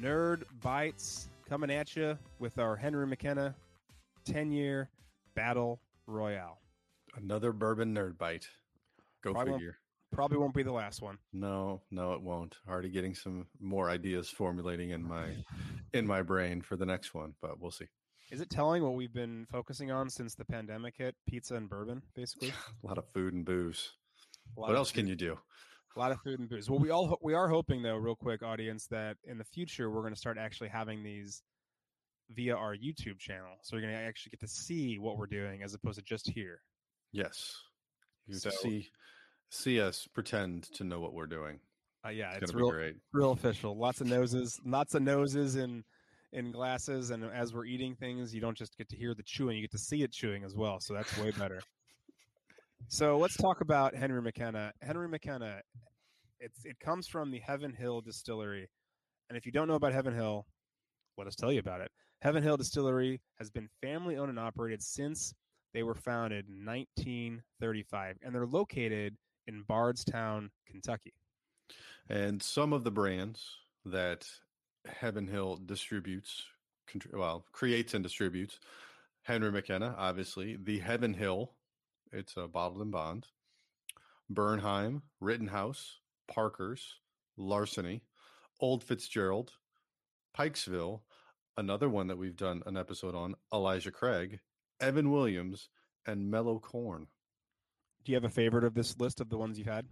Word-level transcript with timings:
Nerd 0.00 0.42
Bites 0.62 1.28
coming 1.48 1.70
at 1.70 1.96
you 1.96 2.18
with 2.38 2.58
our 2.58 2.76
Henry 2.76 3.06
McKenna 3.06 3.54
10 4.26 4.52
year 4.52 4.90
battle 5.34 5.80
royale. 6.06 6.60
Another 7.16 7.52
bourbon 7.52 7.94
nerd 7.94 8.16
bite. 8.18 8.46
Go 9.22 9.32
Probably 9.32 9.50
won't- 9.52 9.60
figure. 9.60 9.78
Probably 10.10 10.38
won't 10.38 10.54
be 10.54 10.62
the 10.62 10.72
last 10.72 11.02
one. 11.02 11.18
No, 11.34 11.82
no, 11.90 12.14
it 12.14 12.22
won't. 12.22 12.56
Already 12.66 12.88
getting 12.88 13.14
some 13.14 13.46
more 13.60 13.90
ideas 13.90 14.30
formulating 14.30 14.88
in 14.90 15.02
my 15.02 15.44
in 15.92 16.06
my 16.06 16.22
brain 16.22 16.62
for 16.62 16.76
the 16.76 16.86
next 16.86 17.12
one, 17.12 17.34
but 17.42 17.60
we'll 17.60 17.70
see. 17.70 17.88
Is 18.30 18.40
it 18.40 18.48
telling 18.48 18.82
what 18.82 18.94
we've 18.94 19.12
been 19.12 19.46
focusing 19.50 19.90
on 19.90 20.08
since 20.08 20.34
the 20.34 20.46
pandemic 20.46 20.94
hit? 20.96 21.14
Pizza 21.26 21.56
and 21.56 21.68
bourbon, 21.68 22.00
basically. 22.14 22.54
A 22.84 22.86
lot 22.86 22.96
of 22.96 23.04
food 23.12 23.34
and 23.34 23.44
booze. 23.44 23.90
What 24.54 24.74
else 24.74 24.92
can 24.92 25.06
you 25.06 25.14
do? 25.14 25.38
A 25.96 25.98
lot 25.98 26.12
of 26.12 26.20
food 26.20 26.38
and 26.38 26.48
booze. 26.48 26.70
Well, 26.70 26.78
we 26.78 26.90
all 26.90 27.18
we 27.22 27.34
are 27.34 27.48
hoping 27.48 27.82
though, 27.82 27.96
real 27.96 28.14
quick, 28.14 28.42
audience, 28.42 28.86
that 28.90 29.16
in 29.24 29.38
the 29.38 29.44
future 29.44 29.90
we're 29.90 30.02
going 30.02 30.14
to 30.14 30.18
start 30.18 30.38
actually 30.38 30.68
having 30.68 31.02
these 31.02 31.42
via 32.30 32.54
our 32.54 32.76
YouTube 32.76 33.18
channel. 33.18 33.56
So 33.62 33.76
you're 33.76 33.82
going 33.90 33.94
to 33.94 34.00
actually 34.06 34.30
get 34.30 34.40
to 34.40 34.48
see 34.48 34.98
what 34.98 35.16
we're 35.16 35.26
doing 35.26 35.62
as 35.62 35.74
opposed 35.74 35.98
to 35.98 36.04
just 36.04 36.28
hear. 36.30 36.60
Yes. 37.12 37.56
You 38.26 38.34
So- 38.34 38.50
see 38.50 38.90
see 39.50 39.80
us 39.80 40.06
pretend 40.12 40.64
to 40.74 40.84
know 40.84 41.00
what 41.00 41.14
we're 41.14 41.26
doing. 41.26 41.58
Uh, 42.04 42.10
yeah, 42.10 42.32
It's, 42.34 42.42
it's, 42.44 42.54
real 42.54 42.70
great. 42.70 42.96
real 43.12 43.32
official. 43.32 43.76
Lots 43.76 44.00
of 44.02 44.06
noses, 44.06 44.60
lots 44.64 44.94
of 44.94 45.02
noses 45.02 45.56
in 45.56 45.84
in 46.32 46.52
glasses, 46.52 47.08
and 47.10 47.24
as 47.24 47.54
we're 47.54 47.64
eating 47.64 47.96
things, 47.96 48.34
you 48.34 48.40
don't 48.42 48.56
just 48.56 48.76
get 48.76 48.88
to 48.90 48.96
hear 48.96 49.14
the 49.14 49.22
chewing; 49.22 49.56
you 49.56 49.62
get 49.62 49.70
to 49.72 49.78
see 49.78 50.02
it 50.02 50.12
chewing 50.12 50.44
as 50.44 50.54
well. 50.54 50.78
So 50.80 50.92
that's 50.94 51.16
way 51.18 51.30
better. 51.32 51.60
So 52.86 53.18
let's 53.18 53.36
talk 53.36 53.60
about 53.60 53.94
Henry 53.94 54.22
McKenna. 54.22 54.72
Henry 54.80 55.08
McKenna, 55.08 55.60
it's 56.40 56.64
it 56.64 56.78
comes 56.78 57.08
from 57.08 57.30
the 57.30 57.40
Heaven 57.40 57.72
Hill 57.72 58.00
Distillery, 58.00 58.68
and 59.28 59.36
if 59.36 59.44
you 59.44 59.52
don't 59.52 59.68
know 59.68 59.74
about 59.74 59.92
Heaven 59.92 60.14
Hill, 60.14 60.46
let 61.16 61.26
us 61.26 61.34
tell 61.34 61.52
you 61.52 61.60
about 61.60 61.80
it. 61.80 61.90
Heaven 62.20 62.42
Hill 62.42 62.56
Distillery 62.56 63.20
has 63.38 63.50
been 63.50 63.68
family 63.82 64.16
owned 64.16 64.30
and 64.30 64.38
operated 64.38 64.82
since 64.82 65.34
they 65.74 65.82
were 65.82 65.94
founded 65.94 66.46
in 66.48 66.64
1935, 66.64 68.16
and 68.22 68.34
they're 68.34 68.46
located 68.46 69.16
in 69.46 69.64
Bardstown, 69.68 70.50
Kentucky. 70.66 71.12
And 72.08 72.42
some 72.42 72.72
of 72.72 72.84
the 72.84 72.90
brands 72.90 73.44
that 73.84 74.26
Heaven 74.86 75.26
Hill 75.26 75.60
distributes, 75.64 76.44
well, 77.12 77.44
creates 77.52 77.94
and 77.94 78.02
distributes, 78.02 78.58
Henry 79.22 79.52
McKenna, 79.52 79.94
obviously, 79.98 80.56
the 80.56 80.78
Heaven 80.78 81.12
Hill, 81.12 81.52
it's 82.12 82.36
a 82.36 82.48
bottled 82.48 82.82
and 82.82 82.92
bond, 82.92 83.26
Bernheim, 84.30 85.02
Rittenhouse, 85.20 86.00
Parker's, 86.26 86.96
Larceny, 87.36 88.02
Old 88.60 88.84
Fitzgerald, 88.84 89.52
Pikesville, 90.36 91.00
another 91.56 91.88
one 91.88 92.08
that 92.08 92.18
we've 92.18 92.36
done 92.36 92.62
an 92.66 92.76
episode 92.76 93.14
on, 93.14 93.34
Elijah 93.52 93.90
Craig, 93.90 94.40
Evan 94.80 95.10
Williams, 95.10 95.68
and 96.06 96.30
Mellow 96.30 96.58
Corn. 96.58 97.06
Do 98.04 98.12
you 98.12 98.16
have 98.16 98.24
a 98.24 98.30
favorite 98.30 98.64
of 98.64 98.74
this 98.74 98.98
list 98.98 99.20
of 99.20 99.28
the 99.28 99.38
ones 99.38 99.58
you've 99.58 99.66
had? 99.66 99.86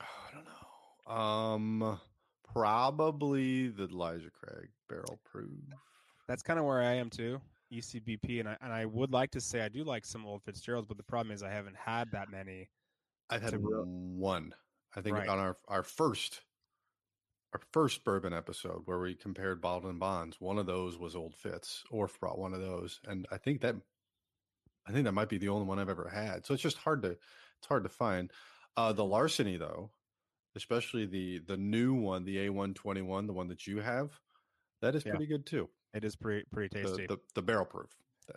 Oh, 0.00 0.04
I 0.28 0.34
don't 0.34 0.44
know. 0.44 1.14
Um, 1.14 2.00
probably 2.52 3.68
the 3.68 3.84
Elijah 3.84 4.30
Craig 4.30 4.68
barrel 4.88 5.20
proof. 5.24 5.50
That's 6.26 6.42
kind 6.42 6.58
of 6.58 6.64
where 6.64 6.82
I 6.82 6.94
am 6.94 7.10
too. 7.10 7.40
ECBP, 7.72 8.40
and 8.40 8.48
I 8.48 8.56
and 8.60 8.72
I 8.72 8.84
would 8.86 9.12
like 9.12 9.30
to 9.32 9.40
say 9.40 9.60
I 9.62 9.68
do 9.68 9.84
like 9.84 10.04
some 10.04 10.26
old 10.26 10.42
Fitzgeralds, 10.42 10.86
but 10.86 10.96
the 10.96 11.02
problem 11.02 11.32
is 11.34 11.42
I 11.42 11.50
haven't 11.50 11.76
had 11.76 12.10
that 12.12 12.30
many. 12.30 12.68
I've 13.30 13.42
had 13.42 13.54
real- 13.62 13.84
one. 13.84 14.54
I 14.96 15.00
think 15.02 15.16
Right. 15.16 15.28
on 15.28 15.38
our 15.38 15.56
our 15.68 15.82
first 15.82 16.42
our 17.52 17.60
first 17.72 18.04
bourbon 18.04 18.32
episode 18.34 18.82
where 18.86 18.98
we 18.98 19.14
compared 19.14 19.60
bottled 19.60 19.90
and 19.90 19.98
bonds. 20.00 20.38
One 20.40 20.58
of 20.58 20.66
those 20.66 20.98
was 20.98 21.16
Old 21.16 21.34
Fitz. 21.34 21.82
Orf 21.90 22.18
brought 22.20 22.38
one 22.38 22.52
of 22.52 22.60
those, 22.60 23.00
and 23.04 23.26
I 23.30 23.38
think 23.38 23.60
that 23.62 23.76
I 24.86 24.92
think 24.92 25.04
that 25.04 25.12
might 25.12 25.28
be 25.28 25.38
the 25.38 25.48
only 25.50 25.66
one 25.66 25.78
I've 25.78 25.88
ever 25.90 26.08
had. 26.08 26.46
So 26.46 26.54
it's 26.54 26.62
just 26.62 26.78
hard 26.78 27.02
to 27.02 27.10
it's 27.58 27.66
hard 27.66 27.82
to 27.84 27.88
find. 27.90 28.32
Uh, 28.76 28.92
the 28.92 29.04
larceny 29.04 29.56
though, 29.56 29.90
especially 30.54 31.04
the 31.06 31.38
the 31.40 31.56
new 31.56 31.94
one, 31.94 32.24
the 32.24 32.38
A 32.46 32.48
one 32.50 32.72
twenty 32.74 33.02
one, 33.02 33.26
the 33.26 33.32
one 33.34 33.48
that 33.48 33.66
you 33.66 33.80
have, 33.80 34.20
that 34.80 34.94
is 34.94 35.04
Yeah. 35.04 35.12
pretty 35.12 35.26
good 35.26 35.44
too. 35.46 35.68
It 35.94 36.04
is 36.04 36.16
pretty 36.16 36.44
pretty 36.52 36.82
tasty. 36.82 37.06
the 37.06 37.18
the 37.34 37.42
barrel 37.42 37.64
proof. 37.64 37.90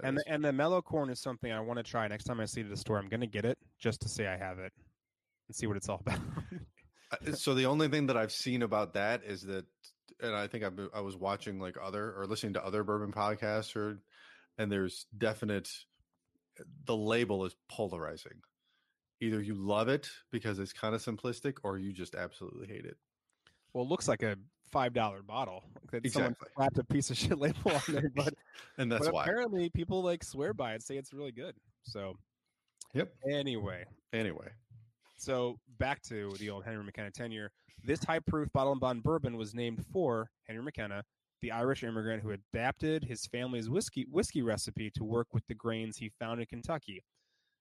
And 0.04 0.18
is- 0.18 0.24
the, 0.24 0.32
and 0.34 0.44
the 0.44 0.54
mellow 0.54 0.82
corn 0.82 1.10
is 1.10 1.20
something 1.20 1.52
I 1.52 1.60
want 1.60 1.78
to 1.78 1.84
try 1.84 2.08
next 2.08 2.24
time 2.24 2.40
I 2.40 2.46
see 2.46 2.62
it 2.62 2.66
at 2.66 2.70
the 2.70 2.78
store. 2.78 2.98
I'm 2.98 3.10
going 3.10 3.20
to 3.22 3.28
get 3.28 3.44
it 3.44 3.58
just 3.78 4.02
to 4.02 4.10
say 4.10 4.26
I 4.26 4.38
have 4.38 4.58
it 4.58 4.72
and 5.48 5.56
see 5.56 5.68
what 5.68 5.76
it's 5.76 5.90
all 5.90 6.02
about. 6.06 6.20
Uh, 7.12 7.34
so 7.34 7.54
the 7.54 7.66
only 7.66 7.90
thing 7.90 8.08
that 8.08 8.16
I've 8.16 8.32
seen 8.32 8.62
about 8.62 8.94
that 8.94 9.24
is 9.26 9.42
that, 9.44 9.66
and 10.22 10.34
I 10.34 10.48
think 10.48 10.64
I've 10.64 10.80
I 10.94 11.02
was 11.02 11.18
watching 11.18 11.60
like 11.60 11.76
other 11.82 12.14
or 12.18 12.26
listening 12.26 12.54
to 12.54 12.66
other 12.66 12.84
bourbon 12.86 13.12
podcasts, 13.12 13.76
or 13.76 14.00
and 14.58 14.72
there's 14.72 15.06
definite. 15.18 15.70
The 16.86 16.96
label 16.96 17.46
is 17.46 17.56
polarizing. 17.70 18.42
Either 19.20 19.42
you 19.42 19.56
love 19.56 19.88
it 19.90 20.10
because 20.32 20.58
it's 20.58 20.74
kind 20.74 20.96
of 20.96 21.04
simplistic, 21.04 21.56
or 21.64 21.78
you 21.78 21.92
just 21.92 22.16
absolutely 22.16 22.68
hate 22.68 22.86
it. 22.86 22.98
well, 23.74 23.84
it 23.84 23.88
looks 23.90 24.08
like 24.08 24.24
a 24.24 24.38
five 24.72 24.94
dollar 24.94 25.22
bottle. 25.22 25.64
That 25.92 26.10
Someone 26.12 26.36
slapped 26.56 26.78
a 26.78 26.84
piece 26.84 27.10
of 27.10 27.18
shit 27.18 27.38
label 27.38 27.72
on 27.72 27.82
there, 27.90 28.10
but, 28.16 28.34
And 28.78 28.92
that's 28.92 29.06
but 29.06 29.14
why. 29.14 29.24
apparently 29.24 29.70
people 29.70 30.02
like 30.02 30.24
swear 30.24 30.54
by 30.54 30.74
it, 30.74 30.84
say 30.84 30.98
it's 30.98 31.14
really 31.14 31.32
good. 31.32 31.56
So 31.84 32.16
Yep. 32.94 33.14
anyway, 33.30 33.86
Anyway, 34.14 34.50
So 35.18 35.58
back 35.80 36.02
to 36.04 36.36
the 36.40 36.50
old 36.50 36.66
Henry 36.66 36.84
McKenna 36.84 37.12
ten 37.12 37.32
year. 37.32 37.52
This 37.84 38.04
high 38.04 38.20
proof 38.20 38.52
bottle 38.54 38.74
and 38.74 38.82
bond 38.82 39.04
bourbon 39.04 39.38
was 39.38 39.54
named 39.56 39.86
for 39.92 40.30
Henry 40.44 40.62
McKenna, 40.64 41.04
the 41.42 41.52
Irish 41.52 41.84
immigrant 41.84 42.22
who 42.22 42.32
adapted 42.32 43.04
his 43.04 43.26
family's 43.26 43.70
whiskey 43.70 44.06
whiskey 44.12 44.42
recipe 44.42 44.92
to 44.92 45.04
work 45.04 45.34
with 45.34 45.46
the 45.48 45.56
grains 45.56 45.98
he 45.98 46.10
found 46.20 46.40
in 46.42 46.46
Kentucky. 46.48 47.04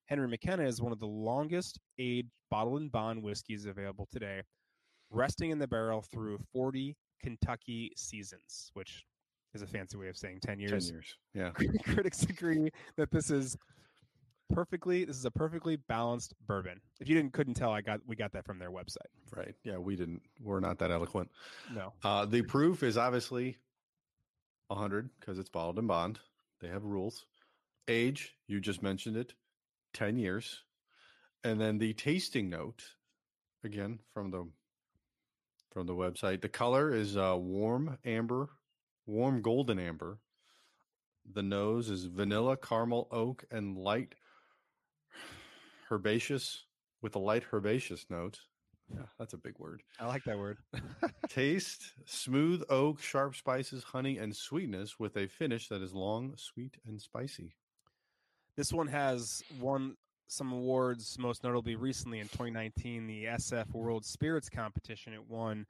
Henry 0.07 0.27
McKenna 0.27 0.63
is 0.63 0.81
one 0.81 0.91
of 0.91 0.99
the 0.99 1.07
longest 1.07 1.79
aged 1.97 2.29
bottle 2.49 2.75
and 2.77 2.91
bond 2.91 3.23
whiskeys 3.23 3.65
available 3.65 4.07
today, 4.11 4.41
resting 5.11 5.51
in 5.51 5.59
the 5.59 5.67
barrel 5.67 6.01
through 6.01 6.39
40 6.53 6.95
Kentucky 7.21 7.91
seasons, 7.95 8.71
which 8.73 9.05
is 9.53 9.61
a 9.61 9.67
fancy 9.67 9.97
way 9.97 10.07
of 10.07 10.17
saying 10.17 10.39
10 10.41 10.59
years. 10.59 10.87
ten 10.87 10.93
years. 10.93 11.17
Yeah. 11.33 11.51
Critics 11.93 12.23
agree 12.23 12.71
that 12.97 13.11
this 13.11 13.29
is 13.29 13.57
perfectly 14.53 15.05
this 15.05 15.17
is 15.17 15.25
a 15.25 15.31
perfectly 15.31 15.75
balanced 15.75 16.33
bourbon. 16.47 16.79
If 16.99 17.07
you 17.07 17.15
didn't 17.15 17.33
couldn't 17.33 17.53
tell, 17.53 17.71
I 17.71 17.81
got 17.81 17.99
we 18.05 18.15
got 18.15 18.31
that 18.33 18.45
from 18.45 18.59
their 18.59 18.71
website. 18.71 18.97
Right. 19.35 19.55
Yeah. 19.63 19.77
We 19.77 19.95
didn't. 19.95 20.21
We're 20.41 20.59
not 20.59 20.79
that 20.79 20.91
eloquent. 20.91 21.29
No. 21.73 21.93
Uh, 22.03 22.25
the 22.25 22.41
proof 22.41 22.83
is 22.83 22.97
obviously 22.97 23.57
100 24.67 25.09
because 25.19 25.37
it's 25.37 25.49
bottled 25.49 25.79
and 25.79 25.87
bond. 25.87 26.19
They 26.59 26.67
have 26.67 26.83
rules. 26.83 27.25
Age, 27.87 28.35
you 28.47 28.61
just 28.61 28.81
mentioned 28.83 29.17
it, 29.17 29.33
10 29.93 30.17
years. 30.17 30.61
And 31.43 31.59
then 31.59 31.79
the 31.79 31.93
tasting 31.93 32.49
note, 32.49 32.83
again 33.63 33.99
from 34.13 34.31
the 34.31 34.47
from 35.71 35.87
the 35.87 35.95
website. 35.95 36.41
The 36.41 36.49
color 36.49 36.93
is 36.93 37.17
uh, 37.17 37.35
warm 37.37 37.97
amber, 38.05 38.49
warm 39.05 39.41
golden 39.41 39.79
amber. 39.79 40.19
The 41.33 41.43
nose 41.43 41.89
is 41.89 42.05
vanilla, 42.05 42.57
caramel, 42.57 43.07
oak, 43.11 43.45
and 43.51 43.77
light 43.77 44.15
herbaceous 45.91 46.65
with 47.01 47.15
a 47.15 47.19
light 47.19 47.43
herbaceous 47.51 48.05
note. 48.09 48.39
Yeah, 48.93 49.03
that's 49.17 49.33
a 49.33 49.37
big 49.37 49.57
word. 49.57 49.83
I 49.99 50.07
like 50.07 50.23
that 50.25 50.37
word. 50.37 50.57
Taste 51.29 51.93
smooth 52.05 52.63
oak, 52.69 53.01
sharp 53.01 53.35
spices, 53.35 53.83
honey, 53.83 54.17
and 54.17 54.35
sweetness 54.35 54.99
with 54.99 55.15
a 55.15 55.27
finish 55.27 55.69
that 55.69 55.81
is 55.81 55.93
long, 55.93 56.33
sweet, 56.35 56.77
and 56.85 57.01
spicy. 57.01 57.55
This 58.57 58.73
one 58.73 58.87
has 58.87 59.41
won 59.61 59.95
some 60.31 60.53
awards, 60.53 61.17
most 61.19 61.43
notably 61.43 61.75
recently 61.75 62.19
in 62.19 62.27
2019, 62.27 63.05
the 63.05 63.25
SF 63.25 63.73
World 63.73 64.05
Spirits 64.05 64.49
Competition. 64.49 65.13
It 65.13 65.27
won 65.27 65.65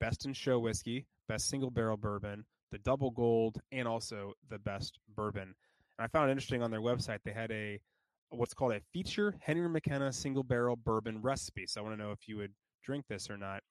Best 0.00 0.26
in 0.26 0.34
Show 0.34 0.58
Whiskey, 0.58 1.06
Best 1.28 1.48
Single 1.48 1.70
Barrel 1.70 1.96
Bourbon, 1.96 2.44
the 2.70 2.78
Double 2.78 3.10
Gold, 3.10 3.58
and 3.72 3.88
also 3.88 4.34
the 4.50 4.58
Best 4.58 4.98
Bourbon. 5.16 5.54
And 5.98 6.04
I 6.04 6.08
found 6.08 6.30
interesting 6.30 6.62
on 6.62 6.70
their 6.70 6.82
website, 6.82 7.20
they 7.24 7.32
had 7.32 7.50
a 7.50 7.80
what's 8.28 8.54
called 8.54 8.72
a 8.72 8.80
feature 8.92 9.34
Henry 9.40 9.68
McKenna 9.68 10.12
single 10.12 10.42
barrel 10.42 10.76
bourbon 10.76 11.22
recipe. 11.22 11.66
So 11.66 11.80
I 11.80 11.84
want 11.84 11.98
to 11.98 12.02
know 12.02 12.12
if 12.12 12.28
you 12.28 12.36
would 12.36 12.52
drink 12.84 13.06
this 13.08 13.30
or 13.30 13.38
not. 13.38 13.62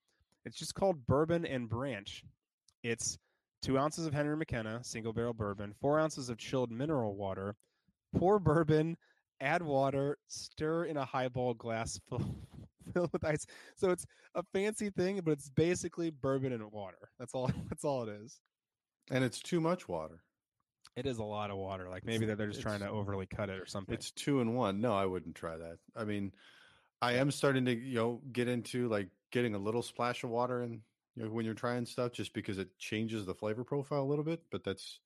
It's 0.46 0.58
just 0.58 0.74
called 0.74 1.06
Bourbon 1.06 1.46
and 1.46 1.70
Branch. 1.70 2.24
It's 2.84 3.18
two 3.62 3.78
ounces 3.78 4.08
of 4.08 4.14
Henry 4.14 4.36
McKenna 4.36 4.84
single 4.84 5.14
barrel 5.14 5.34
bourbon, 5.34 5.76
four 5.82 6.00
ounces 6.00 6.30
of 6.30 6.38
chilled 6.40 6.72
mineral 6.72 7.16
water, 7.16 7.56
pour 8.16 8.40
bourbon, 8.40 8.98
add 9.42 9.62
water, 9.62 10.18
stir 10.28 10.86
in 10.86 10.98
a 10.98 11.06
highball 11.06 11.54
glass 11.54 12.00
full, 12.10 12.24
filled 12.94 13.12
with 13.12 13.26
ice. 13.26 13.46
So 13.76 13.90
it's 13.90 14.06
a 14.36 14.44
fancy 14.54 14.90
thing, 14.90 15.20
but 15.24 15.32
it's 15.32 15.50
basically 15.50 16.10
bourbon 16.10 16.54
and 16.54 16.72
water. 16.72 17.10
That's 17.20 17.34
all. 17.34 17.52
That's 17.70 17.84
all 17.84 18.04
it 18.04 18.10
is. 18.24 18.40
And 19.10 19.24
it's 19.24 19.40
too 19.40 19.60
much 19.60 19.90
water. 19.90 20.24
It 20.96 21.06
is 21.06 21.20
a 21.20 21.24
lot 21.24 21.52
of 21.52 21.58
water. 21.58 21.90
Like 21.90 22.06
maybe 22.06 22.26
they're 22.26 22.48
just 22.48 22.62
trying 22.62 22.82
to 22.82 22.90
overly 22.90 23.26
cut 23.26 23.50
it 23.50 23.60
or 23.60 23.66
something. 23.66 23.94
It's 23.94 24.12
two 24.12 24.42
and 24.42 24.56
one. 24.56 24.82
No, 24.82 24.94
I 24.94 25.06
wouldn't 25.06 25.36
try 25.36 25.58
that. 25.58 25.78
I 25.96 26.04
mean, 26.04 26.34
I 27.02 27.14
am 27.14 27.32
starting 27.32 27.66
to, 27.66 27.74
you 27.74 27.96
know, 27.96 28.22
get 28.32 28.48
into 28.48 28.90
like 28.90 29.08
getting 29.32 29.56
a 29.56 29.58
little 29.58 29.82
splash 29.82 30.24
of 30.24 30.30
water 30.30 30.64
in 30.64 30.82
you 31.16 31.24
know, 31.24 31.30
when 31.30 31.46
you're 31.46 31.54
trying 31.54 31.86
stuff, 31.86 32.12
just 32.12 32.34
because 32.34 32.58
it 32.58 32.78
changes 32.78 33.26
the 33.26 33.34
flavor 33.34 33.64
profile 33.64 34.02
a 34.02 34.06
little 34.06 34.24
bit. 34.24 34.42
But 34.52 34.64
that's 34.64 35.00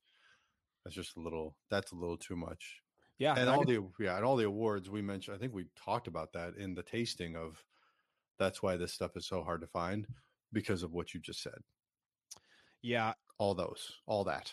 that's 0.84 0.96
just 0.96 1.18
a 1.18 1.20
little 1.20 1.56
that's 1.70 1.92
a 1.92 1.96
little 1.96 2.18
too 2.18 2.36
much. 2.36 2.82
Yeah, 3.18 3.36
and 3.38 3.50
all 3.50 3.64
the 3.64 3.86
yeah, 4.00 4.18
and 4.18 4.26
all 4.26 4.36
the 4.36 4.46
awards 4.46 4.90
we 4.90 5.02
mentioned. 5.02 5.36
I 5.36 5.40
think 5.40 5.54
we 5.54 5.66
talked 5.76 6.08
about 6.08 6.34
that 6.34 6.56
in 6.58 6.74
the 6.76 6.84
tasting 6.84 7.36
of. 7.36 7.64
That's 8.38 8.62
why 8.62 8.76
this 8.76 8.92
stuff 8.92 9.16
is 9.16 9.26
so 9.26 9.44
hard 9.44 9.62
to 9.62 9.68
find 9.68 10.06
because 10.52 10.84
of 10.84 10.92
what 10.92 11.14
you 11.14 11.22
just 11.22 11.42
said. 11.42 11.58
yeah, 12.82 13.14
All 13.38 13.54
those, 13.56 13.94
all 14.08 14.24
that. 14.26 14.52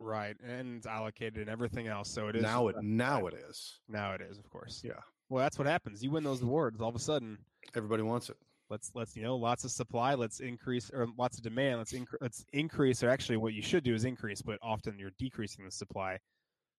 right, 0.00 0.36
and 0.44 0.76
it's 0.78 0.86
allocated 0.86 1.38
and 1.38 1.48
everything 1.48 1.86
else. 1.86 2.10
So 2.10 2.26
it 2.28 2.36
is 2.36 2.42
now 2.42 2.66
it 2.68 2.76
now 2.82 3.26
it 3.26 3.34
is. 3.48 3.78
now 3.88 4.12
it 4.12 4.20
is, 4.20 4.38
of 4.38 4.50
course. 4.50 4.82
Yeah, 4.84 4.92
Well, 5.28 5.42
that's 5.42 5.56
what 5.58 5.66
happens. 5.68 6.02
You 6.02 6.10
win 6.10 6.24
those 6.24 6.42
awards, 6.42 6.80
all 6.80 6.88
of 6.88 6.96
a 6.96 6.98
sudden, 6.98 7.38
everybody 7.76 8.02
wants 8.02 8.28
it. 8.28 8.36
let's 8.70 8.90
let's 8.94 9.16
you 9.16 9.22
know 9.22 9.36
lots 9.36 9.62
of 9.64 9.70
supply 9.70 10.14
let's 10.14 10.40
increase 10.40 10.90
or 10.92 11.06
lots 11.16 11.36
of 11.38 11.44
demand 11.44 11.78
let's 11.78 11.92
increase 11.92 12.20
let's 12.20 12.44
increase 12.52 13.02
or 13.04 13.08
actually 13.08 13.36
what 13.36 13.54
you 13.54 13.62
should 13.62 13.84
do 13.84 13.94
is 13.94 14.04
increase 14.04 14.42
but 14.42 14.58
often 14.62 14.98
you're 14.98 15.12
decreasing 15.20 15.64
the 15.64 15.70
supply 15.70 16.18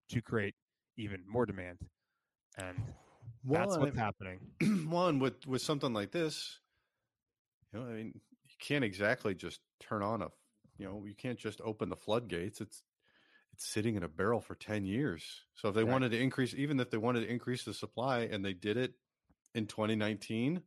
to 0.09 0.21
create 0.21 0.53
even 0.97 1.23
more 1.27 1.45
demand 1.45 1.77
and 2.57 2.77
that's 3.45 3.77
Well, 3.77 3.79
what's 3.81 3.97
I- 3.97 4.01
happening. 4.01 4.39
one 4.89 5.19
with 5.19 5.45
with 5.47 5.61
something 5.61 5.93
like 5.93 6.11
this 6.11 6.59
you 7.71 7.79
know 7.79 7.85
i 7.85 7.91
mean 7.91 8.13
you 8.15 8.55
can't 8.59 8.83
exactly 8.83 9.33
just 9.35 9.59
turn 9.79 10.01
on 10.01 10.21
a 10.21 10.27
you 10.77 10.85
know 10.85 11.03
you 11.05 11.15
can't 11.15 11.37
just 11.39 11.61
open 11.63 11.89
the 11.89 11.95
floodgates 11.95 12.61
it's 12.61 12.83
it's 13.53 13.65
sitting 13.67 13.95
in 13.95 14.03
a 14.03 14.07
barrel 14.07 14.39
for 14.39 14.53
10 14.53 14.85
years. 14.85 15.23
So 15.55 15.69
if 15.69 15.73
they 15.75 15.83
Right. 15.83 15.91
wanted 15.91 16.11
to 16.11 16.19
increase 16.21 16.53
even 16.53 16.79
if 16.79 16.91
they 16.91 16.97
wanted 16.97 17.21
to 17.21 17.27
increase 17.31 17.63
the 17.63 17.73
supply 17.73 18.19
and 18.19 18.45
they 18.45 18.53
did 18.53 18.77
it 18.77 18.93
in 19.55 19.65
2019 19.65 20.61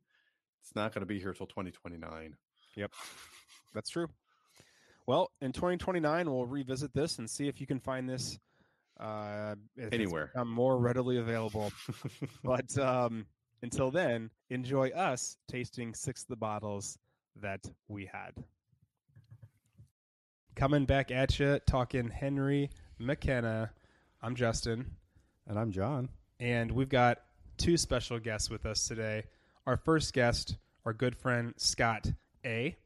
it's 0.61 0.75
not 0.75 0.93
going 0.93 1.03
to 1.03 1.07
be 1.07 1.21
here 1.21 1.33
till 1.33 1.47
2029 1.47 2.37
yep. 2.75 2.91
That's 3.75 3.91
true. 3.91 4.09
Well 5.07 5.31
in 5.41 5.53
2029 5.53 6.29
we'll 6.33 6.47
revisit 6.47 6.93
this 6.93 7.19
and 7.19 7.31
see 7.31 7.47
if 7.47 7.61
you 7.61 7.67
can 7.67 7.79
find 7.79 8.09
this 8.09 8.41
uh 9.01 9.55
if 9.77 9.87
it's 9.87 9.95
Anywhere. 9.95 10.27
become 10.35 10.51
more 10.51 10.79
readily 10.79 11.17
available. 11.19 11.73
But 12.45 12.77
um 12.79 13.27
until 13.63 13.91
then 13.91 14.31
enjoy 14.51 14.91
us 14.91 15.37
tasting 15.49 15.95
six 15.95 16.23
of 16.23 16.29
the 16.29 16.37
bottles 16.37 16.99
that 17.41 17.61
we 17.89 18.07
had. 18.07 18.33
Coming 20.57 20.85
back 20.85 21.11
at 21.11 21.39
you 21.39 21.59
talking 21.67 22.09
henry 22.11 22.71
mckenna. 22.99 23.71
I'm 24.23 24.35
justin. 24.35 24.97
And 25.47 25.59
I'm 25.59 25.73
John. 25.73 26.11
and 26.39 26.71
we've 26.71 26.89
got 26.89 27.19
two 27.57 27.77
special 27.77 28.19
guests 28.19 28.51
with 28.51 28.67
us 28.67 28.87
today. 28.87 29.25
Our 29.67 29.77
first 29.77 30.13
guest 30.13 30.57
our 30.85 30.93
good 30.93 31.17
friend 31.17 31.55
scott 31.57 32.07
a 32.45 32.77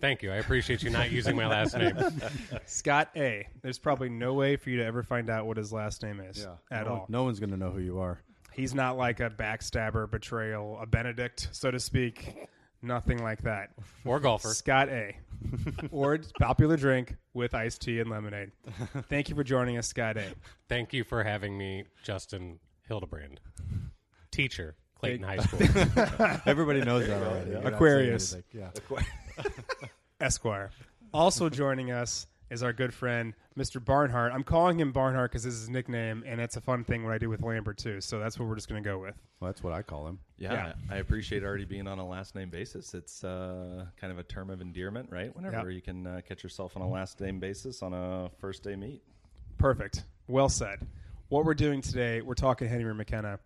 Thank 0.00 0.22
you. 0.22 0.32
I 0.32 0.36
appreciate 0.36 0.82
you 0.82 0.90
not 0.90 1.10
using 1.10 1.36
my 1.36 1.46
last 1.46 1.76
name. 1.76 1.96
scott 2.66 3.10
a 3.16 3.46
there's 3.62 3.78
probably 3.78 4.08
no 4.08 4.34
way 4.34 4.56
for 4.56 4.70
you 4.70 4.78
to 4.78 4.84
ever 4.84 5.02
find 5.02 5.28
out 5.28 5.46
what 5.46 5.56
his 5.56 5.72
last 5.72 6.02
name 6.02 6.20
is 6.20 6.46
at 6.70 6.86
no, 6.86 6.92
all 6.92 7.06
No 7.08 7.24
one's 7.24 7.38
going 7.38 7.50
to 7.50 7.56
know 7.56 7.70
who 7.70 7.80
you 7.80 8.00
are. 8.00 8.18
He's 8.52 8.74
not 8.74 8.96
like 8.96 9.20
a 9.20 9.30
backstabber, 9.30 10.10
betrayal, 10.10 10.78
a 10.80 10.86
Benedict, 10.86 11.48
so 11.52 11.70
to 11.70 11.78
speak. 11.78 12.34
Nothing 12.82 13.22
like 13.22 13.42
that. 13.42 13.70
Or 14.04 14.20
golfer. 14.20 14.48
Scott 14.48 14.88
A. 14.88 15.16
or 15.90 16.18
popular 16.38 16.76
drink 16.76 17.16
with 17.34 17.54
iced 17.54 17.82
tea 17.82 18.00
and 18.00 18.10
lemonade. 18.10 18.52
Thank 19.08 19.28
you 19.28 19.34
for 19.34 19.44
joining 19.44 19.76
us, 19.78 19.86
Scott 19.86 20.16
A. 20.16 20.24
Thank 20.68 20.92
you 20.92 21.04
for 21.04 21.22
having 21.22 21.56
me, 21.56 21.84
Justin 22.02 22.58
Hildebrand, 22.88 23.40
teacher, 24.30 24.76
Clayton 24.98 25.22
High 25.22 25.38
School. 25.38 25.60
Everybody 26.46 26.80
knows 26.82 27.06
that 27.06 27.22
already. 27.22 27.50
You're 27.50 27.60
not 27.60 27.62
saying 27.62 27.74
Aquarius. 27.74 28.32
anything. 28.34 28.60
Yeah. 28.60 29.46
Esquire. 30.20 30.70
Also 31.12 31.48
joining 31.50 31.90
us 31.90 32.26
is 32.50 32.62
our 32.64 32.72
good 32.72 32.92
friend, 32.92 33.34
Mr. 33.56 33.82
Barnhart. 33.84 34.32
I'm 34.32 34.42
calling 34.42 34.78
him 34.80 34.90
Barnhart 34.90 35.30
because 35.30 35.44
this 35.44 35.54
is 35.54 35.60
his 35.60 35.70
nickname, 35.70 36.24
and 36.26 36.40
it's 36.40 36.56
a 36.56 36.60
fun 36.60 36.82
thing 36.82 37.04
what 37.04 37.12
I 37.12 37.18
do 37.18 37.30
with 37.30 37.42
Lambert, 37.42 37.78
too. 37.78 38.00
So 38.00 38.18
that's 38.18 38.38
what 38.40 38.48
we're 38.48 38.56
just 38.56 38.68
going 38.68 38.82
to 38.82 38.88
go 38.88 38.98
with. 38.98 39.14
Well, 39.38 39.50
that's 39.52 39.62
what 39.62 39.72
I 39.72 39.82
call 39.82 40.08
him. 40.08 40.18
Yeah, 40.36 40.52
Yeah. 40.52 40.72
I 40.90 40.96
I 40.96 40.98
appreciate 40.98 41.44
already 41.44 41.64
being 41.64 41.86
on 41.86 41.98
a 42.00 42.06
last 42.06 42.34
name 42.34 42.50
basis. 42.50 42.92
It's 42.92 43.22
uh, 43.22 43.86
kind 44.00 44.12
of 44.12 44.18
a 44.18 44.24
term 44.24 44.50
of 44.50 44.60
endearment, 44.60 45.10
right? 45.12 45.34
Whenever 45.34 45.70
Yep. 45.70 45.74
you 45.76 45.80
can 45.82 46.06
uh, 46.06 46.20
catch 46.26 46.42
yourself 46.42 46.76
on 46.76 46.82
a 46.82 46.88
last 46.88 47.20
name 47.20 47.38
basis 47.38 47.82
on 47.82 47.94
a 47.94 48.30
first 48.40 48.64
day 48.64 48.74
meet. 48.74 49.02
Perfect. 49.56 50.04
Well 50.26 50.48
said. 50.48 50.80
What 51.28 51.44
we're 51.44 51.54
doing 51.54 51.80
today, 51.82 52.20
we're 52.20 52.34
talking 52.34 52.66
Henry 52.68 52.92
McKenna. 52.94 53.38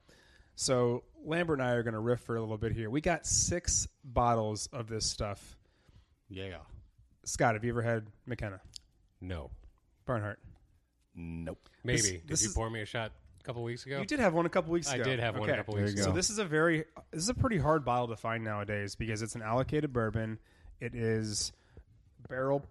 So 0.57 1.03
Lambert 1.27 1.59
and 1.59 1.69
I 1.69 1.73
are 1.73 1.83
going 1.83 1.95
to 1.95 2.01
riff 2.01 2.21
for 2.21 2.37
a 2.37 2.41
little 2.41 2.57
bit 2.57 2.73
here. 2.73 2.89
We 2.89 3.01
got 3.03 3.27
six 3.27 3.87
bottles 4.03 4.69
of 4.73 4.89
this 4.89 5.05
stuff. 5.05 5.57
Yeah. 6.35 6.59
Scott, 7.25 7.55
have 7.55 7.65
you 7.65 7.71
ever 7.71 7.83
had 7.83 8.07
McKenna? 8.27 8.61
No. 9.21 9.51
Barnhart. 10.07 10.39
Nope. 11.15 11.69
Maybe. 11.85 11.97
This- 12.01 12.11
did 12.11 12.27
this 12.29 12.43
you 12.43 12.49
is- 12.49 12.55
pour 12.55 12.69
me 12.71 12.81
a 12.83 12.87
shot 12.87 13.13
a 13.41 13.45
couple 13.45 13.63
weeks 13.63 13.87
ago? 13.87 14.01
You 14.01 14.07
did 14.07 14.19
have 14.21 14.35
one 14.35 14.47
a 14.47 14.51
couple 14.51 14.73
weeks 14.73 14.89
ago. 14.89 14.97
I 14.97 15.01
ago. 15.01 15.11
did 15.11 15.21
have 15.21 15.39
one 15.39 15.49
a 15.49 15.57
couple 15.57 15.75
There 15.75 15.85
weeks 15.85 15.97
you 15.97 16.03
ago. 16.03 16.11
So 16.11 16.17
this 16.17 16.31
is 16.31 16.39
a 16.39 16.45
very 16.45 16.85
this 17.13 17.23
is 17.23 17.29
a 17.29 17.35
pretty 17.35 17.59
hard 17.59 17.85
bottle 17.85 18.09
to 18.09 18.17
find 18.17 18.43
nowadays 18.45 18.95
because 18.95 19.23
it's 19.23 19.35
an 19.35 19.43
allocated 19.43 19.93
bourbon. 19.93 20.39
It 20.81 20.95
is 20.95 21.53
barrel 22.29 22.65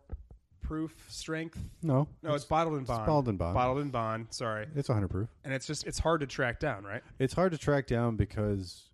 proof 0.61 1.05
strength. 1.09 1.57
No. 1.81 2.07
No, 2.21 2.33
it's, 2.35 2.45
bottled 2.45 2.77
in 2.77 2.83
bond. 2.85 3.05
bottled 3.05 3.27
in 3.29 3.37
bond. 3.37 3.53
Bottled 3.53 3.79
in 3.79 3.89
bond. 3.89 4.27
Sorry, 4.31 4.67
It's 4.75 4.87
100 4.89 5.07
proof. 5.09 5.29
and 5.43 5.53
it's 5.53 5.65
just 5.67 5.85
it's 5.87 5.99
hard 5.99 6.19
to 6.21 6.27
track 6.27 6.59
down, 6.59 6.83
right? 6.83 7.01
It's 7.19 7.33
hard 7.33 7.51
to 7.53 7.57
track 7.57 7.87
down 7.87 8.15
because 8.17 8.89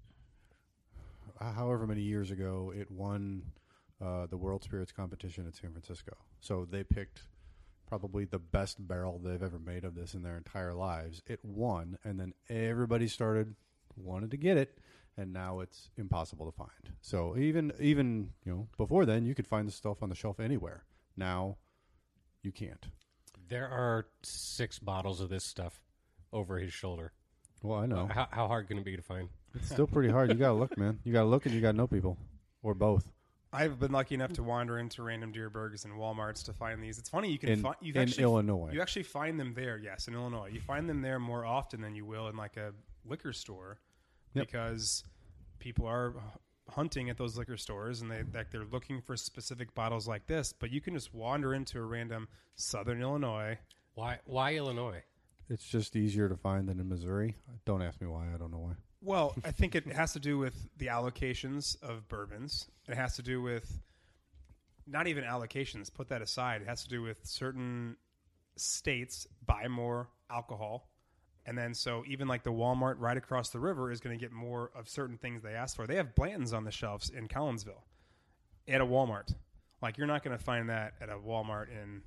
uh, 1.40 1.52
however 1.52 1.86
many 1.88 2.02
years 2.02 2.32
ago 2.32 2.72
it 2.76 2.90
won 2.92 3.44
uh, 4.04 4.26
the 4.28 4.38
World 4.38 4.64
Spirits 4.64 4.92
competition 4.92 5.46
in 5.46 5.54
San 5.54 5.72
Francisco. 5.72 6.14
So 6.40 6.66
they 6.70 6.84
picked 6.84 7.24
probably 7.88 8.26
the 8.26 8.40
best 8.40 8.88
barrel 8.88 9.20
they've 9.20 9.42
ever 9.42 9.60
made 9.60 9.84
of 9.84 9.96
this 9.96 10.14
in 10.14 10.22
their 10.24 10.38
entire 10.38 10.74
lives. 10.74 11.22
It 11.28 11.40
won, 11.44 11.98
and 12.04 12.20
then 12.20 12.34
everybody 12.50 13.08
started 13.08 13.56
wanted 13.98 14.32
to 14.32 14.38
get 14.38 14.58
it, 14.58 14.78
and 15.18 15.34
now 15.34 15.60
it's 15.60 15.90
impossible 15.98 16.46
to 16.46 16.56
find. 16.56 16.96
So 17.02 17.36
even 17.38 17.74
even 17.80 18.30
you 18.46 18.52
know 18.52 18.68
before 18.78 19.06
then 19.06 19.26
you 19.26 19.36
could 19.36 19.48
find 19.48 19.68
the 19.68 19.72
stuff 19.72 20.02
on 20.04 20.10
the 20.10 20.16
shelf 20.16 20.40
anywhere. 20.40 20.84
Now 21.18 21.58
you 22.44 22.52
can't. 22.52 22.86
There 23.50 23.68
are 23.68 24.06
six 24.22 24.78
bottles 24.80 25.20
of 25.20 25.30
this 25.30 25.44
stuff 25.44 25.82
over 26.32 26.60
his 26.60 26.72
shoulder. 26.72 27.12
Well, 27.64 27.80
I 27.80 27.88
know 27.88 28.08
How, 28.14 28.28
how 28.32 28.48
hard 28.48 28.68
can 28.68 28.78
it 28.78 28.86
be 28.86 28.96
to 28.96 29.02
find? 29.02 29.28
it's 29.56 29.70
still 29.70 29.88
pretty 29.88 30.10
hard. 30.10 30.30
You 30.30 30.36
gotta 30.36 30.54
look, 30.54 30.78
man. 30.78 31.00
You 31.04 31.12
gotta 31.12 31.28
look, 31.28 31.46
and 31.48 31.56
you 31.56 31.60
gotta 31.60 31.76
know 31.76 31.88
people, 31.88 32.18
or 32.62 32.74
both. 32.76 33.10
I've 33.52 33.80
been 33.80 33.92
lucky 33.92 34.14
enough 34.16 34.34
to 34.34 34.44
wander 34.44 34.78
into 34.78 35.02
random 35.02 35.34
Dierbergs 35.34 35.84
and 35.86 35.94
WalMarts 35.96 36.44
to 36.46 36.54
find 36.54 36.84
these. 36.84 37.00
It's 37.00 37.10
funny 37.10 37.32
you 37.32 37.40
can 37.40 37.50
In, 37.50 37.62
find 37.62 37.76
you 37.82 37.94
in 37.96 38.02
actually 38.02 38.24
Illinois, 38.24 38.70
you 38.72 38.82
actually 38.82 39.04
find 39.04 39.40
them 39.40 39.54
there. 39.56 39.78
Yes, 39.78 40.08
in 40.08 40.14
Illinois, 40.14 40.50
you 40.54 40.62
find 40.62 40.88
them 40.88 41.02
there 41.02 41.20
more 41.20 41.46
often 41.46 41.82
than 41.82 41.96
you 41.96 42.06
will 42.06 42.28
in 42.28 42.38
like 42.38 42.58
a 42.58 42.74
liquor 43.06 43.34
store 43.34 43.80
Yep. 44.36 44.46
because 44.48 45.04
people 45.58 45.88
are 45.88 46.14
hunting 46.70 47.10
at 47.10 47.18
those 47.18 47.36
liquor 47.36 47.58
stores 47.58 48.02
and 48.02 48.12
they 48.12 48.22
like 48.32 48.52
they're 48.52 48.66
looking 48.72 49.02
for 49.02 49.18
specific 49.18 49.74
bottles 49.74 50.08
like 50.08 50.28
this. 50.28 50.54
But 50.54 50.70
you 50.70 50.80
can 50.82 50.94
just 50.94 51.12
wander 51.16 51.56
into 51.56 51.80
a 51.80 51.84
random 51.84 52.28
Southern 52.56 53.02
Illinois. 53.02 53.58
Why? 53.96 54.20
Why 54.26 54.54
Illinois? 54.56 55.02
it's 55.52 55.68
just 55.68 55.96
easier 55.96 56.30
to 56.30 56.38
find 56.38 56.70
than 56.70 56.80
in 56.80 56.88
Missouri. 56.88 57.36
Don't 57.66 57.82
ask 57.82 58.00
me 58.00 58.06
why. 58.06 58.28
I 58.32 58.38
don't 58.38 58.52
know 58.52 58.60
why. 58.60 58.74
Well, 59.02 59.34
I 59.46 59.52
think 59.52 59.76
it 59.76 59.88
has 59.88 60.14
to 60.14 60.20
do 60.20 60.38
with 60.38 60.56
the 60.78 60.88
allocations 60.88 61.82
of 61.82 62.08
bourbons. 62.10 62.68
It 62.88 62.96
has 62.96 63.16
to 63.16 63.22
do 63.22 63.42
with 63.42 63.82
not 64.86 65.08
even 65.08 65.24
allocations. 65.24 65.94
Put 65.94 66.10
that 66.10 66.22
aside. 66.22 66.62
It 66.62 66.68
has 66.68 66.84
to 66.84 66.90
do 66.90 67.02
with 67.02 67.20
certain 67.24 67.96
states 68.58 69.26
buy 69.46 69.68
more 69.68 70.10
alcohol, 70.30 70.90
and 71.46 71.58
then 71.58 71.74
so 71.74 72.04
even 72.08 72.28
like 72.28 72.44
the 72.44 72.52
Walmart 72.52 72.96
right 72.98 73.16
across 73.16 73.50
the 73.50 73.60
river 73.60 73.92
is 73.92 74.02
going 74.02 74.18
to 74.18 74.20
get 74.20 74.34
more 74.34 74.72
of 74.76 74.90
certain 74.90 75.18
things 75.18 75.42
they 75.42 75.54
ask 75.54 75.76
for. 75.76 75.88
They 75.88 75.96
have 75.96 76.14
Blanton's 76.14 76.52
on 76.52 76.66
the 76.66 76.72
shelves 76.72 77.10
in 77.10 77.28
Collinsville 77.28 77.84
at 78.68 78.82
a 78.82 78.86
Walmart. 78.86 79.34
Like 79.82 79.98
you're 79.98 80.08
not 80.08 80.24
going 80.24 80.38
to 80.38 80.44
find 80.44 80.70
that 80.70 80.94
at 81.00 81.10
a 81.10 81.16
Walmart 81.16 81.68
in 81.70 82.02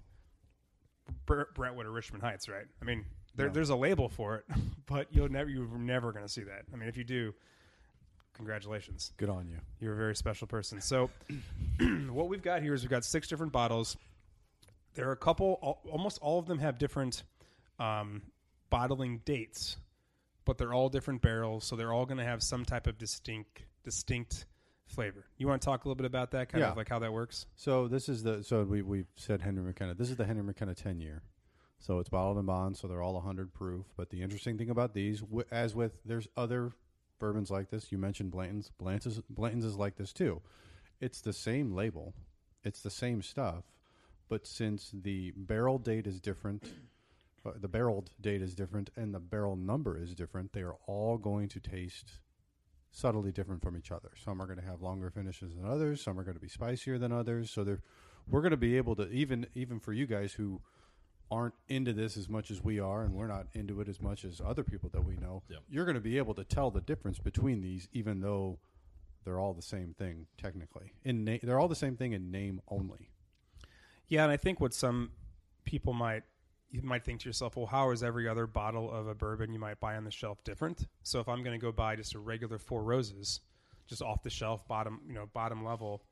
Brentwood 1.26 1.86
or 1.86 1.90
Richmond 1.90 2.22
Heights, 2.22 2.48
right? 2.48 2.66
I 2.80 2.84
mean, 2.84 3.06
there, 3.36 3.46
No. 3.48 3.52
there's 3.52 3.70
a 3.70 3.76
label 3.76 4.08
for 4.08 4.36
it, 4.36 4.44
but 4.86 5.06
you'll 5.10 5.28
never 5.30 5.48
you're 5.50 5.66
never 5.78 6.12
going 6.12 6.24
to 6.24 6.32
see 6.32 6.42
that. 6.42 6.62
I 6.72 6.76
mean, 6.76 6.88
if 6.88 6.96
you 6.96 7.04
do, 7.04 7.34
congratulations, 8.34 9.12
Good 9.16 9.28
on 9.28 9.48
you. 9.48 9.58
you're 9.80 9.94
a 9.94 9.96
very 9.96 10.16
special 10.16 10.46
person. 10.46 10.80
So, 10.80 11.10
what 12.10 12.28
we've 12.28 12.42
got 12.42 12.62
here 12.62 12.74
is 12.74 12.82
we've 12.82 12.90
got 12.90 13.04
six 13.04 13.28
different 13.28 13.52
bottles. 13.52 13.96
There 14.94 15.08
are 15.08 15.12
a 15.12 15.16
couple, 15.16 15.58
al- 15.62 15.80
almost 15.90 16.18
all 16.20 16.38
of 16.38 16.46
them 16.46 16.58
have 16.58 16.78
different 16.78 17.22
um, 17.78 18.22
bottling 18.70 19.20
dates, 19.24 19.76
but 20.44 20.58
they're 20.58 20.72
all 20.74 20.88
different 20.88 21.22
barrels, 21.22 21.64
so 21.64 21.76
they're 21.76 21.92
all 21.92 22.04
going 22.04 22.18
to 22.18 22.24
have 22.24 22.42
some 22.42 22.64
type 22.64 22.86
of 22.86 22.98
distinct 22.98 23.64
distinct 23.84 24.46
flavor. 24.86 25.24
You 25.38 25.48
want 25.48 25.60
to 25.62 25.64
talk 25.66 25.84
a 25.84 25.88
little 25.88 25.96
bit 25.96 26.06
about 26.06 26.30
that, 26.32 26.48
kind 26.50 26.60
Yeah. 26.62 26.70
of 26.70 26.76
like 26.76 26.88
how 26.88 26.98
that 27.00 27.12
works? 27.12 27.46
So 27.56 27.88
this 27.88 28.08
is 28.08 28.22
the 28.22 28.44
so 28.44 28.62
we 28.64 28.82
we've 28.82 29.06
said 29.16 29.40
Henry 29.40 29.62
McKenna. 29.62 29.94
This 29.94 30.10
is 30.10 30.16
the 30.16 30.24
Henry 30.26 30.42
McKenna 30.42 30.74
ten 30.74 31.00
year. 31.00 31.22
So 31.82 31.98
it's 31.98 32.08
bottled 32.08 32.38
in 32.38 32.46
bond, 32.46 32.76
so 32.76 32.86
they're 32.86 33.02
all 33.02 33.14
100 33.14 33.52
proof. 33.52 33.86
But 33.96 34.10
the 34.10 34.22
interesting 34.22 34.56
thing 34.56 34.70
about 34.70 34.94
these, 34.94 35.22
as 35.50 35.74
with 35.74 35.92
there's 36.04 36.28
other 36.36 36.72
bourbons 37.18 37.50
like 37.52 37.70
this. 37.70 37.92
You 37.92 37.98
mentioned 37.98 38.32
Blanton's. 38.32 38.70
Blanton's 38.78 39.20
Blanton's 39.30 39.64
is 39.64 39.76
like 39.76 39.96
this 39.96 40.12
too. 40.12 40.42
It's 41.00 41.20
the 41.20 41.32
same 41.32 41.72
label. 41.72 42.14
it's 42.64 42.80
the 42.80 42.90
same 42.90 43.22
stuff, 43.22 43.64
but 44.28 44.46
since 44.46 44.90
the 44.92 45.32
barrel 45.36 45.78
date 45.78 46.06
is 46.06 46.20
different, 46.20 46.64
uh, 47.44 47.52
the 47.60 47.68
barreled 47.68 48.10
date 48.20 48.42
is 48.42 48.54
different, 48.54 48.90
and 48.96 49.12
the 49.12 49.20
barrel 49.20 49.56
number 49.56 49.96
is 49.96 50.14
different, 50.14 50.52
they 50.52 50.62
are 50.62 50.76
all 50.86 51.18
going 51.18 51.48
to 51.48 51.60
taste 51.60 52.18
subtly 52.92 53.32
different 53.32 53.62
from 53.62 53.76
each 53.76 53.90
other. 53.90 54.10
Some 54.24 54.40
are 54.40 54.46
going 54.46 54.60
to 54.60 54.64
have 54.64 54.82
longer 54.82 55.10
finishes 55.10 55.54
than 55.54 55.64
others. 55.64 56.02
Some 56.02 56.18
are 56.18 56.24
going 56.24 56.36
to 56.36 56.40
be 56.40 56.48
spicier 56.48 56.98
than 56.98 57.10
others. 57.10 57.50
So 57.50 57.64
they're, 57.64 57.82
we're 58.28 58.42
going 58.42 58.52
to 58.52 58.56
be 58.56 58.76
able 58.76 58.94
to 58.96 59.08
even 59.10 59.46
even 59.54 59.80
for 59.80 59.92
you 59.92 60.06
guys 60.06 60.32
who 60.34 60.60
aren't 61.32 61.54
into 61.68 61.94
this 61.94 62.18
as 62.18 62.28
much 62.28 62.50
as 62.50 62.62
we 62.62 62.78
are, 62.78 63.02
and 63.02 63.14
we're 63.14 63.26
not 63.26 63.46
into 63.54 63.80
it 63.80 63.88
as 63.88 64.02
much 64.02 64.22
as 64.22 64.40
other 64.44 64.62
people 64.62 64.90
that 64.92 65.02
we 65.02 65.16
know. 65.16 65.42
Yep. 65.48 65.60
You're 65.70 65.86
going 65.86 65.94
to 65.94 66.00
be 66.00 66.18
able 66.18 66.34
to 66.34 66.44
tell 66.44 66.70
the 66.70 66.82
difference 66.82 67.18
between 67.18 67.62
these, 67.62 67.88
even 67.92 68.20
though 68.20 68.58
they're 69.24 69.38
all 69.38 69.54
the 69.54 69.62
same 69.62 69.94
thing 69.98 70.26
technically. 70.36 70.92
In 71.04 71.24
na- 71.24 71.38
they're 71.42 71.58
all 71.58 71.68
the 71.68 71.74
same 71.74 71.96
thing 71.96 72.12
in 72.12 72.30
name 72.30 72.60
only. 72.68 73.08
Yeah, 74.08 74.24
and 74.24 74.30
I 74.30 74.36
think 74.36 74.60
what 74.60 74.74
some 74.74 75.12
people 75.64 75.94
might 75.94 76.24
you 76.70 76.82
might 76.82 77.04
think 77.04 77.20
to 77.20 77.28
yourself, 77.28 77.56
well, 77.56 77.66
how 77.66 77.90
is 77.90 78.02
every 78.02 78.26
other 78.26 78.46
bottle 78.46 78.90
of 78.90 79.06
a 79.06 79.14
bourbon 79.14 79.52
you 79.52 79.58
might 79.58 79.78
buy 79.78 79.94
on 79.96 80.04
the 80.04 80.10
shelf 80.10 80.42
different? 80.42 80.86
So 81.02 81.20
if 81.20 81.28
I'm 81.28 81.42
going 81.42 81.58
to 81.58 81.62
go 81.62 81.70
buy 81.70 81.96
just 81.96 82.14
a 82.14 82.18
regular 82.18 82.58
Four 82.58 82.82
Roses, 82.82 83.40
just 83.86 84.00
off 84.00 84.22
the 84.22 84.30
shelf, 84.30 84.66
bottom 84.68 85.00
you 85.06 85.14
know 85.14 85.26
bottom 85.32 85.64
level, 85.64 86.02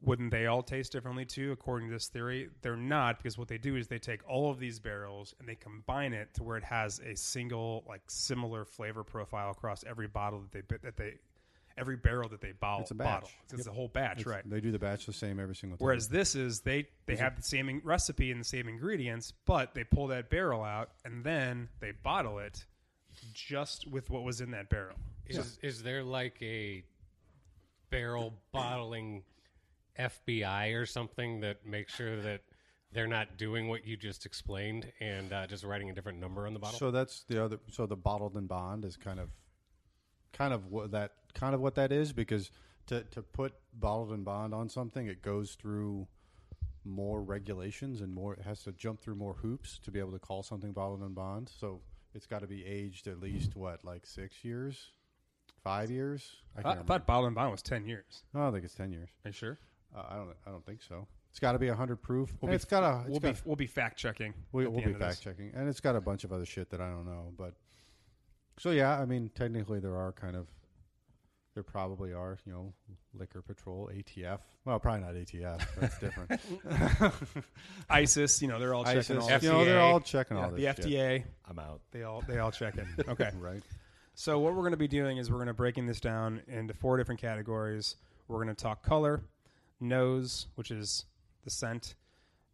wouldn't 0.00 0.30
they 0.30 0.46
all 0.46 0.62
taste 0.62 0.92
differently 0.92 1.24
too? 1.24 1.50
According 1.52 1.88
to 1.88 1.94
this 1.94 2.08
theory, 2.08 2.48
they're 2.62 2.76
not 2.76 3.18
because 3.18 3.36
what 3.36 3.48
they 3.48 3.58
do 3.58 3.76
is 3.76 3.88
they 3.88 3.98
take 3.98 4.20
all 4.28 4.50
of 4.50 4.58
these 4.60 4.78
barrels 4.78 5.34
and 5.40 5.48
they 5.48 5.56
combine 5.56 6.12
it 6.12 6.32
to 6.34 6.42
where 6.44 6.56
it 6.56 6.64
has 6.64 7.00
a 7.00 7.16
single 7.16 7.84
like 7.88 8.02
similar 8.06 8.64
flavor 8.64 9.02
profile 9.02 9.50
across 9.50 9.84
every 9.84 10.06
bottle 10.06 10.40
that 10.52 10.68
they 10.68 10.76
that 10.82 10.96
they 10.96 11.14
every 11.76 11.96
barrel 11.96 12.28
that 12.28 12.40
they 12.40 12.52
bottle. 12.52 12.82
It's 12.82 12.90
a 12.92 12.94
batch. 12.94 13.06
Bottle. 13.22 13.30
It's 13.52 13.66
a 13.66 13.72
whole 13.72 13.88
batch, 13.88 14.20
It's- 14.20 14.26
right? 14.26 14.48
They 14.48 14.60
do 14.60 14.70
the 14.70 14.78
batch 14.78 15.06
the 15.06 15.12
same 15.12 15.38
every 15.40 15.54
single 15.56 15.78
time. 15.78 15.84
Whereas 15.84 16.08
this 16.08 16.34
is 16.36 16.60
they 16.60 16.86
they 17.06 17.16
have 17.16 17.36
the 17.36 17.42
same 17.42 17.80
recipe 17.84 18.30
and 18.30 18.40
the 18.40 18.44
same 18.44 18.68
ingredients, 18.68 19.32
but 19.46 19.74
they 19.74 19.84
pull 19.84 20.06
that 20.08 20.30
barrel 20.30 20.62
out 20.62 20.90
and 21.04 21.24
then 21.24 21.68
they 21.80 21.90
bottle 21.90 22.38
it 22.38 22.64
just 23.32 23.88
with 23.88 24.10
what 24.10 24.22
was 24.22 24.40
in 24.40 24.52
that 24.52 24.68
barrel. 24.70 24.96
Is 25.26 25.58
is 25.62 25.82
there 25.82 26.04
like 26.04 26.40
a 26.40 26.84
barrel 27.90 28.34
bottling 28.52 29.22
FBI 29.98 30.74
or 30.74 30.86
something 30.86 31.40
that 31.40 31.66
makes 31.66 31.94
sure 31.94 32.20
that 32.20 32.42
they're 32.92 33.06
not 33.06 33.36
doing 33.36 33.68
what 33.68 33.86
you 33.86 33.96
just 33.96 34.24
explained 34.24 34.90
and 35.00 35.32
uh, 35.32 35.46
just 35.46 35.64
writing 35.64 35.90
a 35.90 35.94
different 35.94 36.18
number 36.18 36.46
on 36.46 36.54
the 36.54 36.58
bottle? 36.58 36.78
So 36.78 36.90
that's 36.90 37.24
the 37.24 37.44
other. 37.44 37.58
So 37.70 37.86
the 37.86 37.96
bottled 37.96 38.34
and 38.34 38.48
bond 38.48 38.84
is 38.84 38.96
kind 38.96 39.20
of, 39.20 39.30
kind 40.32 40.52
of 40.52 40.66
what 40.66 40.92
that 40.92 41.12
kind 41.34 41.54
of 41.54 41.60
what 41.60 41.74
that 41.76 41.92
is 41.92 42.12
because 42.12 42.50
to 42.86 43.02
to 43.10 43.22
put 43.22 43.54
bottled 43.74 44.10
and 44.10 44.24
bond 44.24 44.54
on 44.54 44.68
something, 44.68 45.06
it 45.06 45.22
goes 45.22 45.52
through 45.52 46.06
more 46.84 47.22
regulations 47.22 48.00
and 48.00 48.12
more. 48.12 48.34
It 48.34 48.42
has 48.42 48.62
to 48.64 48.72
jump 48.72 49.00
through 49.00 49.16
more 49.16 49.34
hoops 49.34 49.78
to 49.84 49.90
be 49.90 49.98
able 49.98 50.12
to 50.12 50.18
call 50.18 50.42
something 50.42 50.72
bottled 50.72 51.02
and 51.02 51.14
bond. 51.14 51.50
So 51.60 51.80
it's 52.14 52.26
got 52.26 52.40
to 52.40 52.46
be 52.46 52.64
aged 52.64 53.06
at 53.06 53.20
least 53.20 53.56
what 53.56 53.84
like 53.84 54.06
six 54.06 54.44
years, 54.44 54.92
five 55.62 55.90
years. 55.90 56.36
I, 56.56 56.62
can't 56.62 56.78
I 56.80 56.82
thought 56.82 57.06
bottled 57.06 57.26
and 57.26 57.36
bond 57.36 57.52
was 57.52 57.62
ten 57.62 57.86
years. 57.86 58.24
I 58.34 58.38
don't 58.38 58.52
think 58.52 58.64
it's 58.64 58.74
ten 58.74 58.92
years. 58.92 59.10
Are 59.24 59.28
you 59.28 59.32
sure? 59.32 59.58
Uh, 59.96 60.02
I 60.10 60.16
don't. 60.16 60.30
I 60.46 60.50
don't 60.50 60.64
think 60.66 60.82
so. 60.82 61.06
It's 61.30 61.40
got 61.40 61.52
to 61.52 61.58
be 61.58 61.68
a 61.68 61.74
hundred 61.74 61.96
proof. 62.02 62.30
We'll 62.40 62.48
And 62.48 62.52
be- 62.52 62.56
it's 62.56 62.64
got 62.64 62.82
a. 62.82 63.00
It's 63.02 63.10
We'll 63.10 63.20
got, 63.20 63.34
be 63.34 63.40
we'll 63.44 63.56
be 63.56 63.66
fact 63.66 63.98
checking. 63.98 64.34
We, 64.52 64.66
we'll 64.66 64.78
be 64.80 64.84
end 64.84 64.94
of 64.94 65.00
this. 65.00 65.08
fact 65.20 65.22
checking, 65.22 65.52
and 65.54 65.68
it's 65.68 65.80
got 65.80 65.96
a 65.96 66.00
bunch 66.00 66.24
of 66.24 66.32
other 66.32 66.46
shit 66.46 66.70
that 66.70 66.80
I 66.80 66.88
don't 66.88 67.06
know. 67.06 67.32
But 67.36 67.54
so 68.58 68.70
yeah, 68.70 68.98
I 68.98 69.04
mean, 69.04 69.30
technically 69.34 69.80
there 69.80 69.96
are 69.96 70.12
kind 70.12 70.36
of 70.36 70.46
there 71.54 71.62
probably 71.62 72.12
are 72.12 72.38
you 72.46 72.52
know 72.52 72.72
liquor 73.14 73.42
patrol 73.42 73.90
ATF. 73.94 74.38
Well, 74.64 74.78
probably 74.78 75.00
not 75.00 75.14
ATF. 75.14 75.66
That's 75.80 75.98
different. 75.98 76.40
ISIS, 77.90 78.42
you 78.42 78.48
know, 78.48 78.58
they're 78.58 78.74
all 78.74 78.84
checking 78.84 79.16
ISIS, 79.18 79.30
all. 79.30 79.38
you 79.40 79.48
know, 79.50 79.64
they're 79.64 79.80
all 79.80 80.00
checking 80.00 80.36
Yeah, 80.36 80.44
all 80.44 80.50
the 80.50 80.56
this 80.62 80.76
shit. 80.76 80.84
FDA, 80.86 81.24
I'm 81.48 81.58
out. 81.58 81.80
they 81.90 82.02
all 82.02 82.22
they 82.26 82.38
all 82.38 82.50
check 82.52 82.74
it. 82.76 82.86
Okay. 83.08 83.30
right? 83.38 83.62
So 84.14 84.38
what 84.40 84.52
we're 84.54 84.60
going 84.62 84.72
to 84.72 84.76
be 84.76 84.88
doing 84.88 85.16
is 85.18 85.30
we're 85.30 85.36
going 85.38 85.46
to 85.48 85.54
breaking 85.54 85.86
this 85.86 86.00
down 86.00 86.42
into 86.48 86.74
four 86.74 86.96
different 86.96 87.20
categories. 87.20 87.96
We're 88.26 88.42
going 88.44 88.54
to 88.54 88.62
talk 88.62 88.82
color, 88.82 89.22
nose, 89.80 90.46
which 90.54 90.70
is 90.70 91.04
the 91.44 91.50
scent, 91.50 91.94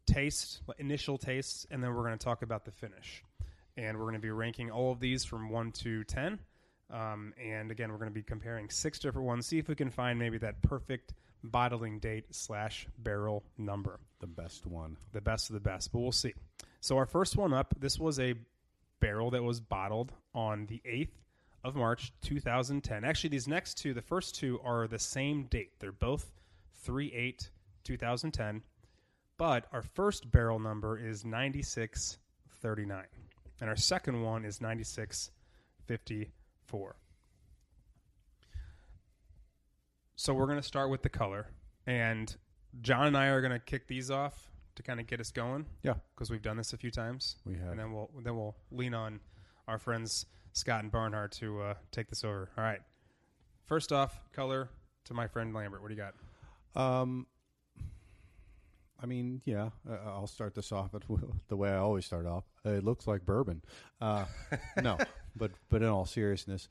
taste, 0.07 0.61
initial 0.79 1.19
tastes, 1.19 1.67
and 1.71 1.83
then 1.83 1.95
we're 1.95 2.05
going 2.05 2.19
to 2.19 2.25
talk 2.25 2.43
about 2.43 2.65
the 2.65 2.71
finish. 2.71 3.23
And 3.77 3.97
we're 3.99 4.05
going 4.05 4.15
to 4.15 4.21
be 4.21 4.31
ranking 4.31 4.71
all 4.71 4.93
of 4.93 5.01
these 5.01 5.25
from 5.25 5.51
one 5.51 5.73
to 5.73 6.05
ten. 6.05 6.39
Um, 6.91 7.33
and 7.43 7.71
again, 7.71 7.91
we're 7.91 7.99
going 7.99 8.11
to 8.11 8.15
be 8.15 8.23
comparing 8.23 8.71
six 8.71 8.99
different 8.99 9.27
ones. 9.27 9.47
See 9.47 9.59
if 9.59 9.69
we 9.69 9.75
can 9.75 9.91
find 9.91 10.19
maybe 10.19 10.39
that 10.39 10.63
perfect 10.63 11.15
bottling 11.43 11.99
date 11.99 12.27
slash 12.31 12.87
barrel 12.99 13.43
number 13.59 13.99
The 14.21 14.27
best 14.27 14.67
one. 14.67 14.97
the 15.13 15.21
best 15.21 15.51
of 15.51 15.55
the 15.55 15.61
best, 15.61 15.93
but 15.93 15.99
we'll 15.99 16.13
see. 16.13 16.35
So 16.81 16.97
our 16.97 17.07
first 17.07 17.37
one 17.37 17.53
up, 17.53 17.75
this 17.81 17.99
was 17.99 18.21
a 18.21 18.35
barrel 19.01 19.31
that 19.33 19.43
was 19.43 19.61
bottled 19.61 20.13
on 20.35 20.67
the 20.67 20.81
8th 20.87 21.11
of 21.65 21.75
March 21.75 22.13
2010. 22.23 23.05
Actually, 23.05 23.31
these 23.31 23.49
next 23.49 23.75
two, 23.75 23.93
the 23.93 24.03
first 24.03 24.35
two 24.35 24.61
are 24.65 24.87
the 24.87 24.99
same 24.99 25.45
date. 25.45 25.73
They're 25.81 25.93
both 25.93 26.31
3/8 26.85 27.51
2010, 27.85 28.63
but 29.37 29.67
our 29.73 29.83
first 29.83 30.31
barrel 30.31 30.59
number 30.59 30.99
is 30.99 31.25
9639 31.25 33.05
and 33.61 33.71
our 33.71 33.77
second 33.77 34.23
one 34.23 34.45
is 34.45 34.61
9654. 34.61 36.97
So 40.17 40.33
we're 40.33 40.47
going 40.47 40.59
to 40.61 40.63
start 40.63 40.91
with 40.91 41.03
the 41.03 41.09
color 41.09 41.49
and 41.87 42.35
John 42.81 43.07
and 43.09 43.17
I 43.17 43.27
are 43.27 43.41
going 43.41 43.53
to 43.53 43.59
kick 43.59 43.87
these 43.89 44.11
off 44.11 44.51
to 44.77 44.83
kind 44.83 44.99
of 45.01 45.07
get 45.07 45.21
us 45.21 45.31
going 45.31 45.67
Yeah, 45.83 45.95
because 46.15 46.31
we've 46.31 46.43
done 46.43 46.57
this 46.57 46.73
a 46.73 46.77
few 46.77 46.91
times, 46.91 47.37
we 47.45 47.55
have. 47.55 47.71
and 47.71 47.79
then 47.79 47.93
we'll 47.93 48.11
then 48.25 48.37
we'll 48.37 48.57
lean 48.73 48.95
on 48.95 49.21
our 49.69 49.79
friends 49.79 50.27
Scott 50.53 50.83
and 50.83 50.91
Barnhart 50.91 51.33
to 51.33 51.61
uh, 51.61 51.75
take 51.93 52.09
this 52.09 52.25
over. 52.25 52.51
All 52.57 52.65
right. 52.65 52.81
First 53.67 53.93
off, 53.93 54.21
color 54.33 54.69
to 55.05 55.15
my 55.15 55.27
friend 55.27 55.55
Lambert. 55.55 55.83
What 55.83 55.89
do 55.89 55.95
you 55.95 56.01
got? 56.01 56.15
Um, 56.75 57.27
I 59.01 59.07
mean, 59.07 59.43
yeah, 59.45 59.71
I'll 60.07 60.27
start 60.27 60.55
this 60.55 60.73
off 60.73 60.91
the 61.49 61.57
way 61.57 61.71
I 61.71 61.77
always 61.77 62.07
start 62.07 62.27
off. 62.27 62.45
It 62.65 62.85
looks 62.85 63.07
like 63.07 63.27
bourbon. 63.27 63.63
Uh, 64.01 64.25
no, 64.83 64.97
but 65.37 65.51
but 65.69 65.83
in 65.83 65.89
all 65.89 66.07
seriousness, 66.07 66.69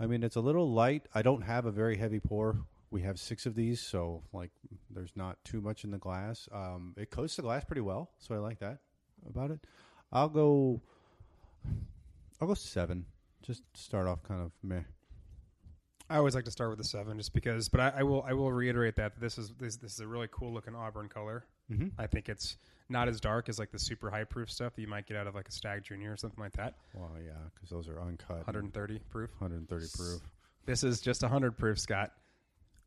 I 0.00 0.06
mean, 0.06 0.22
it's 0.22 0.36
a 0.36 0.40
little 0.40 0.70
light. 0.72 1.06
I 1.14 1.22
don't 1.22 1.42
have 1.42 1.66
a 1.66 1.70
very 1.70 1.96
heavy 1.96 2.20
pour. 2.20 2.56
We 2.90 3.02
have 3.02 3.18
six 3.18 3.44
of 3.44 3.54
these, 3.54 3.80
so 3.80 4.22
like, 4.32 4.52
there's 4.88 5.12
not 5.16 5.36
too 5.44 5.60
much 5.60 5.84
in 5.84 5.90
the 5.90 5.98
glass. 5.98 6.48
Um, 6.52 6.94
it 6.96 7.10
coats 7.10 7.36
the 7.36 7.42
glass 7.42 7.64
pretty 7.64 7.82
well, 7.82 8.12
so 8.18 8.34
I 8.34 8.38
like 8.38 8.60
that 8.60 8.78
about 9.28 9.50
it. 9.50 9.60
I'll 10.12 10.28
go. 10.28 10.80
I'll 12.40 12.48
go 12.48 12.54
seven. 12.54 13.06
Just 13.42 13.62
start 13.74 14.06
off 14.06 14.22
kind 14.22 14.40
of 14.40 14.52
meh. 14.62 14.82
I 16.10 16.16
always 16.16 16.34
like 16.34 16.44
to 16.44 16.50
start 16.50 16.70
with 16.70 16.78
the 16.78 16.84
seven, 16.84 17.16
just 17.16 17.32
because. 17.32 17.68
But 17.68 17.80
I, 17.80 17.92
I 17.98 18.02
will 18.02 18.22
I 18.22 18.34
will 18.34 18.52
reiterate 18.52 18.96
that 18.96 19.18
this 19.18 19.38
is 19.38 19.52
this, 19.58 19.76
this 19.76 19.94
is 19.94 20.00
a 20.00 20.06
really 20.06 20.28
cool 20.30 20.52
looking 20.52 20.74
auburn 20.74 21.08
color. 21.08 21.44
Mm-hmm. 21.72 21.88
I 21.98 22.06
think 22.06 22.28
it's 22.28 22.58
not 22.88 23.08
as 23.08 23.20
dark 23.20 23.48
as 23.48 23.58
like 23.58 23.72
the 23.72 23.78
super 23.78 24.10
high 24.10 24.24
proof 24.24 24.50
stuff 24.50 24.74
that 24.74 24.82
you 24.82 24.88
might 24.88 25.06
get 25.06 25.16
out 25.16 25.26
of 25.26 25.34
like 25.34 25.48
a 25.48 25.52
Stagg 25.52 25.84
Junior 25.84 26.12
or 26.12 26.16
something 26.16 26.42
like 26.42 26.52
that. 26.52 26.74
Well, 26.92 27.10
yeah, 27.24 27.32
because 27.54 27.70
those 27.70 27.88
are 27.88 28.00
uncut. 28.00 28.46
130 28.46 29.00
proof. 29.10 29.30
130 29.38 29.86
proof. 29.96 30.20
This 30.66 30.84
is 30.84 31.00
just 31.00 31.22
100 31.22 31.56
proof, 31.56 31.78
Scott. 31.78 32.12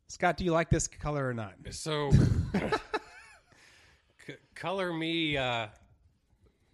Scott, 0.08 0.36
do 0.36 0.44
you 0.44 0.52
like 0.52 0.70
this 0.70 0.88
color 0.88 1.28
or 1.28 1.34
not? 1.34 1.54
So, 1.70 2.10
c- 4.26 4.34
color 4.54 4.92
me 4.92 5.36
uh, 5.36 5.66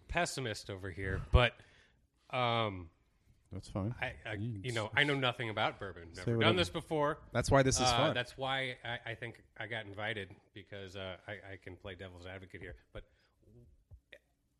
pessimist 0.07 0.69
over 0.69 0.89
here, 0.89 1.21
but 1.31 1.53
um, 2.31 2.89
That's 3.55 3.69
fine. 3.69 3.95
I, 4.01 4.11
I 4.29 4.33
You 4.33 4.59
you 4.65 4.71
know 4.73 4.91
I 4.95 5.03
know 5.05 5.15
nothing 5.15 5.49
about 5.49 5.79
bourbon. 5.79 6.13
Say 6.13 6.21
Never 6.27 6.37
whatever. 6.37 6.49
done 6.51 6.55
this 6.57 6.69
before. 6.69 7.17
That's 7.31 7.49
why 7.49 7.63
this 7.63 7.77
is 7.77 7.87
Uh, 7.87 7.97
fun. 7.97 8.13
That's 8.13 8.37
why 8.37 8.75
I, 8.85 9.11
I 9.11 9.15
think 9.15 9.41
I 9.57 9.65
got 9.65 9.85
invited 9.85 10.29
because 10.53 10.95
uh, 10.97 11.15
I, 11.27 11.31
I 11.53 11.57
can 11.63 11.75
play 11.77 11.95
devil's 11.95 12.25
advocate 12.27 12.59
here. 12.61 12.75
But 12.93 13.03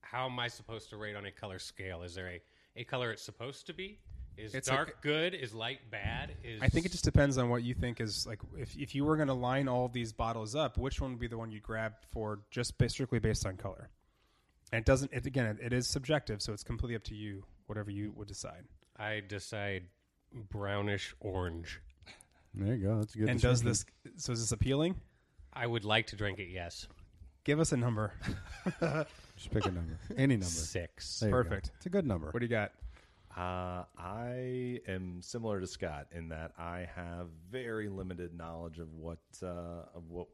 how 0.01 0.25
am 0.27 0.39
I 0.39 0.47
supposed 0.47 0.89
to 0.91 0.97
rate 0.97 1.15
on 1.15 1.25
a 1.25 1.31
color 1.31 1.59
scale? 1.59 2.03
Is 2.03 2.15
there 2.15 2.27
a, 2.29 2.41
a 2.77 2.83
color 2.83 3.11
it's 3.11 3.21
supposed 3.23 3.67
to 3.67 3.73
be? 3.73 3.99
Is 4.37 4.53
It's 4.53 4.67
dark 4.67 4.87
like- 4.87 5.01
good? 5.01 5.33
Is 5.33 5.53
light 5.53 5.79
bad? 5.91 6.31
Is 6.43 6.61
I 6.61 6.67
think 6.67 6.85
it 6.85 6.91
just 6.91 7.03
depends 7.05 7.37
on 7.37 7.49
what 7.49 7.63
you 7.63 7.73
think 7.73 8.01
is 8.01 8.25
like. 8.27 8.39
If 8.57 8.75
if 8.77 8.93
you 8.95 9.05
were 9.05 9.15
going 9.15 9.27
to 9.29 9.33
line 9.33 9.67
all 9.67 9.85
of 9.85 9.93
these 9.93 10.11
bottles 10.13 10.55
up, 10.55 10.77
which 10.77 10.99
one 10.99 11.11
would 11.11 11.19
be 11.19 11.27
the 11.27 11.37
one 11.37 11.51
you 11.51 11.59
grab 11.59 11.93
for 12.11 12.39
just 12.51 12.77
ba- 12.77 12.89
strictly 12.89 13.19
based 13.19 13.45
on 13.45 13.55
color? 13.57 13.89
And 14.71 14.79
it 14.79 14.85
doesn't. 14.85 15.13
It 15.13 15.25
again, 15.25 15.45
it, 15.45 15.57
it 15.67 15.73
is 15.73 15.87
subjective, 15.87 16.41
so 16.41 16.51
it's 16.53 16.63
completely 16.63 16.95
up 16.95 17.03
to 17.05 17.15
you. 17.15 17.43
Whatever 17.67 17.89
you 17.91 18.11
would 18.15 18.27
decide. 18.27 18.65
I 18.97 19.21
decide 19.27 19.83
brownish 20.33 21.13
orange. 21.19 21.81
There 22.53 22.75
you 22.75 22.87
go. 22.87 22.99
That's 22.99 23.15
a 23.15 23.17
good. 23.17 23.29
and 23.29 23.41
does 23.41 23.61
this? 23.63 23.85
So 24.17 24.31
is 24.31 24.39
this 24.39 24.51
appealing? 24.51 24.95
I 25.53 25.67
would 25.67 25.85
like 25.85 26.07
to 26.07 26.15
drink 26.15 26.39
it. 26.39 26.49
Yes, 26.49 26.87
Give 27.45 27.59
us 27.59 27.71
a 27.71 27.77
number. 27.77 28.11
Just 29.37 29.51
pick 29.51 29.65
a 29.65 29.71
number. 29.71 29.99
Any 30.17 30.35
number. 30.35 30.45
six. 30.45 31.19
There 31.19 31.29
you 31.29 31.35
go. 31.35 31.43
Perfect. 31.43 31.71
It's 31.77 31.85
a 31.85 31.89
good 31.89 32.05
number. 32.07 32.31
What 32.31 32.39
do 32.39 32.45
you 32.45 32.49
got? 32.49 32.71
Uh, 33.37 33.83
I 33.97 34.79
am 34.87 35.21
similar 35.21 35.59
to 35.59 35.67
Scott 35.67 36.07
in 36.11 36.29
that 36.29 36.53
I 36.57 36.87
have 36.95 37.27
very 37.51 37.87
limited 37.89 38.33
knowledge 38.35 38.79
of 38.79 38.93
what 38.93 39.19
uh, 39.43 39.83
of 39.93 40.09
what 40.09 40.27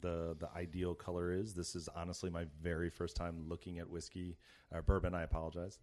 the 0.00 0.36
the 0.38 0.48
ideal 0.54 0.94
color 0.94 1.32
is. 1.32 1.54
This 1.54 1.74
is 1.74 1.88
honestly 1.96 2.30
my 2.30 2.44
very 2.62 2.90
first 2.90 3.16
time 3.16 3.46
looking 3.48 3.78
at 3.78 3.88
whiskey, 3.88 4.36
uh, 4.72 4.80
bourbon. 4.82 5.14
I 5.14 5.22
apologize, 5.22 5.78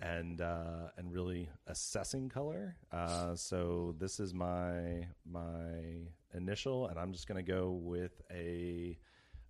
and 0.00 0.40
uh, 0.40 0.88
and 0.96 1.12
really 1.12 1.48
assessing 1.66 2.28
color. 2.28 2.76
Uh, 2.92 3.34
so 3.34 3.94
this 3.98 4.20
is 4.20 4.34
my 4.34 5.06
my 5.30 6.06
initial, 6.34 6.88
and 6.88 6.98
I'm 6.98 7.12
just 7.12 7.26
going 7.26 7.44
to 7.44 7.52
go 7.52 7.70
with 7.70 8.20
a 8.30 8.98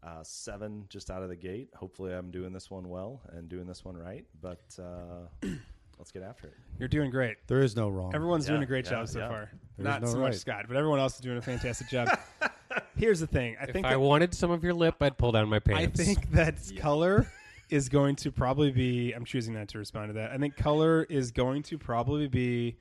uh, 0.03 0.23
seven 0.23 0.85
just 0.89 1.11
out 1.11 1.23
of 1.23 1.29
the 1.29 1.37
gate. 1.37 1.71
Hopefully, 1.75 2.13
I'm 2.13 2.31
doing 2.31 2.53
this 2.53 2.71
one 2.71 2.89
well 2.89 3.21
and 3.33 3.49
doing 3.49 3.67
this 3.67 3.85
one 3.85 3.97
right. 3.97 4.25
But 4.41 4.63
uh, 4.79 5.27
let's 5.99 6.11
get 6.13 6.23
after 6.23 6.49
it. 6.49 6.55
You're 6.79 6.89
doing 6.89 7.11
great. 7.11 7.37
There 7.47 7.61
is 7.61 7.77
no 7.77 7.89
wrong. 7.89 8.15
Everyone's 8.15 8.47
doing 8.47 8.63
a 8.63 8.67
great 8.67 8.85
yeah, 8.87 8.93
job 8.93 9.09
so 9.09 9.19
yeah. 9.19 9.29
far. 9.29 9.51
There's 9.77 9.85
Not 9.85 10.03
no 10.03 10.09
so 10.09 10.19
right. 10.19 10.29
much 10.29 10.37
Scott, 10.37 10.65
but 10.69 10.77
everyone 10.77 10.99
else 11.01 11.17
is 11.17 11.21
doing 11.21 11.39
a 11.39 11.43
fantastic 11.43 11.89
job. 11.89 12.09
Here's 12.97 13.21
the 13.21 13.27
thing. 13.27 13.57
I 13.61 13.65
If 13.65 13.73
think 13.73 13.87
I 13.87 13.91
that, 13.91 14.01
wanted 14.01 14.35
some 14.35 14.51
of 14.51 14.65
your 14.65 14.75
lip, 14.75 14.97
I'd 15.01 15.17
pull 15.17 15.33
down 15.33 15.49
my 15.49 15.61
pants. 15.61 15.81
I 15.81 15.87
pants. 15.87 16.05
think 16.05 16.31
that 16.33 16.57
color 16.79 17.31
is 17.71 17.89
going 17.89 18.17
to 18.17 18.33
probably 18.33 18.71
be. 18.71 19.13
I'm 19.13 19.25
choosing 19.25 19.55
not 19.55 19.69
to 19.69 19.79
respond 19.79 20.09
to 20.11 20.13
that. 20.15 20.31
I 20.31 20.39
think 20.39 20.57
color 20.57 21.07
is 21.09 21.31
going 21.31 21.63
to 21.65 21.79
probably 21.79 22.29
be 22.29 22.77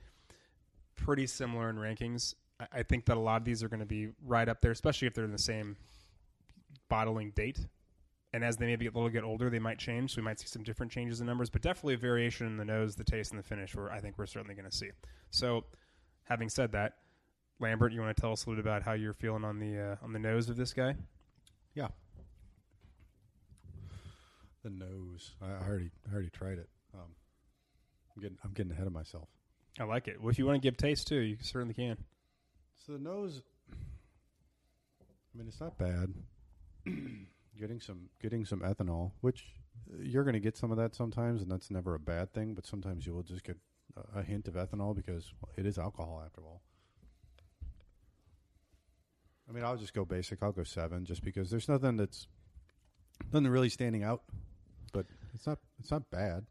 pretty 0.95 1.27
similar 1.27 1.69
in 1.69 1.77
rankings. 1.77 2.35
I, 2.59 2.79
I 2.79 2.83
think 2.83 3.05
that 3.05 3.17
a 3.17 3.19
lot 3.19 3.37
of 3.37 3.45
these 3.45 3.63
are 3.63 3.69
going 3.69 3.79
to 3.79 3.85
be 3.85 4.09
right 4.25 4.47
up 4.47 4.61
there, 4.61 4.71
especially 4.71 5.07
if 5.07 5.13
they're 5.13 5.25
in 5.25 5.31
the 5.31 5.37
same 5.37 5.77
bottling 6.89 7.31
date. 7.31 7.59
And 8.33 8.43
as 8.43 8.57
they 8.57 8.65
maybe 8.65 8.85
get 8.85 8.93
a 8.93 8.97
little 8.97 9.09
get 9.09 9.23
older, 9.23 9.49
they 9.49 9.59
might 9.59 9.79
change. 9.79 10.13
So 10.13 10.21
we 10.21 10.25
might 10.25 10.39
see 10.39 10.47
some 10.47 10.63
different 10.63 10.91
changes 10.91 11.21
in 11.21 11.27
numbers, 11.27 11.49
but 11.49 11.61
definitely 11.61 11.93
a 11.93 11.97
variation 11.97 12.45
in 12.45 12.57
the 12.57 12.65
nose, 12.65 12.95
the 12.95 13.03
taste, 13.03 13.31
and 13.31 13.39
the 13.39 13.43
finish. 13.43 13.73
Where 13.73 13.91
I 13.91 13.99
think 13.99 14.17
we're 14.17 14.25
certainly 14.25 14.53
going 14.53 14.69
to 14.69 14.75
see. 14.75 14.89
So, 15.31 15.63
having 16.25 16.49
said 16.49 16.73
that, 16.73 16.95
Lambert, 17.59 17.93
you 17.93 18.01
want 18.01 18.15
to 18.15 18.21
tell 18.21 18.33
us 18.33 18.45
a 18.45 18.49
little 18.49 18.61
bit 18.61 18.69
about 18.69 18.83
how 18.83 18.93
you're 18.93 19.13
feeling 19.13 19.45
on 19.45 19.59
the 19.59 19.79
uh, 19.79 19.95
on 20.03 20.11
the 20.11 20.19
nose 20.19 20.49
of 20.49 20.57
this 20.57 20.73
guy? 20.73 20.95
Yeah. 21.73 21.87
The 24.63 24.69
nose. 24.69 25.33
I 25.41 25.47
I 25.47 25.67
already 25.67 25.91
I 26.09 26.13
already 26.13 26.29
tried 26.29 26.57
it. 26.57 26.69
Um, 26.93 27.15
I'm 28.15 28.21
getting 28.21 28.37
I'm 28.43 28.53
getting 28.53 28.71
ahead 28.71 28.87
of 28.87 28.93
myself. 28.93 29.29
I 29.79 29.83
like 29.83 30.07
it. 30.07 30.19
Well, 30.19 30.29
if 30.29 30.39
you 30.39 30.45
want 30.45 30.61
to 30.61 30.67
give 30.67 30.77
taste 30.77 31.07
too, 31.07 31.19
you 31.19 31.37
certainly 31.41 31.73
can. 31.73 31.97
So 32.85 32.93
the 32.93 32.99
nose. 32.99 33.41
I 33.71 35.37
mean, 35.37 35.47
it's 35.47 35.59
not 35.59 35.77
bad. 35.77 36.13
getting 37.59 37.79
some 37.79 38.09
getting 38.21 38.45
some 38.45 38.61
ethanol, 38.61 39.11
which 39.21 39.45
uh, 39.91 40.01
you're 40.01 40.23
going 40.23 40.33
to 40.33 40.39
get 40.39 40.57
some 40.57 40.71
of 40.71 40.77
that 40.77 40.95
sometimes, 40.95 41.41
and 41.41 41.51
that's 41.51 41.69
never 41.69 41.93
a 41.95 41.99
bad 41.99 42.33
thing. 42.33 42.53
But 42.53 42.65
sometimes 42.65 43.05
you 43.05 43.13
will 43.13 43.23
just 43.23 43.43
get 43.43 43.57
a, 43.95 44.19
a 44.19 44.23
hint 44.23 44.47
of 44.47 44.55
ethanol 44.55 44.95
because 44.95 45.31
well, 45.41 45.51
it 45.57 45.65
is 45.65 45.77
alcohol 45.77 46.21
after 46.25 46.41
all. 46.41 46.61
I 49.49 49.53
mean, 49.53 49.63
I'll 49.63 49.77
just 49.77 49.93
go 49.93 50.05
basic. 50.05 50.41
I'll 50.41 50.51
go 50.51 50.63
seven, 50.63 51.05
just 51.05 51.23
because 51.23 51.49
there's 51.49 51.69
nothing 51.69 51.97
that's 51.97 52.27
nothing 53.31 53.47
really 53.47 53.69
standing 53.69 54.03
out. 54.03 54.23
But 55.37 55.39
it's 55.39 55.47
not 55.47 55.59
it's 55.79 55.91
not 55.91 56.09
bad. 56.09 56.45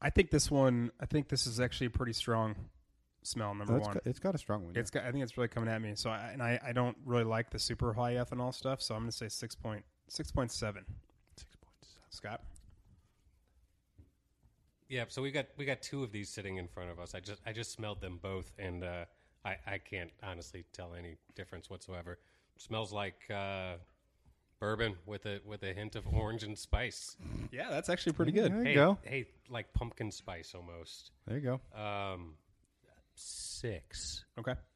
I 0.00 0.10
think 0.10 0.30
this 0.30 0.50
one. 0.50 0.90
I 1.00 1.06
think 1.06 1.28
this 1.28 1.46
is 1.46 1.60
actually 1.60 1.88
a 1.88 1.90
pretty 1.90 2.12
strong 2.12 2.54
smell. 3.22 3.54
Number 3.54 3.72
No, 3.72 3.78
it's 3.78 3.86
one, 3.86 3.94
got, 3.94 4.06
it's 4.06 4.18
got 4.18 4.34
a 4.34 4.38
strong 4.38 4.64
one. 4.64 4.74
yeah. 4.74 4.80
it's 4.80 4.90
got. 4.90 5.04
I 5.04 5.12
think 5.12 5.24
it's 5.24 5.36
really 5.36 5.48
coming 5.48 5.68
at 5.68 5.80
me. 5.80 5.92
So, 5.94 6.10
I, 6.10 6.30
and 6.32 6.42
I, 6.42 6.60
I 6.64 6.72
don't 6.72 6.96
really 7.04 7.24
like 7.24 7.50
the 7.50 7.58
super 7.58 7.92
high 7.94 8.14
ethanol 8.14 8.54
stuff. 8.54 8.82
So 8.82 8.94
I'm 8.94 9.02
going 9.02 9.10
to 9.10 9.16
say 9.16 9.28
six 9.28 9.54
point 9.54 9.84
six 10.08 10.30
point 10.30 10.52
seven. 10.52 10.84
six 11.36 11.56
points. 11.56 11.96
Scott, 12.10 12.40
Yeah, 14.88 15.04
so 15.08 15.22
we 15.22 15.30
got 15.30 15.46
we 15.56 15.64
got 15.64 15.82
two 15.82 16.04
of 16.04 16.12
these 16.12 16.28
sitting 16.28 16.58
in 16.58 16.68
front 16.68 16.90
of 16.90 17.00
us. 17.00 17.14
I 17.14 17.20
just 17.20 17.40
I 17.46 17.52
just 17.52 17.72
smelled 17.72 18.00
them 18.00 18.18
both, 18.22 18.52
and 18.58 18.84
uh, 18.84 19.04
I 19.44 19.56
I 19.66 19.78
can't 19.78 20.10
honestly 20.22 20.64
tell 20.72 20.94
any 20.94 21.16
difference 21.34 21.68
whatsoever. 21.70 22.18
smells 22.58 22.92
like 22.92 23.20
uh, 23.30 23.74
bourbon 24.64 24.94
with 25.04 25.26
a 25.26 25.40
with 25.44 25.62
a 25.62 25.74
hint 25.74 25.94
of 25.94 26.04
orange 26.10 26.42
and 26.42 26.56
spice. 26.56 27.18
yeah, 27.52 27.68
that's 27.68 27.90
actually 27.90 28.12
pretty 28.12 28.32
good. 28.32 28.50
There 28.50 28.60
you 28.60 28.64
hey, 28.64 28.74
go. 28.74 28.98
hey, 29.02 29.26
like 29.50 29.70
pumpkin 29.74 30.10
spice 30.10 30.54
almost. 30.54 31.10
There 31.26 31.36
you 31.36 31.58
go. 31.74 31.78
Um, 31.78 32.36
six. 33.14 34.24
Okay, 34.38 34.52
I 34.52 34.54
was 34.54 34.73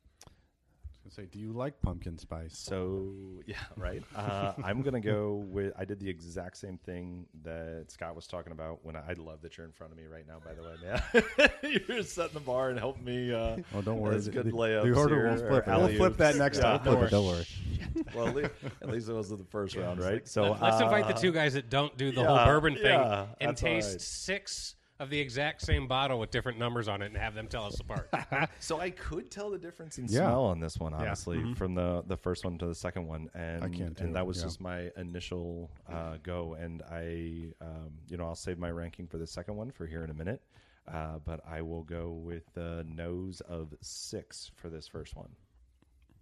gonna 1.09 1.27
say, 1.27 1.29
do 1.31 1.39
you 1.39 1.53
like 1.53 1.81
pumpkin 1.83 2.19
spice? 2.19 2.57
So 2.57 3.13
yeah, 3.47 3.57
right. 3.77 4.03
Uh, 4.19 4.53
I'm 4.65 4.83
gonna 4.83 5.01
go 5.01 5.45
with. 5.49 5.73
I 5.79 5.85
did 5.85 6.01
the 6.01 6.09
exact 6.11 6.57
same 6.57 6.77
thing 6.79 7.25
that 7.45 7.85
Scott 7.89 8.17
was 8.17 8.27
talking 8.27 8.53
about. 8.53 8.85
When 8.85 8.97
I, 8.97 9.01
I 9.11 9.13
love 9.15 9.43
that 9.43 9.57
you're 9.57 9.67
in 9.67 9.73
front 9.73 9.93
of 9.93 9.99
me 9.99 10.05
right 10.07 10.25
now. 10.27 10.41
By 10.45 10.55
the 10.55 10.63
way, 10.65 11.51
man, 11.63 11.81
you're 11.89 12.03
setting 12.03 12.35
the 12.35 12.41
bar 12.41 12.71
and 12.71 12.79
helping 12.79 13.05
me. 13.05 13.33
Uh, 13.33 13.59
Oh, 13.75 13.81
don't 13.83 14.01
worry. 14.01 14.15
That's 14.15 14.27
The- 14.27 14.33
good 14.33 14.47
the- 14.47 14.53
layups. 14.53 14.83
the 14.83 14.93
order 14.95 15.15
here, 15.15 15.29
will 15.29 15.43
or 15.45 15.49
flip 15.63 15.69
it. 15.69 15.79
we'll 15.79 15.97
flip 15.97 16.17
that 16.17 16.37
next 16.37 16.59
Yeah. 16.59 16.79
time. 16.79 16.85
Don't 16.85 16.99
worry. 16.99 17.11
Don't 17.11 17.27
worry. 17.27 17.47
well, 18.15 18.29
at 18.29 18.35
least, 18.35 18.51
at 18.83 18.89
least 18.91 19.09
it 19.09 19.13
was 19.13 19.29
the 19.29 19.39
first 19.51 19.77
round, 19.77 20.01
right? 20.01 20.27
So 20.27 20.53
Let, 20.53 20.63
us 20.63 20.81
invite 20.81 21.07
the 21.09 21.15
uh, 21.15 21.19
two 21.19 21.33
guys 21.33 21.55
that 21.55 21.71
don't 21.71 21.97
do 21.97 22.11
the 22.11 22.23
yeah, 22.23 22.27
whole 22.27 22.47
bourbon 22.47 22.75
thing 22.75 22.85
yeah, 22.85 23.27
and 23.41 23.57
taste 23.57 23.93
right. 23.93 24.01
six 24.01 24.75
of 25.01 25.11
the 25.11 25.19
exact 25.21 25.63
same 25.63 25.87
bottle 25.87 26.19
with 26.19 26.31
different 26.31 26.59
numbers 26.59 26.89
on 26.89 27.03
it 27.03 27.07
and 27.07 27.17
have 27.17 27.35
them 27.35 27.47
tell 27.47 27.65
us 27.65 27.79
apart. 27.81 28.11
So 28.61 28.81
I 28.81 28.91
could 28.91 29.31
tell 29.31 29.51
the 29.51 29.59
difference 29.59 29.99
in 29.99 30.05
Yeah. 30.05 30.21
smell 30.21 30.45
on 30.47 30.59
this 30.61 30.77
one, 30.79 30.93
Yeah. 30.93 30.99
honestly, 30.99 31.39
Mhm. 31.39 31.57
from 31.57 31.75
the 31.75 32.03
the 32.07 32.17
first 32.17 32.45
one 32.45 32.59
to 32.59 32.67
the 32.67 32.75
second 32.75 33.07
one, 33.07 33.31
and 33.35 33.63
I 33.65 33.69
can 33.69 33.95
too, 33.95 34.05
and 34.05 34.17
that 34.17 34.27
was 34.27 34.39
yeah. 34.39 34.45
just 34.45 34.61
my 34.61 34.91
initial 34.97 35.71
uh, 35.89 36.17
go. 36.23 36.55
And 36.55 36.83
I, 36.83 37.53
um, 37.61 37.93
you 38.09 38.17
know, 38.17 38.25
I'll 38.27 38.35
save 38.35 38.59
my 38.59 38.71
ranking 38.71 39.07
for 39.07 39.19
the 39.19 39.27
second 39.27 39.57
one 39.57 39.71
for 39.71 39.87
here 39.87 40.03
in 40.05 40.11
a 40.11 40.15
minute, 40.15 40.43
uh, 40.89 41.19
but 41.25 41.41
I 41.47 41.63
will 41.63 41.85
go 41.85 42.11
with 42.13 42.53
the 42.55 42.85
nose 42.89 43.41
of 43.43 43.75
six 43.81 44.51
for 44.57 44.69
this 44.69 44.87
first 44.89 45.15
one. 45.17 45.31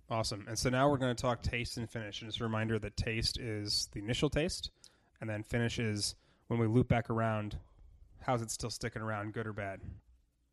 awesome. 0.08 0.44
And 0.46 0.56
so 0.56 0.70
now 0.70 0.88
we're 0.88 0.98
going 0.98 1.14
to 1.16 1.20
talk 1.20 1.42
taste 1.42 1.78
and 1.78 1.90
finish. 1.90 2.20
And 2.22 2.30
just 2.30 2.40
a 2.40 2.44
reminder 2.44 2.78
that 2.78 2.96
taste 2.96 3.40
is 3.40 3.88
the 3.92 3.98
initial 3.98 4.30
taste, 4.30 4.70
and 5.20 5.28
then 5.28 5.42
finish 5.42 5.80
is 5.80 6.14
when 6.46 6.60
we 6.60 6.66
loop 6.68 6.86
back 6.88 7.10
around. 7.10 7.58
How's 8.26 8.42
it 8.42 8.50
still 8.50 8.70
sticking 8.70 9.02
around, 9.02 9.34
good 9.34 9.46
or 9.46 9.52
bad? 9.52 9.80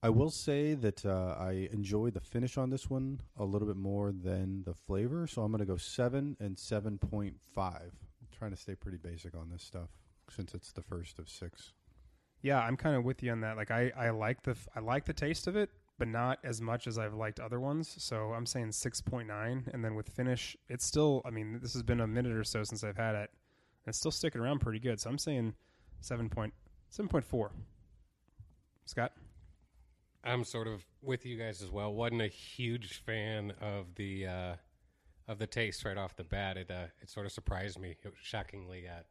I 0.03 0.09
will 0.09 0.29
say 0.29 0.75
that 0.75 1.03
uh, 1.03 1.35
I 1.39 1.69
enjoy 1.71 2.11
the 2.11 2.19
finish 2.19 2.55
on 2.55 2.69
this 2.69 2.87
one 2.87 3.19
a 3.35 3.43
little 3.43 3.67
bit 3.67 3.77
more 3.77 4.11
than 4.11 4.61
the 4.63 4.75
flavor, 4.75 5.25
so 5.25 5.41
I'm 5.41 5.51
going 5.51 5.57
to 5.57 5.65
go 5.65 5.77
seven 5.77 6.37
and 6.39 6.59
seven 6.59 6.99
point 6.99 7.37
five. 7.55 7.93
Trying 8.37 8.51
to 8.51 8.57
stay 8.57 8.75
pretty 8.75 8.99
basic 8.99 9.33
on 9.35 9.49
this 9.49 9.63
stuff 9.63 9.89
since 10.29 10.53
it's 10.53 10.71
the 10.71 10.83
first 10.83 11.17
of 11.17 11.27
six. 11.27 11.73
Yeah, 12.43 12.59
I'm 12.59 12.77
kind 12.77 12.95
of 12.95 13.05
with 13.05 13.23
you 13.23 13.31
on 13.31 13.41
that. 13.41 13.57
Like 13.57 13.71
I, 13.71 13.91
I 13.97 14.11
like 14.11 14.43
the 14.43 14.55
I 14.75 14.79
like 14.79 15.05
the 15.05 15.13
taste 15.13 15.47
of 15.47 15.55
it, 15.55 15.71
but 15.97 16.07
not 16.07 16.37
as 16.43 16.61
much 16.61 16.85
as 16.85 16.99
I've 16.99 17.15
liked 17.15 17.39
other 17.39 17.59
ones. 17.59 17.95
So 17.97 18.33
I'm 18.33 18.45
saying 18.45 18.67
6.9 18.67 19.73
and 19.73 19.83
then 19.83 19.95
with 19.95 20.09
finish, 20.09 20.55
it's 20.69 20.85
still 20.85 21.23
I 21.25 21.31
mean, 21.31 21.57
this 21.59 21.73
has 21.73 21.81
been 21.81 22.01
a 22.01 22.07
minute 22.07 22.33
or 22.33 22.43
so 22.43 22.63
since 22.63 22.83
I've 22.83 22.97
had 22.97 23.15
it. 23.15 23.31
And 23.85 23.87
it's 23.87 23.97
still 23.97 24.11
sticking 24.11 24.41
around 24.41 24.59
pretty 24.59 24.79
good. 24.79 24.99
So 24.99 25.09
I'm 25.09 25.17
saying 25.17 25.55
7 26.93 27.07
point, 27.07 27.27
7.4. 27.27 27.49
Scott? 28.85 29.13
I'm 30.23 30.43
sort 30.43 30.67
of 30.67 30.85
with 31.01 31.25
you 31.25 31.39
guys 31.39 31.63
as 31.63 31.71
well. 31.71 31.91
wasn't 31.91 32.21
a 32.21 32.27
huge 32.27 33.01
fan 33.03 33.51
of 33.59 33.95
the 33.95 34.27
uh, 34.27 34.53
of 35.27 35.39
the 35.39 35.47
taste 35.47 35.83
right 35.85 35.97
off 35.97 36.15
the 36.15 36.23
bat. 36.23 36.55
It 36.55 36.69
uh, 36.69 36.85
it 37.01 37.09
sort 37.09 37.25
of 37.25 37.31
surprised 37.31 37.79
me. 37.79 37.95
It 38.03 38.05
was 38.05 38.13
shockingly 38.21 38.87
uh, 38.87 39.01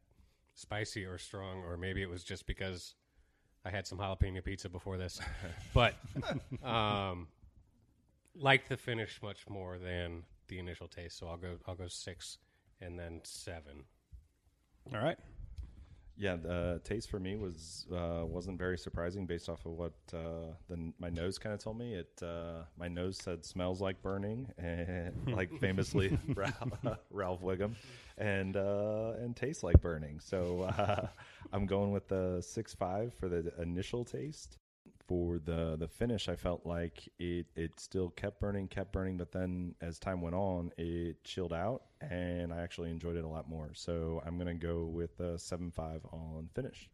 spicy 0.55 1.05
or 1.05 1.19
strong, 1.19 1.65
or 1.65 1.77
maybe 1.77 2.03
it 2.03 2.09
was 2.09 2.23
just 2.23 2.47
because 2.47 2.95
I 3.65 3.71
had 3.71 3.89
some 3.89 3.99
jalapeno 3.99 4.45
pizza 4.45 4.69
before 4.69 4.97
this. 4.97 5.21
but 5.75 5.97
um, 6.63 7.27
liked 8.37 8.69
the 8.69 8.77
finish 8.77 9.19
much 9.25 9.49
more 9.49 9.79
than 9.79 10.23
the 10.47 10.61
initial 10.61 10.87
taste. 10.87 11.19
So 11.19 11.27
I'll 11.27 11.37
go 11.37 11.57
I'll 11.67 11.75
go 11.75 11.89
six 11.89 12.39
and 12.81 12.97
then 12.97 13.23
seven. 13.25 13.87
All 14.95 15.03
right. 15.03 15.19
Yeah, 16.17 16.37
the 16.37 16.81
taste 16.85 17.11
for 17.11 17.19
me 17.19 17.37
was 17.37 17.87
uh, 17.91 18.25
wasn't 18.27 18.59
very 18.59 18.77
surprising 18.79 19.27
based 19.27 19.49
off 19.49 19.65
of 19.65 19.73
what 19.73 19.95
uh, 20.13 20.53
the, 20.69 20.93
my 20.99 21.09
nose 21.09 21.39
kind 21.39 21.55
of 21.55 21.61
told 21.61 21.79
me. 21.79 21.95
It 21.95 22.23
uh, 22.23 22.65
my 22.79 22.87
nose 22.89 23.17
said 23.17 23.45
smells 23.45 23.81
like 23.81 24.03
burning, 24.03 24.49
and 24.59 25.15
like 25.27 25.51
famously 25.59 26.17
Ralph, 26.35 26.73
Ralph 27.11 27.41
Wiggum, 27.41 27.75
and 28.19 28.57
uh, 28.57 29.15
and 29.21 29.35
tastes 29.35 29.63
like 29.63 29.81
burning. 29.81 30.21
So 30.21 30.63
uh, 30.77 31.07
I'm 31.53 31.67
going 31.67 31.93
with 31.93 32.09
the 32.09 32.43
six 32.43 32.75
five 32.75 33.15
for 33.15 33.29
the 33.29 33.53
initial 33.61 34.05
taste. 34.05 34.59
For 35.09 35.39
the 35.39 35.77
the 35.77 35.89
finish, 35.89 36.29
I 36.29 36.37
felt 36.37 36.65
like 36.65 37.09
it 37.19 37.47
it 37.57 37.79
still 37.79 38.11
kept 38.11 38.41
burning, 38.41 38.69
kept 38.69 38.93
burning, 38.93 39.17
but 39.17 39.33
then 39.33 39.75
as 39.81 39.99
time 39.99 40.21
went 40.21 40.35
on, 40.35 40.71
it 40.79 41.23
chilled 41.25 41.53
out, 41.53 41.83
and 42.01 42.53
I 42.53 42.63
actually 42.63 42.91
enjoyed 42.91 43.17
it 43.17 43.25
a 43.25 43.29
lot 43.29 43.49
more. 43.49 43.71
So 43.75 44.23
I'm 44.25 44.39
gonna 44.39 44.55
go 44.55 44.85
with 44.85 45.19
a 45.21 45.39
seven 45.39 45.71
five 45.71 46.01
on 46.13 46.49
finish. 46.55 46.89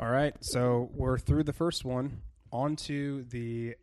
All 0.00 0.08
right. 0.08 0.34
So 0.40 0.90
we're 0.94 1.18
through 1.18 1.44
the 1.44 1.52
first 1.52 1.84
one. 1.84 2.22
On 2.52 2.74
to 2.76 3.22
the, 3.24 3.74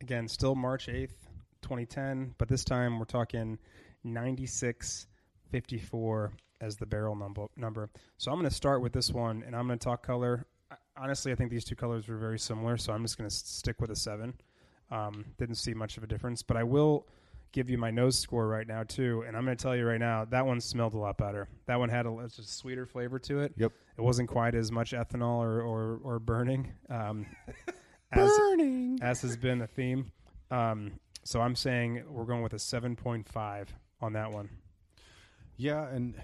again, 0.00 0.28
still 0.28 0.54
March 0.54 0.86
8th, 0.86 1.26
2010, 1.62 2.36
but 2.38 2.46
this 2.46 2.62
time 2.62 3.00
we're 3.00 3.04
talking 3.04 3.58
9654 4.04 6.32
as 6.60 6.76
the 6.76 6.86
barrel 6.86 7.16
number. 7.16 7.46
number. 7.56 7.90
So 8.16 8.30
I'm 8.30 8.38
going 8.38 8.48
to 8.48 8.54
start 8.54 8.80
with 8.80 8.92
this 8.92 9.10
one 9.10 9.42
and 9.44 9.56
I'm 9.56 9.66
going 9.66 9.80
to 9.80 9.84
talk 9.84 10.06
color. 10.06 10.46
Honestly, 10.96 11.32
I 11.32 11.34
think 11.34 11.50
these 11.50 11.64
two 11.64 11.76
colors 11.76 12.08
were 12.08 12.16
very 12.16 12.38
similar, 12.38 12.76
so 12.76 12.92
I'm 12.92 13.02
just 13.02 13.18
going 13.18 13.28
to 13.28 13.34
stick 13.34 13.80
with 13.80 13.90
a 13.90 13.96
7. 13.96 14.34
Um, 14.90 15.24
didn't 15.38 15.56
see 15.56 15.74
much 15.74 15.96
of 15.96 16.04
a 16.04 16.06
difference, 16.06 16.42
but 16.42 16.56
I 16.56 16.62
will 16.62 17.06
give 17.52 17.70
you 17.70 17.78
my 17.78 17.90
nose 17.90 18.18
score 18.18 18.46
right 18.46 18.66
now 18.66 18.82
too, 18.82 19.24
and 19.26 19.36
I'm 19.36 19.44
going 19.44 19.56
to 19.56 19.62
tell 19.62 19.74
you 19.74 19.86
right 19.86 20.00
now 20.00 20.24
that 20.26 20.44
one 20.44 20.60
smelled 20.60 20.94
a 20.94 20.98
lot 20.98 21.16
better. 21.16 21.48
That 21.66 21.78
one 21.78 21.88
had 21.88 22.06
a, 22.06 22.10
a 22.10 22.28
sweeter 22.28 22.86
flavor 22.86 23.18
to 23.20 23.40
it. 23.40 23.54
Yep. 23.56 23.72
It 23.96 24.00
wasn't 24.00 24.28
quite 24.28 24.54
as 24.54 24.70
much 24.70 24.92
ethanol 24.92 25.38
or 25.38 25.62
or, 25.62 26.00
or 26.02 26.18
burning. 26.18 26.72
Um, 26.90 27.26
as, 28.12 28.30
Burning. 28.36 28.98
as 29.02 29.22
has 29.22 29.36
been 29.36 29.62
a 29.62 29.66
theme. 29.66 30.12
Um, 30.50 30.92
so 31.24 31.40
I'm 31.40 31.56
saying 31.56 32.04
we're 32.08 32.24
going 32.24 32.42
with 32.42 32.52
a 32.52 32.56
7.5 32.56 33.66
on 34.00 34.12
that 34.12 34.30
one. 34.30 34.48
Yeah, 35.56 35.88
and 35.88 36.14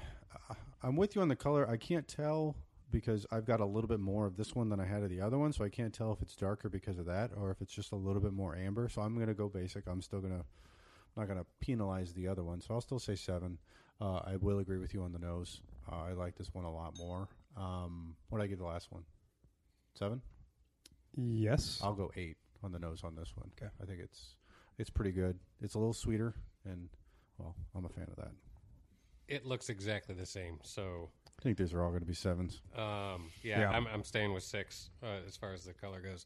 uh, 0.51 0.55
I'm 0.83 0.97
with 0.97 1.17
you 1.17 1.23
on 1.23 1.29
the 1.29 1.37
color. 1.37 1.69
I 1.69 1.77
can't 1.77 2.07
tell 2.07 2.57
because 2.92 3.26
I've 3.33 3.44
got 3.44 3.61
a 3.61 3.66
little 3.66 3.88
bit 3.88 4.00
more 4.00 4.26
of 4.26 4.37
this 4.37 4.55
one 4.55 4.68
than 4.68 4.78
I 4.78 4.87
had 4.87 5.02
of 5.02 5.11
the 5.11 5.20
other 5.20 5.38
one, 5.38 5.52
so 5.52 5.64
I 5.64 5.68
can't 5.68 5.92
tell 5.92 6.12
if 6.12 6.22
it's 6.22 6.37
darker 6.37 6.68
because 6.68 6.98
of 6.98 7.07
that 7.07 7.31
or 7.37 7.50
if 7.50 7.61
it's 7.61 7.72
just 7.72 7.92
a 7.92 7.96
little 7.96 8.22
bit 8.22 8.33
more 8.33 8.55
amber. 8.55 8.88
So 8.88 9.02
I'm 9.02 9.14
going 9.16 9.26
to 9.26 9.35
go 9.35 9.48
basic. 9.48 9.85
I'm 9.88 10.02
still 10.02 10.20
going 10.20 10.38
to 10.38 10.44
not 11.16 11.26
going 11.26 11.38
to 11.38 11.46
penalize 11.61 12.12
the 12.14 12.28
other 12.28 12.42
one, 12.42 12.61
so 12.61 12.74
I'll 12.74 12.81
still 12.81 12.98
say 12.98 13.16
seven. 13.16 13.59
Uh, 14.00 14.20
I 14.24 14.37
will 14.37 14.61
agree 14.61 14.78
with 14.78 14.94
you 14.94 15.02
on 15.02 15.12
the 15.12 15.18
nose. 15.18 15.61
Uh, 15.90 16.05
I 16.09 16.12
like 16.12 16.37
this 16.37 16.55
one 16.55 16.64
a 16.64 16.72
lot 16.72 16.96
more. 16.98 17.28
Um, 17.57 18.14
what 18.28 18.38
did 18.38 18.44
I 18.44 18.46
give 18.48 18.59
the 18.59 18.64
last 18.64 18.90
one? 18.90 19.02
Seven. 19.94 20.22
Yes. 21.16 21.81
I'll 21.83 21.94
go 21.94 22.11
eight 22.16 22.37
on 22.62 22.72
the 22.72 22.78
nose 22.78 23.02
on 23.05 23.14
this 23.14 23.33
one. 23.37 23.50
Okay. 23.61 23.70
I 23.81 23.85
think 23.85 24.00
it's 24.00 24.37
it's 24.78 24.90
pretty 24.90 25.12
good. 25.12 25.38
It's 25.61 25.74
a 25.74 25.78
little 25.78 25.92
sweeter, 25.92 26.35
and 26.64 26.88
well, 27.38 27.55
I'm 27.74 27.85
a 27.85 27.88
fan 27.88 28.09
of 28.09 28.16
that. 28.16 28.33
It 29.28 29.46
looks 29.46 29.68
exactly 29.68 30.14
the 30.14 30.26
same. 30.26 30.59
So, 30.62 31.11
I 31.42 31.44
think 31.44 31.59
these 31.59 31.74
are 31.74 31.83
all 31.83 31.88
going 31.88 32.02
to 32.02 32.07
be 32.07 32.14
sevens. 32.14 32.61
um, 32.76 33.28
yeah, 33.42 33.62
Yeah. 33.62 33.70
I'm, 33.70 33.88
I'm 33.88 34.05
staying 34.05 34.33
with 34.33 34.44
six 34.44 34.90
uh, 35.02 35.26
as 35.26 35.37
far 35.37 35.52
as 35.52 35.64
the 35.64 35.72
color 35.72 36.00
goes. 36.00 36.24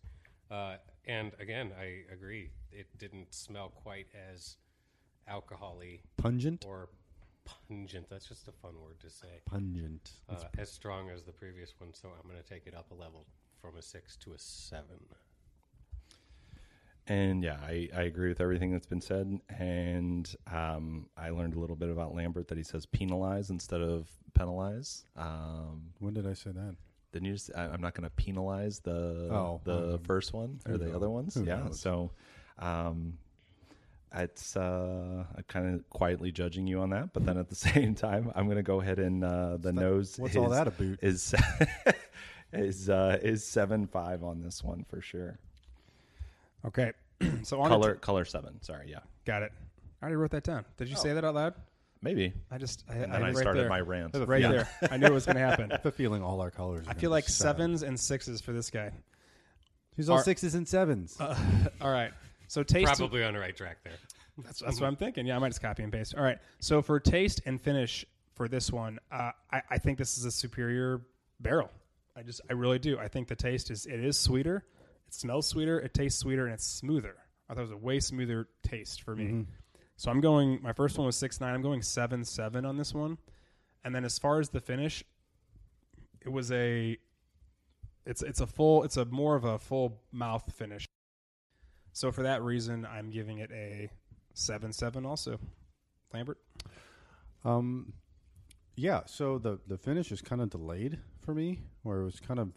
Uh, 0.51 0.77
and 1.07 1.33
again, 1.41 1.73
I 1.81 2.13
agree. 2.13 2.51
It 2.71 2.87
didn't 2.99 3.33
smell 3.33 3.71
quite 3.71 4.09
as 4.31 4.59
alcoholy 5.27 6.01
Pungent. 6.19 6.67
or 6.69 6.91
pungent. 7.47 8.11
That's 8.11 8.27
just 8.29 8.47
a 8.47 8.53
fun 8.53 8.75
word 8.85 9.01
to 9.01 9.09
say. 9.09 9.41
Pungent. 9.47 10.11
Uh, 10.29 10.35
as 10.59 10.71
strong 10.71 11.09
as 11.09 11.23
the 11.23 11.33
previous 11.33 11.73
one. 11.79 11.95
So 11.95 12.09
I'm 12.09 12.29
going 12.31 12.43
to 12.43 12.47
take 12.47 12.67
it 12.67 12.75
up 12.75 12.91
a 12.91 12.95
level 12.95 13.25
from 13.59 13.79
a 13.79 13.83
six 13.83 14.17
to 14.19 14.35
a 14.35 14.39
seven. 14.39 15.01
And 17.09 17.43
yeah, 17.43 17.59
I, 17.63 17.89
I 17.97 18.03
agree 18.03 18.29
with 18.29 18.41
everything 18.41 18.73
that's 18.73 18.87
been 18.87 19.01
said. 19.01 19.41
And 19.59 20.35
um, 20.53 21.07
I 21.17 21.31
learned 21.31 21.55
a 21.55 21.61
little 21.61 21.77
bit 21.77 21.89
about 21.89 22.15
Lambert 22.15 22.49
that 22.49 22.59
he 22.59 22.65
says 22.65 22.85
penalize 22.87 23.51
instead 23.51 23.81
of 23.81 24.09
penalize. 24.35 25.05
Um, 25.17 25.93
when 26.01 26.15
did 26.15 26.27
I 26.27 26.33
say 26.35 26.51
that? 26.51 26.75
you 27.23 27.33
just, 27.33 27.51
I, 27.57 27.65
I'm 27.65 27.81
not 27.81 27.95
going 27.95 28.05
to 28.05 28.11
penalize 28.11 28.81
the 28.81 29.29
Oh, 29.31 29.61
the 29.65 29.95
um, 29.95 29.99
first 30.01 30.35
one 30.35 30.61
or 30.69 30.77
the 30.77 30.87
knows? 30.87 30.95
other 30.95 31.09
ones. 31.09 31.35
Who 31.35 31.45
yeah. 31.45 31.57
knows? 31.57 31.81
So 31.81 32.11
um, 32.59 33.17
it's 34.15 34.57
uh, 34.57 35.25
kind 35.49 35.75
of 35.75 35.89
quietly 35.91 36.33
judging 36.33 36.67
you 36.67 36.81
on 36.81 36.91
that. 36.91 37.13
But 37.13 37.25
then 37.25 37.39
at 37.39 37.49
the 37.49 37.55
same 37.55 37.95
time, 37.95 38.33
I'm 38.35 38.45
going 38.47 38.57
to 38.57 38.63
go 38.63 38.81
ahead 38.81 38.99
and 38.99 39.25
uh, 39.25 39.57
the 39.59 39.73
nose. 39.73 40.19
What's 40.19 40.37
all 40.37 40.51
that 40.51 40.69
about? 40.69 40.99
Is 41.03 41.35
is 42.53 42.91
uh, 42.91 43.19
is 43.23 43.45
seven 43.45 43.87
five 43.87 44.23
on 44.23 44.43
this 44.43 44.63
one 44.63 44.85
for 44.89 45.01
sure. 45.01 45.39
Okay. 46.65 46.93
so 47.43 47.61
on 47.61 47.69
Color 47.69 47.95
color 47.97 48.25
seven. 48.25 48.63
Sorry, 48.63 48.89
yeah, 48.91 49.01
got 49.25 49.43
it. 49.43 49.53
I 50.01 50.05
already 50.05 50.17
wrote 50.17 50.31
that 50.33 50.45
down. 50.45 50.65
Did 50.77 50.89
you 50.89 50.97
say 50.97 51.13
that 51.15 51.25
out 51.25 51.35
loud? 51.35 51.55
maybe. 52.03 52.33
I 52.53 52.59
just 52.59 52.85
I, 52.89 52.95
And 52.95 53.13
then 53.13 53.23
I, 53.23 53.29
right 53.29 53.37
started 53.37 53.63
there. 53.63 53.69
my 53.69 53.81
rant. 53.81 54.15
right 54.15 54.41
Yeah. 54.43 54.53
there. 54.53 54.69
I 54.93 54.97
knew 54.97 55.07
it 55.07 55.13
was 55.13 55.25
going 55.27 55.37
to 55.37 55.43
happen. 55.43 55.73
I 55.73 55.77
have 55.77 55.87
a 55.87 55.91
feeling 55.91 56.23
all 56.23 56.41
our 56.41 56.51
colors. 56.53 56.81
are 56.87 56.91
I 56.91 56.93
gonna 56.93 57.01
feel 57.01 57.11
be 57.11 57.13
like 57.13 57.29
seven. 57.29 57.57
sevens 57.57 57.83
and 57.83 57.99
sixes 57.99 58.41
for 58.41 58.53
this 58.53 58.71
guy. 58.71 58.93
He's 59.97 60.09
all 60.11 60.19
are- 60.19 60.23
sixes 60.23 60.55
and 60.55 60.69
sevens. 60.69 61.17
All 61.81 61.91
right. 61.91 62.13
So 62.49 62.63
taste. 62.63 62.87
Probably 62.99 63.25
on 63.25 63.33
the 63.35 63.41
right 63.41 63.57
track 63.57 63.79
there. 63.83 63.95
That's, 64.45 64.61
that's 64.61 64.79
what 64.81 64.87
I'm 64.87 64.97
thinking. 64.97 65.27
Yeah, 65.27 65.37
I 65.37 65.39
might 65.39 65.49
just 65.49 65.63
copy 65.63 65.83
and 65.83 65.91
paste. 65.93 66.15
All 66.15 66.23
right. 66.23 66.39
So 66.61 66.83
for 66.83 67.01
taste 67.01 67.41
and 67.47 67.61
finish 67.61 68.05
for 68.35 68.47
this 68.47 68.71
one, 68.71 68.99
uh, 69.11 69.31
I, 69.51 69.63
I 69.71 69.79
think 69.79 69.97
this 69.99 70.19
is 70.19 70.27
a 70.27 70.31
superior 70.31 71.01
barrel. 71.41 71.71
I 72.15 72.23
just, 72.23 72.43
I 72.49 72.53
really 72.53 72.79
do. 72.79 72.99
I 72.99 73.09
think 73.09 73.27
the 73.29 73.35
taste 73.37 73.71
is, 73.71 73.87
it 73.87 73.99
is 73.99 74.19
sweeter. 74.19 74.65
It 75.07 75.15
smells 75.15 75.47
sweeter. 75.47 75.79
It 75.81 75.95
tastes 75.95 76.19
sweeter, 76.21 76.45
and 76.45 76.55
it's 76.55 76.67
smoother. 76.67 77.17
I 77.49 77.55
thought 77.55 77.61
it 77.61 77.63
was 77.63 77.71
a 77.73 77.77
way 77.77 78.01
smoother 78.01 78.49
taste 78.63 79.03
for 79.03 79.15
me. 79.15 79.47
So 79.97 80.11
I'm 80.11 80.21
going. 80.21 80.61
My 80.63 80.73
first 80.73 80.99
one 80.99 81.07
was 81.07 81.17
six 81.17 81.41
nine. 81.41 81.55
I'm 81.55 81.63
going 81.63 81.83
seven 81.83 82.25
seven 82.25 82.65
on 82.65 82.77
this 82.77 82.93
one. 82.93 83.19
And 83.85 83.95
then 83.95 84.05
as 84.05 84.19
far 84.19 84.41
as 84.41 84.51
the 84.51 84.61
finish, 84.61 85.05
it 86.21 86.31
was 86.31 86.53
a. 86.53 86.99
It's 88.05 88.23
it's 88.23 88.41
a 88.41 88.47
full. 88.47 88.83
It's 88.83 88.97
a 88.97 89.05
more 89.07 89.37
of 89.37 89.45
a 89.45 89.59
full 89.59 90.03
mouth 90.13 90.53
finish. 90.53 90.87
So 91.93 92.13
for 92.13 92.23
that 92.25 92.43
reason, 92.43 92.87
I'm 92.87 93.11
giving 93.11 93.39
it 93.39 93.51
a 93.53 93.91
seven 94.35 94.73
seven. 94.73 95.07
Also, 95.07 95.39
Lambert. 96.13 96.39
Um, 97.45 97.95
yeah. 98.77 99.03
So 99.07 99.39
the 99.39 99.61
the 99.67 99.79
finish 99.79 100.13
is 100.13 100.21
kind 100.21 100.43
of 100.43 100.51
delayed 100.51 100.99
for 101.21 101.33
me, 101.33 101.61
where 101.85 102.01
it 102.01 102.05
was 102.05 102.21
kind 102.21 102.39
of 102.39 102.51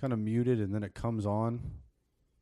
kind 0.00 0.12
of 0.12 0.18
muted, 0.18 0.60
and 0.60 0.74
then 0.74 0.82
it 0.82 0.94
comes 0.94 1.26
on 1.26 1.60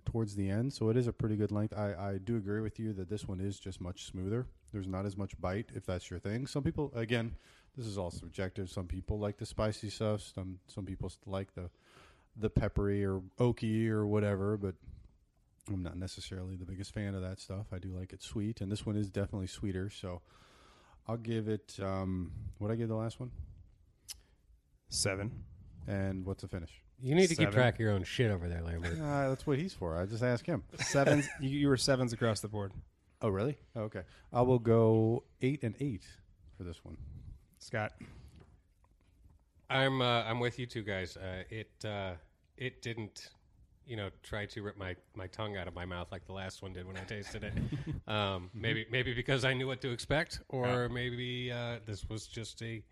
towards 0.04 0.36
the 0.36 0.48
end. 0.48 0.72
So 0.72 0.88
it 0.88 0.96
is 0.96 1.06
a 1.06 1.12
pretty 1.12 1.36
good 1.36 1.52
length. 1.52 1.74
I 1.76 1.94
I 2.12 2.18
do 2.18 2.36
agree 2.36 2.60
with 2.60 2.78
you 2.78 2.92
that 2.94 3.08
this 3.10 3.26
one 3.26 3.40
is 3.40 3.58
just 3.58 3.80
much 3.80 4.04
smoother. 4.04 4.46
There's 4.72 4.86
not 4.86 5.06
as 5.06 5.16
much 5.16 5.38
bite, 5.40 5.70
if 5.74 5.84
that's 5.86 6.10
your 6.10 6.18
thing. 6.18 6.46
Some 6.46 6.62
people, 6.62 6.92
again, 6.94 7.34
this 7.76 7.86
is 7.86 7.96
all 7.98 8.10
subjective. 8.10 8.68
Some 8.70 8.86
people 8.86 9.18
like 9.18 9.38
the 9.38 9.46
spicy 9.46 9.90
stuff. 9.90 10.20
Some 10.34 10.58
some 10.66 10.84
people 10.86 11.10
like 11.26 11.54
the 11.54 11.70
the 12.36 12.50
peppery 12.50 13.04
or 13.04 13.20
oaky 13.38 13.88
or 13.88 14.06
whatever, 14.06 14.56
but 14.56 14.74
I'm 15.68 15.82
not 15.82 15.96
necessarily 15.96 16.56
the 16.56 16.64
biggest 16.64 16.94
fan 16.94 17.14
of 17.14 17.22
that 17.22 17.40
stuff. 17.40 17.66
I 17.72 17.78
do 17.78 17.88
like 17.88 18.12
it 18.12 18.22
sweet, 18.22 18.60
and 18.60 18.70
this 18.70 18.86
one 18.86 18.96
is 18.96 19.10
definitely 19.10 19.48
sweeter. 19.48 19.90
So 19.90 20.22
I'll 21.06 21.16
give 21.16 21.48
it. 21.48 21.78
Um, 21.82 22.32
what 22.58 22.70
I 22.70 22.74
give 22.76 22.88
the 22.88 22.94
last 22.94 23.18
one, 23.20 23.30
Seven. 24.88 25.44
and 25.86 26.24
what's 26.24 26.42
the 26.42 26.48
finish? 26.48 26.82
You 27.00 27.14
need 27.14 27.28
to 27.28 27.36
keep 27.36 27.46
Seven. 27.46 27.52
track 27.52 27.74
of 27.74 27.80
your 27.80 27.92
own 27.92 28.02
shit 28.02 28.30
over 28.30 28.48
there, 28.48 28.62
Lambert. 28.62 28.98
Uh, 29.00 29.28
that's 29.28 29.46
what 29.46 29.58
he's 29.58 29.72
for. 29.72 29.96
I 29.96 30.06
just 30.06 30.22
ask 30.22 30.44
him. 30.44 30.64
Sevens. 30.80 31.28
you, 31.40 31.50
you 31.50 31.68
were 31.68 31.76
sevens 31.76 32.12
across 32.12 32.40
the 32.40 32.48
board. 32.48 32.72
Oh, 33.22 33.28
really? 33.28 33.56
Okay. 33.76 34.02
I 34.32 34.42
will 34.42 34.58
go 34.58 35.24
eight 35.40 35.62
and 35.62 35.74
eight 35.80 36.04
for 36.56 36.64
this 36.64 36.84
one. 36.84 36.96
Scott. 37.58 37.92
I'm 39.70 40.00
uh, 40.00 40.22
I'm 40.22 40.40
with 40.40 40.58
you 40.58 40.66
two 40.66 40.82
guys. 40.82 41.16
Uh, 41.16 41.42
it 41.50 41.70
uh, 41.84 42.12
it 42.56 42.82
didn't, 42.82 43.30
you 43.86 43.96
know, 43.96 44.10
try 44.22 44.46
to 44.46 44.62
rip 44.62 44.76
my, 44.76 44.96
my 45.14 45.26
tongue 45.28 45.56
out 45.56 45.68
of 45.68 45.74
my 45.74 45.84
mouth 45.84 46.10
like 46.10 46.26
the 46.26 46.32
last 46.32 46.62
one 46.62 46.72
did 46.72 46.86
when 46.86 46.96
I 46.96 47.04
tasted 47.04 47.44
it. 47.44 47.52
um, 48.10 48.50
maybe 48.54 48.86
maybe 48.90 49.14
because 49.14 49.44
I 49.44 49.52
knew 49.54 49.66
what 49.66 49.80
to 49.82 49.90
expect, 49.90 50.40
or 50.48 50.88
maybe 50.88 51.52
uh, 51.52 51.76
this 51.86 52.08
was 52.08 52.26
just 52.26 52.62
a 52.62 52.82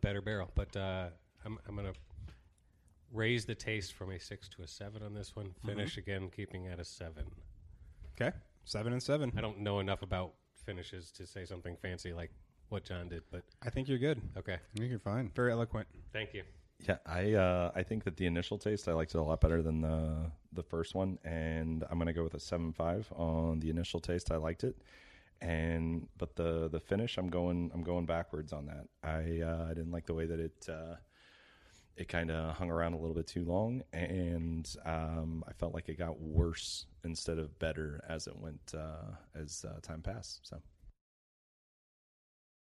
better 0.00 0.20
barrel. 0.20 0.50
But 0.54 0.76
uh, 0.76 1.08
I'm 1.44 1.58
I'm 1.66 1.76
gonna 1.76 1.92
raise 3.12 3.44
the 3.44 3.54
taste 3.54 3.94
from 3.94 4.10
a 4.10 4.18
six 4.20 4.48
to 4.50 4.62
a 4.62 4.68
seven 4.68 5.02
on 5.02 5.14
this 5.14 5.34
one. 5.34 5.54
Finish 5.64 5.96
again, 5.96 6.30
keeping 6.34 6.66
at 6.66 6.78
a 6.78 6.84
seven. 6.84 7.24
Okay. 8.20 8.36
Seven 8.64 8.92
and 8.92 9.02
seven. 9.02 9.32
I 9.36 9.40
don't 9.40 9.60
know 9.60 9.80
enough 9.80 10.02
about 10.02 10.32
finishes 10.64 11.10
to 11.12 11.26
say 11.26 11.44
something 11.44 11.76
fancy 11.80 12.12
like 12.12 12.30
what 12.68 12.84
John 12.84 13.08
did, 13.08 13.22
but 13.30 13.42
I 13.62 13.70
think 13.70 13.88
you're 13.88 13.98
good. 13.98 14.20
okay. 14.36 14.54
I 14.54 14.78
think 14.78 14.90
you're 14.90 14.98
fine. 14.98 15.30
Very 15.34 15.52
eloquent. 15.52 15.88
Thank 16.12 16.34
you. 16.34 16.42
Yeah, 16.86 16.98
I 17.06 17.32
uh, 17.32 17.72
I 17.74 17.82
think 17.82 18.04
that 18.04 18.16
the 18.16 18.26
initial 18.26 18.58
taste 18.58 18.86
I 18.88 18.92
liked 18.92 19.14
it 19.14 19.18
a 19.18 19.22
lot 19.22 19.40
better 19.40 19.62
than 19.62 19.80
the 19.80 20.30
the 20.52 20.62
first 20.62 20.94
one, 20.94 21.18
and 21.24 21.84
I'm 21.90 21.98
gonna 21.98 22.12
go 22.12 22.22
with 22.22 22.34
a 22.34 22.40
seven 22.40 22.72
five 22.72 23.10
on 23.16 23.58
the 23.60 23.70
initial 23.70 23.98
taste. 23.98 24.30
I 24.30 24.36
liked 24.36 24.62
it, 24.62 24.76
and 25.40 26.06
but 26.18 26.36
the 26.36 26.68
the 26.68 26.78
finish 26.78 27.18
I'm 27.18 27.30
going 27.30 27.70
I'm 27.74 27.82
going 27.82 28.06
backwards 28.06 28.52
on 28.52 28.66
that. 28.66 28.86
I 29.02 29.40
uh, 29.40 29.64
I 29.64 29.74
didn't 29.74 29.90
like 29.90 30.06
the 30.06 30.14
way 30.14 30.26
that 30.26 30.38
it 30.38 30.68
uh, 30.68 30.96
it 31.98 32.08
kind 32.08 32.30
of 32.30 32.54
hung 32.54 32.70
around 32.70 32.94
a 32.94 32.96
little 32.96 33.14
bit 33.14 33.26
too 33.26 33.44
long, 33.44 33.82
and 33.92 34.72
um, 34.86 35.44
I 35.48 35.52
felt 35.52 35.74
like 35.74 35.88
it 35.88 35.98
got 35.98 36.20
worse 36.20 36.86
instead 37.04 37.38
of 37.38 37.58
better 37.58 38.02
as 38.08 38.26
it 38.26 38.36
went 38.36 38.72
uh, 38.74 39.12
as 39.34 39.64
uh, 39.68 39.80
time 39.82 40.00
passed. 40.00 40.46
So 40.46 40.60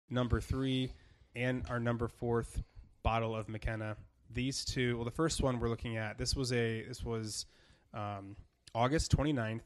Number 0.08 0.40
three 0.40 0.92
and 1.34 1.64
our 1.68 1.80
number 1.80 2.06
fourth 2.06 2.62
bottle 3.02 3.34
of 3.34 3.48
McKenna. 3.48 3.96
These 4.32 4.64
two. 4.64 4.96
Well, 4.96 5.04
the 5.04 5.10
first 5.10 5.42
one 5.42 5.58
we're 5.58 5.68
looking 5.68 5.96
at. 5.96 6.18
This 6.18 6.36
was 6.36 6.52
a. 6.52 6.82
This 6.82 7.04
was 7.04 7.46
um, 7.92 8.36
August 8.74 9.16
29th, 9.16 9.62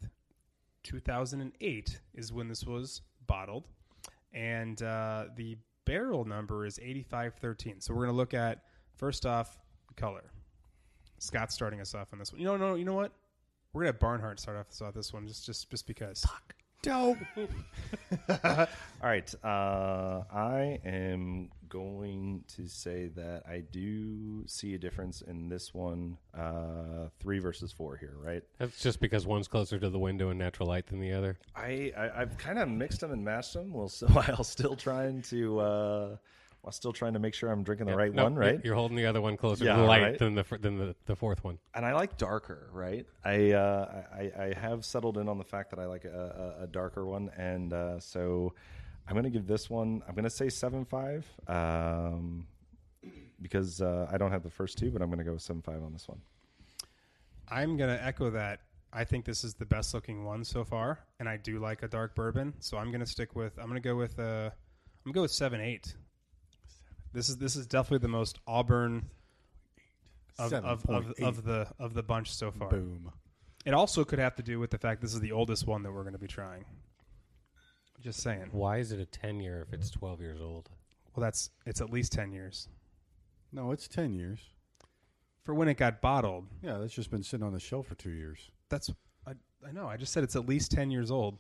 2008 0.85 2.01
is 2.15 2.33
when 2.33 2.49
this 2.49 2.65
was 2.65 3.03
bottled, 3.27 3.67
and 4.33 4.83
uh, 4.83 5.25
the 5.37 5.57
barrel 5.85 6.25
number 6.25 6.65
is 6.65 6.79
8513. 6.79 7.81
So 7.81 7.93
we're 7.93 8.05
going 8.05 8.15
to 8.15 8.17
look 8.17 8.35
at 8.35 8.63
first 9.01 9.25
off 9.25 9.59
color. 9.97 10.25
Scott's 11.19 11.55
starting 11.55 11.81
us 11.81 11.95
off 11.95 12.13
on 12.13 12.19
this 12.19 12.33
one. 12.33 12.41
You 12.41 12.47
know, 12.47 12.57
no, 12.57 12.75
you 12.75 12.85
know 12.85 12.95
what? 12.95 13.13
We're 13.73 13.83
gonna 13.83 13.93
have 13.93 13.99
Barnhart 13.99 14.39
start 14.39 14.59
off 14.59 14.69
us 14.69 14.83
off 14.83 14.95
this 14.95 15.13
one 15.13 15.27
just 15.27 15.47
just 15.47 15.71
just 15.71 15.87
because. 15.87 16.21
Fuck. 16.21 16.55
Dope. 16.83 17.19
All 18.45 18.67
right. 19.03 19.35
Uh, 19.45 20.23
I 20.33 20.81
am 20.85 21.51
going 21.69 22.43
to 22.57 22.67
say 22.69 23.09
that 23.17 23.43
I 23.49 23.63
do 23.71 24.47
see 24.47 24.75
a 24.75 24.79
difference 24.79 25.21
in 25.21 25.51
this 25.51 25.75
one, 25.75 26.17
uh, 26.35 27.09
three 27.21 27.39
versus 27.39 27.71
four 27.71 27.99
here, 27.99 28.15
right? 28.19 28.43
That's 28.59 28.81
just 28.81 28.99
because 28.99 29.27
one's 29.27 29.47
closer 29.47 29.79
to 29.79 29.91
the 29.91 29.99
window 29.99 30.31
in 30.31 30.39
natural 30.39 30.69
light 30.69 30.87
than 30.87 31.01
the 31.01 31.13
other. 31.13 31.39
I, 31.55 31.93
I 31.97 32.23
I've 32.23 32.39
kind 32.39 32.59
of 32.59 32.69
mixed 32.69 33.01
them 33.01 33.13
and 33.13 33.23
matched 33.23 33.53
them. 33.53 33.75
Well, 33.75 33.89
so 33.89 34.07
while 34.13 34.43
still 34.43 34.75
trying 34.75 35.21
to 35.23 35.61
uh, 35.61 36.17
while 36.63 36.73
still 36.73 36.93
trying 36.93 37.15
to 37.15 37.19
make 37.19 37.35
sure 37.35 37.51
I'm 37.51 37.63
drinking 37.63 37.87
the 37.87 37.93
Yeah, 37.93 37.99
right 37.99 38.15
no, 38.15 38.25
one, 38.25 38.35
you're- 38.35 38.47
right? 38.47 38.65
You're 38.65 38.75
holding 38.75 38.97
the 38.97 39.07
other 39.07 39.21
one 39.21 39.37
closer 39.37 39.65
Yeah, 39.65 39.77
to 39.77 39.81
the 39.83 39.87
light 39.87 40.03
right. 40.03 40.19
than 40.19 40.35
the 40.35 40.45
than 40.61 40.77
the, 40.79 40.95
the 41.07 41.17
fourth 41.17 41.43
one. 41.43 41.59
and 41.75 41.85
I 41.87 41.93
like 41.95 42.17
darker, 42.17 42.69
right? 42.73 43.07
I, 43.25 43.53
uh, 43.53 44.03
I 44.13 44.43
I 44.45 44.55
have 44.61 44.85
settled 44.85 45.17
in 45.19 45.29
on 45.29 45.39
the 45.39 45.45
fact 45.45 45.71
that 45.71 45.79
I 45.79 45.87
like 45.87 46.05
a, 46.05 46.57
a, 46.61 46.65
a 46.65 46.67
darker 46.67 47.07
one, 47.07 47.31
and 47.37 47.73
uh, 47.73 47.99
so 48.01 48.53
I'm 49.09 49.15
going 49.15 49.25
to 49.25 49.31
give 49.31 49.47
this 49.47 49.69
one. 49.71 50.03
I'm 50.07 50.15
going 50.15 50.25
to 50.25 50.31
say 50.31 50.49
seven 50.51 50.85
five, 50.85 51.27
um, 51.49 52.47
because 53.43 53.81
uh, 53.81 54.07
I 54.13 54.19
don't 54.19 54.31
have 54.31 54.43
the 54.43 54.51
first 54.51 54.77
two, 54.79 54.91
but 54.91 55.01
I'm 55.03 55.09
going 55.09 55.19
to 55.19 55.25
go 55.25 55.33
with 55.33 55.43
seven 55.43 55.63
five 55.63 55.83
on 55.83 55.93
this 55.93 56.07
one. 56.09 56.21
I'm 57.49 57.77
gonna 57.77 57.99
echo 58.01 58.31
that. 58.31 58.61
I 58.93 59.03
think 59.05 59.25
this 59.25 59.43
is 59.45 59.55
the 59.55 59.67
best 59.67 59.93
looking 59.95 60.25
one 60.25 60.45
so 60.45 60.63
far, 60.65 61.01
and 61.19 61.29
I 61.29 61.37
do 61.37 61.59
like 61.59 61.83
a 61.83 61.89
dark 61.89 62.15
bourbon. 62.15 62.55
So 62.61 62.77
I'm 62.77 62.93
gonna 62.93 63.07
stick 63.07 63.35
with. 63.35 63.59
I'm 63.59 63.67
gonna 63.67 63.81
go 63.81 63.97
with. 63.97 64.19
Uh, 64.21 64.51
I'm 64.53 65.13
gonna 65.13 65.15
go 65.15 65.23
with 65.23 65.33
seven 65.33 65.61
eight. 65.61 65.95
This 67.13 67.29
is 67.29 67.37
this 67.39 67.57
is 67.57 67.67
definitely 67.67 67.99
the 67.99 68.09
most 68.09 68.39
Auburn 68.47 69.07
of 70.39 70.53
of, 70.53 70.87
of, 70.89 71.13
of 71.21 71.45
the 71.45 71.67
of 71.79 71.95
the 71.95 72.03
bunch 72.03 72.33
so 72.35 72.51
far. 72.51 72.69
Boom. 72.71 73.11
It 73.67 73.75
also 73.75 74.05
could 74.05 74.19
have 74.19 74.37
to 74.37 74.43
do 74.43 74.59
with 74.59 74.71
the 74.71 74.79
fact 74.79 75.03
this 75.03 75.13
is 75.13 75.21
the 75.21 75.33
oldest 75.33 75.67
one 75.67 75.83
that 75.83 75.93
we're 75.93 76.03
going 76.03 76.15
to 76.15 76.19
be 76.19 76.27
trying. 76.29 76.65
Just 78.01 78.21
saying. 78.23 78.49
Why 78.53 78.79
is 78.79 78.93
it 78.93 79.01
a 79.01 79.05
ten 79.07 79.41
year 79.41 79.67
if 79.67 79.75
it's 79.75 79.91
twelve 79.91 80.21
years 80.21 80.41
old? 80.41 80.71
Well, 81.15 81.23
that's 81.23 81.51
it's 81.67 81.81
at 81.81 81.91
least 81.91 82.13
ten 82.13 82.33
years 82.33 82.69
No, 83.53 83.73
it's 83.73 83.89
ten 83.89 84.15
years. 84.15 84.39
for 85.43 85.55
when 85.55 85.69
it 85.69 85.77
got 85.77 86.01
bottled. 86.01 86.47
Yeah, 86.63 86.79
that's 86.79 86.95
just 86.95 87.11
been 87.11 87.23
sitting 87.23 87.45
on 87.45 87.53
the 87.53 87.61
shelf 87.61 87.89
for 87.89 87.97
two 87.97 88.11
years. 88.13 88.39
That's 88.71 88.91
I, 89.27 89.33
I 89.69 89.73
know. 89.73 89.87
I 89.89 89.97
just 89.99 90.13
said 90.13 90.23
it's 90.25 90.37
at 90.37 90.47
least 90.49 90.71
ten 90.71 90.91
years 90.91 91.11
old. 91.11 91.39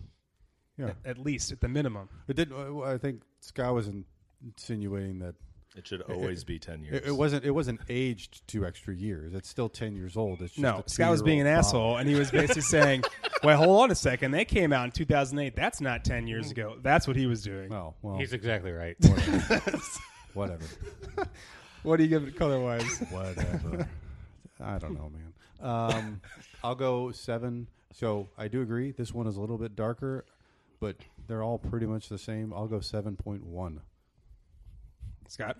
Yeah, 0.76 0.88
At, 0.88 0.96
at 1.12 1.18
least 1.18 1.52
at 1.52 1.60
the 1.60 1.68
minimum. 1.68 2.08
it 2.28 2.36
did. 2.36 2.52
uh, 2.52 2.80
I 2.80 2.98
think 2.98 3.22
Scott 3.40 3.74
was 3.74 3.88
insinuating 4.44 5.18
that 5.20 5.34
It 5.76 5.86
should 5.86 6.02
always 6.02 6.42
be 6.42 6.58
ten 6.58 6.82
years. 6.82 6.96
it, 6.96 7.08
it 7.08 7.12
wasn't. 7.12 7.44
It 7.44 7.52
wasn't 7.52 7.80
aged 7.88 8.46
two 8.48 8.66
extra 8.66 8.94
years. 8.94 9.34
It's 9.34 9.48
still 9.48 9.68
ten 9.68 9.94
years 9.94 10.16
old. 10.16 10.42
It's 10.42 10.52
just 10.54 10.62
No, 10.62 10.82
Scott 10.86 11.10
was 11.10 11.22
being 11.22 11.40
an 11.40 11.46
two-year-old 11.46 11.64
asshole, 11.64 11.96
and 11.98 12.08
he 12.08 12.16
was 12.16 12.30
basically 12.32 12.62
saying, 12.62 13.04
"Wait, 13.44 13.54
hold 13.54 13.80
on 13.82 13.90
a 13.90 13.94
second. 13.94 14.32
They 14.32 14.44
came 14.44 14.72
out 14.72 14.86
in 14.86 14.90
2008. 14.90 15.54
That's 15.54 15.80
not 15.80 16.04
10 16.04 16.26
years 16.26 16.50
ago. 16.50 16.76
That's 16.82 17.06
what 17.06 17.16
he 17.16 17.26
was 17.26 17.42
doing." 17.42 17.68
bottle. 17.68 17.94
Well, 18.02 18.12
well, 18.12 18.20
He's 18.20 18.32
exactly 18.32 18.72
right. 18.72 18.96
whatever. 20.34 20.64
What 21.82 21.96
do 21.96 22.02
you 22.02 22.08
give 22.08 22.26
it 22.26 22.36
color 22.36 22.60
wise? 22.60 22.98
whatever. 23.10 23.88
I 24.60 24.78
don't 24.78 24.94
know, 24.94 25.10
man. 25.10 25.32
Um, 25.60 26.20
I'll 26.64 26.74
go 26.74 27.10
seven. 27.12 27.68
So 27.92 28.28
I 28.36 28.48
do 28.48 28.60
agree. 28.62 28.90
This 28.92 29.14
one 29.14 29.26
is 29.26 29.36
a 29.36 29.40
little 29.40 29.58
bit 29.58 29.76
darker, 29.76 30.24
but 30.80 30.96
they're 31.26 31.42
all 31.42 31.58
pretty 31.58 31.86
much 31.86 32.08
the 32.08 32.18
same. 32.18 32.52
I'll 32.52 32.66
go 32.66 32.80
seven 32.80 33.16
point 33.16 33.44
one. 33.44 33.80
Scott, 35.30 35.56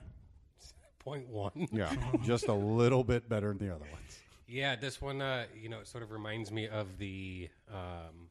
Point 0.98 1.28
one. 1.28 1.68
Yeah, 1.72 1.94
just 2.24 2.48
a 2.48 2.52
little 2.52 3.04
bit 3.04 3.28
better 3.28 3.48
than 3.48 3.58
the 3.58 3.74
other 3.74 3.84
ones. 3.90 4.18
Yeah, 4.48 4.74
this 4.76 5.00
one, 5.00 5.22
uh, 5.22 5.44
you 5.58 5.68
know, 5.68 5.78
it 5.78 5.86
sort 5.86 6.02
of 6.02 6.10
reminds 6.10 6.50
me 6.50 6.66
of 6.68 6.98
the 6.98 7.48
um, 7.72 8.28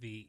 the 0.00 0.26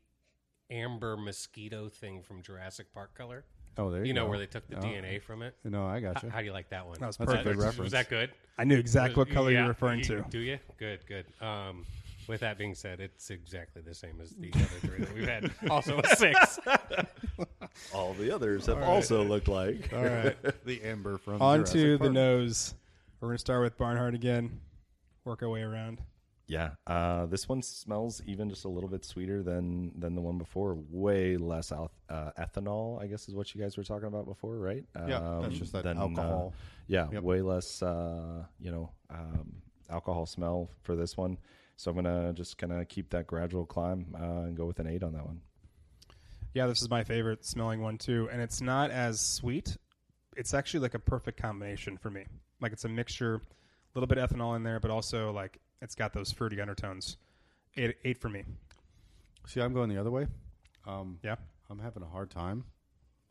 amber 0.70 1.18
mosquito 1.18 1.89
thing 1.89 2.22
from 2.22 2.42
Jurassic 2.44 2.94
Park 2.94 3.16
color. 3.16 3.44
Oh, 3.78 3.89
there 3.89 4.00
you, 4.02 4.04
go. 4.06 4.08
You 4.08 4.13
know 4.13 4.24
go. 4.26 4.30
where 4.30 4.39
they 4.39 4.46
took 4.46 4.68
the 4.70 4.78
Oh. 4.78 4.82
DNA 4.82 5.20
from 5.22 5.42
it. 5.42 5.56
No, 5.63 5.86
I 5.88 6.00
got 6.00 6.18
H- 6.18 6.24
you. 6.24 6.30
How 6.30 6.39
do 6.39 6.46
you 6.46 6.54
like 6.54 6.70
that 6.70 6.86
one? 6.86 6.98
That 7.00 7.08
was 7.08 7.18
That's 7.18 7.32
a 7.32 7.36
perfect. 7.38 7.56
good 7.56 7.58
reference. 7.58 7.80
Was 7.80 7.92
that 7.94 8.10
good? 8.10 8.30
I 8.60 8.63
knew 8.63 8.78
exactly 8.78 9.16
what 9.16 9.30
color 9.32 9.50
Yeah, 9.52 9.62
you're 9.62 9.68
referring 9.70 10.00
you- 10.00 10.06
to. 10.06 10.26
Do 10.30 10.39
you? 10.39 10.60
Good, 10.78 11.00
good. 11.08 11.26
Um, 11.42 11.84
with 12.28 12.39
that 12.42 12.58
being 12.60 12.76
said, 12.76 13.00
it's 13.02 13.32
exactly 13.32 13.82
the 13.82 13.96
same 13.96 14.22
as 14.22 14.30
the 14.36 14.52
other 14.54 14.63
three 14.88 15.00
that 15.00 15.13
we've 15.13 15.28
had. 15.28 15.52
Also 15.72 16.00
a 16.00 16.16
six. 16.16 16.60
All 17.94 18.14
the 18.14 18.32
others 18.34 18.66
have 18.68 18.82
also 18.82 19.24
looked 19.24 19.48
like. 19.48 19.92
All 19.94 20.04
right, 20.04 20.36
the 20.66 20.82
amber 20.84 21.18
from 21.18 21.42
On 21.42 21.60
Jurassic 21.60 21.74
to 21.82 21.98
the 21.98 22.10
nose. 22.10 22.74
We're 23.20 23.30
going 23.30 23.38
to 23.38 23.42
start 23.42 23.62
with 23.64 23.78
Barnhart 23.78 24.16
again. 24.16 24.60
Work 25.26 25.44
our 25.44 25.50
way 25.50 25.62
around. 25.62 26.02
Yeah, 26.48 26.72
uh, 26.88 27.26
this 27.28 27.48
one 27.48 27.62
smells 27.62 28.22
even 28.26 28.50
just 28.50 28.66
a 28.66 28.68
little 28.68 28.90
bit 28.90 29.06
sweeter 29.06 29.42
than 29.42 29.98
than 29.98 30.14
the 30.14 30.20
one 30.22 30.38
before. 30.38 30.78
Way 30.90 31.38
less 31.38 31.72
al- 31.72 31.92
uh, 32.10 32.32
ethanol, 32.38 33.02
I 33.02 33.08
guess, 33.08 33.30
is 33.30 33.34
what 33.36 33.56
you 33.56 33.62
guys 33.62 33.78
were 33.78 33.84
talking 33.84 34.08
about 34.10 34.26
before, 34.26 34.58
right? 34.58 34.84
Yeah, 35.08 35.40
that's 35.42 35.56
just 35.58 35.72
that 35.72 35.84
than, 35.84 35.98
uh, 35.98 36.02
alcohol. 36.02 36.54
yeah, 36.88 37.08
Yep. 37.14 37.24
way 37.24 37.42
less, 37.42 37.82
uh, 37.82 38.44
you 38.60 38.72
know, 38.72 38.92
um, 39.10 39.54
alcohol 39.90 40.26
smell 40.26 40.70
for 40.82 40.98
this 40.98 41.16
one. 41.16 41.38
So 41.78 41.92
I'm 41.92 41.96
gonna 41.96 42.34
just 42.34 42.58
kind 42.58 42.74
of 42.74 42.88
keep 42.90 43.10
that 43.12 43.26
gradual 43.26 43.66
climb 43.66 44.14
uh, 44.14 44.42
and 44.48 44.56
go 44.58 44.66
with 44.66 44.80
an 44.80 44.88
eight 44.88 45.02
on 45.02 45.14
that 45.14 45.26
one. 45.26 45.40
Yeah, 46.54 46.68
this 46.68 46.82
is 46.82 46.89
my 46.89 47.04
favorite 47.04 47.46
smelling 47.46 47.82
one 47.82 47.98
too, 47.98 48.30
and 48.32 48.42
it's 48.42 48.62
not 48.62 48.92
as 48.92 49.20
sweet. 49.20 49.76
It's 50.36 50.54
actually 50.54 50.82
like 50.82 50.94
a 50.94 51.00
perfect 51.00 51.42
combination 51.42 51.98
for 51.98 52.10
me. 52.10 52.26
Like 52.62 52.74
it's 52.74 52.86
a 52.86 52.89
mixture, 52.89 53.36
a 53.36 53.42
little 53.96 54.08
bit 54.08 54.18
of 54.18 54.30
ethanol 54.30 54.56
in 54.56 54.63
there, 54.63 54.80
but 54.80 54.92
also 54.92 55.32
like 55.32 55.60
it's 55.82 55.96
got 55.96 56.13
those 56.13 56.32
fruity 56.32 56.62
undertones. 56.62 57.18
Eight, 57.76 57.96
eight 58.04 58.20
for 58.20 58.30
me. 58.30 58.44
See, 59.48 59.62
I'm 59.62 59.74
going 59.74 59.89
the 59.89 60.00
other 60.00 60.12
way. 60.12 60.28
Um, 60.86 61.20
Yeah, 61.24 61.36
I'm 61.70 61.80
having 61.80 62.04
a 62.04 62.08
hard 62.08 62.30
time, 62.30 62.66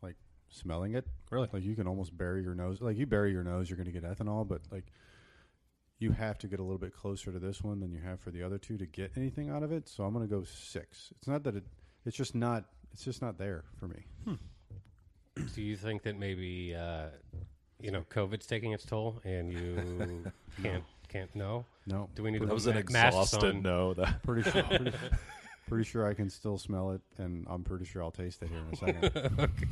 like 0.01 0.15
smelling 0.49 0.95
it. 0.95 1.05
Really? 1.31 1.47
Like 1.51 1.63
you 1.63 1.75
can 1.75 1.87
almost 1.87 2.17
bury 2.17 2.43
your 2.43 2.55
nose. 2.55 2.81
Like 2.81 2.97
you 2.97 3.05
bury 3.05 3.31
your 3.31 3.43
nose, 3.43 3.69
you're 3.69 3.77
going 3.77 3.91
to 3.91 3.99
get 3.99 4.03
ethanol, 4.03 4.47
but 4.47 4.61
like 4.71 4.85
you 5.99 6.11
have 6.11 6.37
to 6.39 6.47
get 6.47 6.59
a 6.59 6.63
little 6.63 6.77
bit 6.77 6.93
closer 6.93 7.31
to 7.31 7.39
this 7.39 7.63
one 7.63 7.79
than 7.79 7.91
you 7.91 7.99
have 8.01 8.19
for 8.19 8.31
the 8.31 8.43
other 8.43 8.57
two 8.57 8.77
to 8.77 8.85
get 8.85 9.11
anything 9.15 9.49
out 9.49 9.63
of 9.63 9.71
it. 9.71 9.87
So 9.87 10.03
I'm 10.03 10.13
going 10.13 10.27
to 10.27 10.33
go 10.33 10.43
six. 10.43 11.13
It's 11.17 11.27
not 11.27 11.43
that 11.43 11.55
it. 11.55 11.63
It's 12.05 12.17
just 12.17 12.35
not. 12.35 12.65
It's 12.93 13.03
just 13.03 13.21
not 13.21 13.37
there 13.37 13.63
for 13.79 13.87
me. 13.87 14.03
Do 15.55 15.61
you 15.61 15.75
think 15.75 16.03
that 16.03 16.17
maybe 16.17 16.75
uh, 16.75 17.07
you 17.79 17.91
know 17.91 18.03
COVID's 18.09 18.45
taking 18.45 18.71
its 18.71 18.85
toll 18.85 19.19
and 19.23 19.51
you 19.51 20.23
can't 20.61 20.83
can't 21.09 21.35
know? 21.35 21.65
No, 21.87 22.07
Do 22.15 22.23
we 22.23 22.31
need 22.31 22.39
to 22.39 22.45
That 22.45 22.53
was 22.53 22.65
put 22.65 22.75
an 22.77 22.85
ma- 22.89 22.91
masks 22.91 23.33
exhausted 23.33 23.63
no. 23.63 23.93
That 23.95 24.21
pretty 24.23 24.49
sure. 24.49 24.63
pretty, 24.63 24.91
pretty 25.67 25.83
sure 25.83 26.07
I 26.07 26.13
can 26.13 26.29
still 26.29 26.57
smell 26.57 26.91
it, 26.91 27.01
and 27.17 27.45
I'm 27.49 27.63
pretty 27.63 27.85
sure 27.85 28.03
I'll 28.03 28.11
taste 28.11 28.41
it 28.43 28.49
here 28.49 28.59
in 28.59 28.73
a 28.73 28.75
second. 28.75 29.39
okay. 29.39 29.65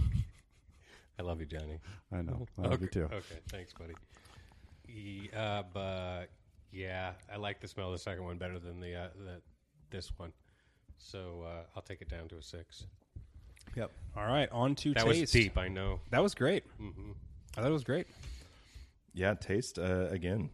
I 1.19 1.23
love 1.23 1.39
you, 1.39 1.45
Johnny. 1.45 1.79
I 2.11 2.21
know. 2.23 2.47
I 2.57 2.61
love 2.63 2.73
okay. 2.73 2.83
you 2.83 2.89
too. 2.89 3.03
Okay, 3.05 3.39
thanks, 3.49 3.73
buddy. 3.73 3.93
Ye- 4.87 5.29
Uh, 5.35 5.63
but 5.73 6.25
yeah, 6.71 7.11
I 7.31 7.37
like 7.37 7.59
the 7.61 7.67
smell 7.67 7.87
of 7.87 7.93
the 7.93 7.99
second 7.99 8.23
one 8.23 8.37
better 8.37 8.57
than 8.59 8.79
the 8.79 8.95
uh, 8.95 9.07
the 9.15 9.41
this 9.91 10.11
one. 10.17 10.33
So 10.97 11.43
uh, 11.45 11.63
I'll 11.75 11.81
take 11.83 12.01
it 12.01 12.09
down 12.09 12.27
to 12.29 12.37
a 12.37 12.41
six. 12.41 12.87
Yep. 13.75 13.91
All 14.17 14.25
right, 14.25 14.49
on 14.51 14.75
to 14.75 14.93
That 14.93 15.05
taste. 15.05 15.21
was 15.21 15.31
deep, 15.31 15.57
I 15.57 15.67
know. 15.69 15.99
That 16.09 16.21
was 16.21 16.33
great. 16.35 16.63
hmm 16.77 17.11
I 17.57 17.61
thought 17.61 17.69
it 17.69 17.73
was 17.73 17.83
great. 17.83 18.07
yeah, 19.13 19.33
taste 19.33 19.77
uh, 19.79 20.07
again. 20.09 20.49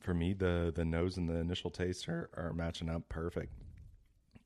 For 0.00 0.14
me, 0.14 0.32
the 0.32 0.72
the 0.74 0.84
nose 0.84 1.16
and 1.16 1.28
the 1.28 1.36
initial 1.36 1.70
taste 1.70 2.08
are, 2.08 2.28
are 2.36 2.52
matching 2.52 2.88
up 2.90 3.08
perfect. 3.08 3.52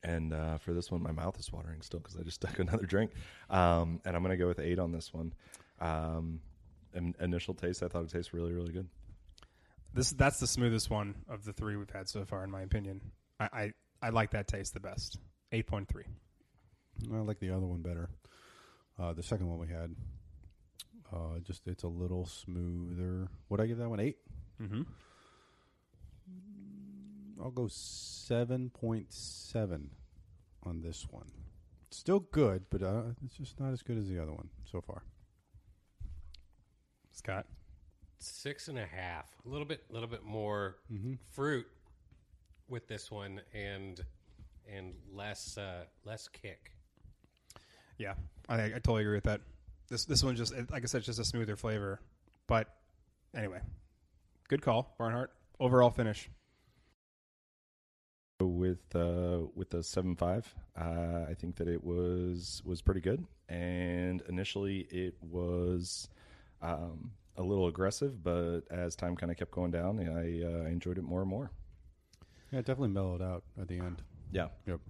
And 0.02 0.32
uh, 0.32 0.58
for 0.58 0.72
this 0.74 0.90
one, 0.90 1.02
my 1.02 1.10
mouth 1.12 1.38
is 1.38 1.50
watering 1.52 1.80
still 1.82 1.98
because 2.00 2.16
I 2.16 2.22
just 2.22 2.40
took 2.42 2.58
another 2.58 2.84
drink. 2.86 3.12
Um, 3.50 4.00
and 4.04 4.14
I'm 4.14 4.22
going 4.22 4.30
to 4.30 4.36
go 4.36 4.46
with 4.46 4.60
eight 4.60 4.78
on 4.78 4.92
this 4.92 5.12
one. 5.14 5.32
Um, 5.80 6.40
in- 6.94 7.14
initial 7.20 7.54
taste, 7.54 7.82
I 7.82 7.88
thought 7.88 8.04
it 8.04 8.10
tastes 8.10 8.32
really, 8.34 8.52
really 8.52 8.72
good. 8.72 8.86
This 9.94 10.10
that's 10.12 10.38
the 10.38 10.46
smoothest 10.46 10.90
one 10.90 11.14
of 11.28 11.44
the 11.44 11.52
three 11.52 11.76
we've 11.76 11.90
had 11.90 12.08
so 12.08 12.24
far, 12.24 12.44
in 12.44 12.50
my 12.50 12.60
opinion. 12.62 13.00
I 13.40 13.48
I, 13.52 13.72
I 14.02 14.08
like 14.10 14.30
that 14.32 14.46
taste 14.48 14.74
the 14.74 14.80
best. 14.80 15.18
Eight 15.52 15.66
point 15.66 15.88
three. 15.88 16.04
I 17.12 17.16
like 17.18 17.38
the 17.40 17.50
other 17.50 17.66
one 17.66 17.82
better. 17.82 18.08
Uh, 18.98 19.12
the 19.12 19.22
second 19.22 19.48
one 19.48 19.58
we 19.58 19.68
had, 19.68 19.94
uh, 21.12 21.38
just 21.42 21.66
it's 21.66 21.82
a 21.84 21.88
little 21.88 22.26
smoother. 22.26 23.28
Would 23.48 23.60
I 23.60 23.66
give 23.66 23.78
that 23.78 23.88
one 23.88 24.00
eight? 24.00 24.16
Mm-hmm. 24.60 24.82
I'll 27.42 27.50
go 27.50 27.68
seven 27.70 28.70
point 28.70 29.12
seven 29.12 29.90
on 30.62 30.80
this 30.80 31.06
one. 31.10 31.30
Still 31.90 32.20
good, 32.20 32.64
but 32.70 32.82
uh, 32.82 33.02
it's 33.24 33.36
just 33.36 33.60
not 33.60 33.72
as 33.72 33.82
good 33.82 33.98
as 33.98 34.08
the 34.08 34.20
other 34.20 34.32
one 34.32 34.48
so 34.70 34.80
far. 34.80 35.02
Scott. 37.12 37.46
Six 38.18 38.68
and 38.68 38.78
a 38.78 38.86
half. 38.86 39.26
A 39.44 39.48
little 39.48 39.66
bit, 39.66 39.82
a 39.90 39.92
little 39.92 40.08
bit 40.08 40.24
more 40.24 40.76
Mm-hmm. 40.92 41.14
fruit 41.30 41.66
with 42.68 42.88
this 42.88 43.10
one, 43.10 43.40
and 43.54 44.00
and 44.72 44.94
less 45.12 45.58
uh, 45.58 45.84
less 46.04 46.26
kick. 46.28 46.72
Yeah, 47.98 48.14
I, 48.48 48.64
I 48.64 48.68
totally 48.70 49.02
agree 49.02 49.14
with 49.16 49.24
that. 49.24 49.40
This 49.88 50.04
this 50.04 50.22
one 50.22 50.36
just 50.36 50.52
like 50.70 50.82
I 50.82 50.86
said, 50.86 50.98
it's 50.98 51.06
just 51.06 51.18
a 51.18 51.24
smoother 51.24 51.56
flavor. 51.56 52.00
But 52.46 52.68
anyway, 53.34 53.60
good 54.48 54.62
call, 54.62 54.94
Barnhart. 54.98 55.32
Overall 55.60 55.90
finish. 55.90 56.28
with 58.40 58.94
uh, 58.94 59.40
with 59.54 59.70
the 59.70 59.82
seven 59.82 60.14
five. 60.16 60.52
Uh, 60.78 61.24
I 61.28 61.34
think 61.38 61.56
that 61.56 61.68
it 61.68 61.82
was 61.82 62.62
was 62.64 62.82
pretty 62.82 63.00
good, 63.00 63.24
and 63.48 64.22
initially 64.28 64.80
it 64.90 65.14
was 65.22 66.08
Um, 66.62 67.12
a 67.38 67.42
little 67.42 67.66
aggressive, 67.68 68.22
but 68.22 68.62
as 68.70 68.96
time 68.96 69.14
kind 69.14 69.30
of 69.30 69.36
kept 69.36 69.50
going 69.50 69.70
down, 69.70 70.00
I 70.00 70.42
uh, 70.42 70.64
enjoyed 70.70 70.96
it 70.96 71.02
more 71.04 71.20
and 71.20 71.28
more. 71.28 71.50
Yeah, 72.50 72.60
it 72.60 72.64
definitely 72.64 72.94
mellowed 72.94 73.20
out 73.20 73.44
at 73.60 73.68
the 73.68 73.78
end. 73.78 74.02
Yeah, 74.32 74.48
Yep. 74.66 74.80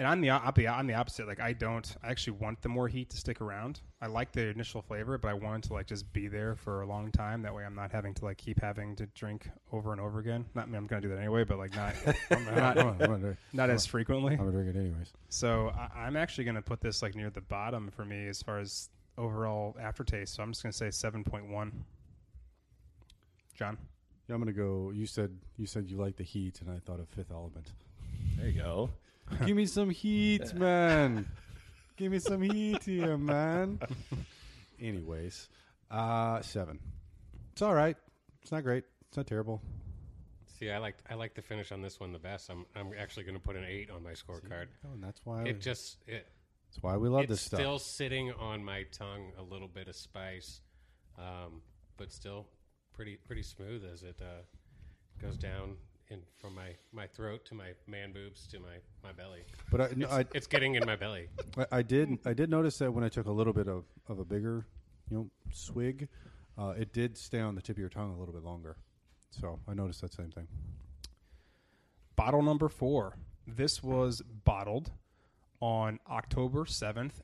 And 0.00 0.08
I'm 0.08 0.22
the 0.22 0.30
I'll 0.30 0.50
be 0.50 0.66
I'm 0.66 0.86
the 0.86 0.94
opposite. 0.94 1.28
Like 1.28 1.40
I 1.40 1.52
don't. 1.52 1.94
I 2.02 2.08
actually 2.08 2.38
want 2.38 2.62
the 2.62 2.70
more 2.70 2.88
heat 2.88 3.10
to 3.10 3.18
stick 3.18 3.42
around. 3.42 3.82
I 4.00 4.06
like 4.06 4.32
the 4.32 4.46
initial 4.46 4.80
flavor, 4.80 5.18
but 5.18 5.28
I 5.28 5.34
want 5.34 5.64
to 5.64 5.74
like 5.74 5.86
just 5.86 6.10
be 6.14 6.26
there 6.26 6.54
for 6.54 6.80
a 6.80 6.86
long 6.86 7.12
time. 7.12 7.42
That 7.42 7.54
way, 7.54 7.66
I'm 7.66 7.74
not 7.74 7.92
having 7.92 8.14
to 8.14 8.24
like 8.24 8.38
keep 8.38 8.62
having 8.62 8.96
to 8.96 9.04
drink 9.08 9.50
over 9.72 9.92
and 9.92 10.00
over 10.00 10.18
again. 10.18 10.46
Not 10.54 10.62
I 10.62 10.66
mean, 10.68 10.76
I'm 10.76 10.86
going 10.86 11.02
to 11.02 11.08
do 11.08 11.14
that 11.14 11.20
anyway, 11.20 11.44
but 11.44 11.58
like 11.58 11.76
not 11.76 11.92
I'm, 12.30 12.44
not, 12.46 12.54
I'm, 12.56 12.74
gonna- 12.76 12.96
I'm, 12.98 13.20
gonna- 13.20 13.36
not 13.52 13.68
as 13.68 13.84
frequently. 13.84 14.32
I'm 14.32 14.38
gonna 14.38 14.52
drink 14.52 14.74
it 14.74 14.78
anyways. 14.78 15.12
So 15.28 15.70
I, 15.76 15.90
I'm 16.06 16.16
actually 16.16 16.44
going 16.44 16.54
to 16.54 16.62
put 16.62 16.80
this 16.80 17.02
like 17.02 17.14
near 17.14 17.28
the 17.28 17.42
bottom 17.42 17.90
for 17.90 18.06
me 18.06 18.26
as 18.26 18.42
far 18.42 18.58
as 18.58 18.88
overall 19.18 19.76
aftertaste. 19.78 20.32
So 20.34 20.42
I'm 20.42 20.52
just 20.52 20.62
going 20.62 20.72
to 20.72 20.78
say 20.78 20.88
7.1. 20.88 21.72
John, 23.54 23.76
Yeah, 24.28 24.34
I'm 24.34 24.40
gonna 24.40 24.52
go. 24.54 24.92
You 24.94 25.04
said 25.04 25.36
you 25.58 25.66
said 25.66 25.90
you 25.90 25.98
like 25.98 26.16
the 26.16 26.24
heat, 26.24 26.62
and 26.62 26.70
I 26.70 26.78
thought 26.86 27.00
of 27.00 27.08
Fifth 27.10 27.30
Element. 27.30 27.72
There 28.40 28.48
you 28.48 28.60
go. 28.60 28.90
Give 29.46 29.56
me 29.56 29.66
some 29.66 29.90
heat, 29.90 30.54
man. 30.58 31.26
Give 31.96 32.10
me 32.10 32.18
some 32.18 32.42
heat 32.42 32.82
here, 32.82 33.16
man. 33.18 33.78
Anyways, 34.80 35.48
uh, 35.90 36.40
seven. 36.40 36.78
It's 37.52 37.62
all 37.62 37.74
right. 37.74 37.96
It's 38.42 38.50
not 38.50 38.64
great. 38.64 38.84
It's 39.08 39.16
not 39.16 39.26
terrible. 39.26 39.60
See, 40.58 40.70
I 40.70 40.78
like 40.78 40.96
I 41.08 41.14
like 41.14 41.34
the 41.34 41.42
finish 41.42 41.72
on 41.72 41.82
this 41.82 42.00
one 42.00 42.12
the 42.12 42.18
best. 42.18 42.50
I'm 42.50 42.64
I'm 42.74 42.92
actually 42.98 43.24
going 43.24 43.34
to 43.36 43.40
put 43.40 43.56
an 43.56 43.64
eight 43.64 43.90
on 43.90 44.02
my 44.02 44.12
scorecard. 44.12 44.66
Oh, 44.86 44.92
and 44.94 45.02
that's 45.02 45.20
why. 45.24 45.44
It 45.44 45.60
just 45.60 45.98
it 46.06 46.26
that's 46.70 46.82
why 46.82 46.96
we 46.96 47.08
love 47.08 47.22
it's 47.22 47.30
this 47.30 47.42
stuff. 47.42 47.60
still 47.60 47.78
sitting 47.78 48.32
on 48.32 48.64
my 48.64 48.84
tongue 48.92 49.32
a 49.38 49.42
little 49.42 49.68
bit 49.68 49.88
of 49.88 49.96
spice, 49.96 50.60
um, 51.18 51.62
but 51.96 52.12
still 52.12 52.46
pretty 52.94 53.16
pretty 53.16 53.42
smooth 53.42 53.84
as 53.92 54.02
it 54.02 54.20
uh, 54.22 54.42
goes 55.20 55.36
down 55.36 55.76
in 56.10 56.20
from 56.38 56.54
my, 56.54 56.70
my 56.92 57.06
throat 57.06 57.44
to 57.46 57.54
my 57.54 57.68
man 57.86 58.12
boobs 58.12 58.46
to 58.48 58.58
my, 58.58 58.76
my 59.02 59.12
belly. 59.12 59.40
but 59.70 59.80
I, 59.80 59.88
no, 59.96 60.06
It's, 60.06 60.14
I, 60.14 60.24
it's 60.34 60.46
getting 60.46 60.74
in 60.74 60.84
my 60.84 60.96
belly. 60.96 61.28
I, 61.56 61.66
I 61.78 61.82
did. 61.82 62.18
I 62.24 62.32
did 62.32 62.50
notice 62.50 62.78
that 62.78 62.92
when 62.92 63.04
I 63.04 63.08
took 63.08 63.26
a 63.26 63.32
little 63.32 63.52
bit 63.52 63.68
of, 63.68 63.84
of 64.08 64.18
a 64.18 64.24
bigger, 64.24 64.66
you 65.10 65.16
know, 65.16 65.30
swig, 65.52 66.08
uh, 66.58 66.74
it 66.78 66.92
did 66.92 67.16
stay 67.16 67.40
on 67.40 67.54
the 67.54 67.62
tip 67.62 67.76
of 67.76 67.80
your 67.80 67.88
tongue 67.88 68.12
a 68.14 68.18
little 68.18 68.34
bit 68.34 68.44
longer. 68.44 68.76
So 69.30 69.60
I 69.68 69.74
noticed 69.74 70.00
that 70.02 70.12
same 70.12 70.30
thing. 70.30 70.48
bottle 72.16 72.42
number 72.42 72.68
four. 72.68 73.16
This 73.46 73.82
was 73.82 74.22
bottled 74.44 74.90
on 75.60 75.98
October 76.10 76.64
7th, 76.64 77.20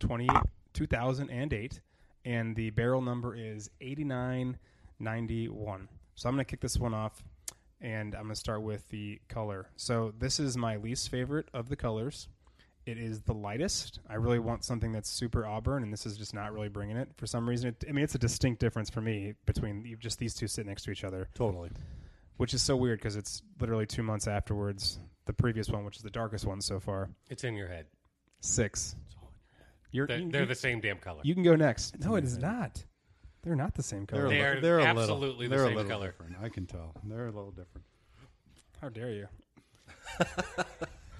20, 0.00 0.28
2008, 0.72 1.80
and 2.24 2.56
the 2.56 2.70
barrel 2.70 3.00
number 3.02 3.34
is 3.36 3.70
8991. 3.80 5.88
So 6.14 6.28
I'm 6.28 6.34
going 6.34 6.44
to 6.44 6.50
kick 6.50 6.60
this 6.60 6.78
one 6.78 6.94
off, 6.94 7.22
and 7.80 8.14
I'm 8.14 8.22
going 8.22 8.34
to 8.34 8.40
start 8.40 8.62
with 8.62 8.88
the 8.88 9.20
color. 9.28 9.68
So 9.76 10.12
this 10.18 10.40
is 10.40 10.56
my 10.56 10.76
least 10.76 11.08
favorite 11.10 11.48
of 11.54 11.68
the 11.68 11.76
colors. 11.76 12.28
It 12.86 12.96
is 12.96 13.20
the 13.20 13.34
lightest. 13.34 14.00
I 14.08 14.14
really 14.14 14.38
want 14.38 14.64
something 14.64 14.92
that's 14.92 15.10
super 15.10 15.44
auburn, 15.46 15.82
and 15.82 15.92
this 15.92 16.06
is 16.06 16.16
just 16.16 16.32
not 16.32 16.52
really 16.54 16.68
bringing 16.70 16.96
it 16.96 17.10
for 17.18 17.26
some 17.26 17.46
reason. 17.48 17.68
It, 17.68 17.84
I 17.88 17.92
mean, 17.92 18.02
it's 18.02 18.14
a 18.14 18.18
distinct 18.18 18.60
difference 18.60 18.88
for 18.88 19.02
me 19.02 19.34
between 19.44 19.84
you- 19.84 19.96
just 19.98 20.18
these 20.18 20.34
two 20.34 20.46
sitting 20.48 20.70
next 20.70 20.84
to 20.84 20.90
each 20.90 21.04
other 21.04 21.28
Totally. 21.34 21.70
which 22.38 22.54
is 22.54 22.62
so 22.62 22.76
weird 22.76 22.98
because 22.98 23.14
it's 23.16 23.42
literally 23.60 23.84
two 23.84 24.02
months 24.02 24.26
afterwards. 24.26 24.98
The 25.26 25.34
previous 25.34 25.68
one, 25.68 25.84
which 25.84 25.96
is 25.98 26.02
the 26.02 26.08
darkest 26.10 26.46
one 26.46 26.62
so 26.62 26.80
far, 26.80 27.10
It's 27.28 27.44
in 27.44 27.54
your 27.56 27.68
head. 27.68 27.86
six. 28.40 28.96
You're, 29.90 30.06
They're, 30.06 30.18
you, 30.20 30.30
they're 30.30 30.40
you- 30.42 30.46
the 30.46 30.54
same 30.54 30.80
damn 30.80 30.98
color. 30.98 31.20
you 31.24 31.34
can 31.34 31.42
go 31.42 31.56
next. 31.56 31.98
No, 32.00 32.14
it 32.16 32.24
is 32.24 32.38
not. 32.38 32.82
They're 33.48 33.56
not 33.56 33.72
the 33.74 33.82
same 33.82 34.04
color. 34.06 34.28
They're, 34.28 34.30
They 34.30 34.40
a, 34.40 34.52
are 34.58 34.60
they're 34.60 34.78
a 34.80 34.82
little, 34.92 35.00
absolutely 35.00 35.48
the 35.48 35.56
they're 35.56 35.64
same 35.64 35.72
a 35.72 35.76
little 35.76 35.90
color. 35.90 36.06
different. 36.08 36.36
I 36.42 36.50
can 36.50 36.66
tell. 36.66 36.92
They're 37.02 37.28
a 37.28 37.30
little 37.30 37.50
different. 37.50 37.86
How 38.78 38.90
dare 38.90 39.10
you, 39.10 39.26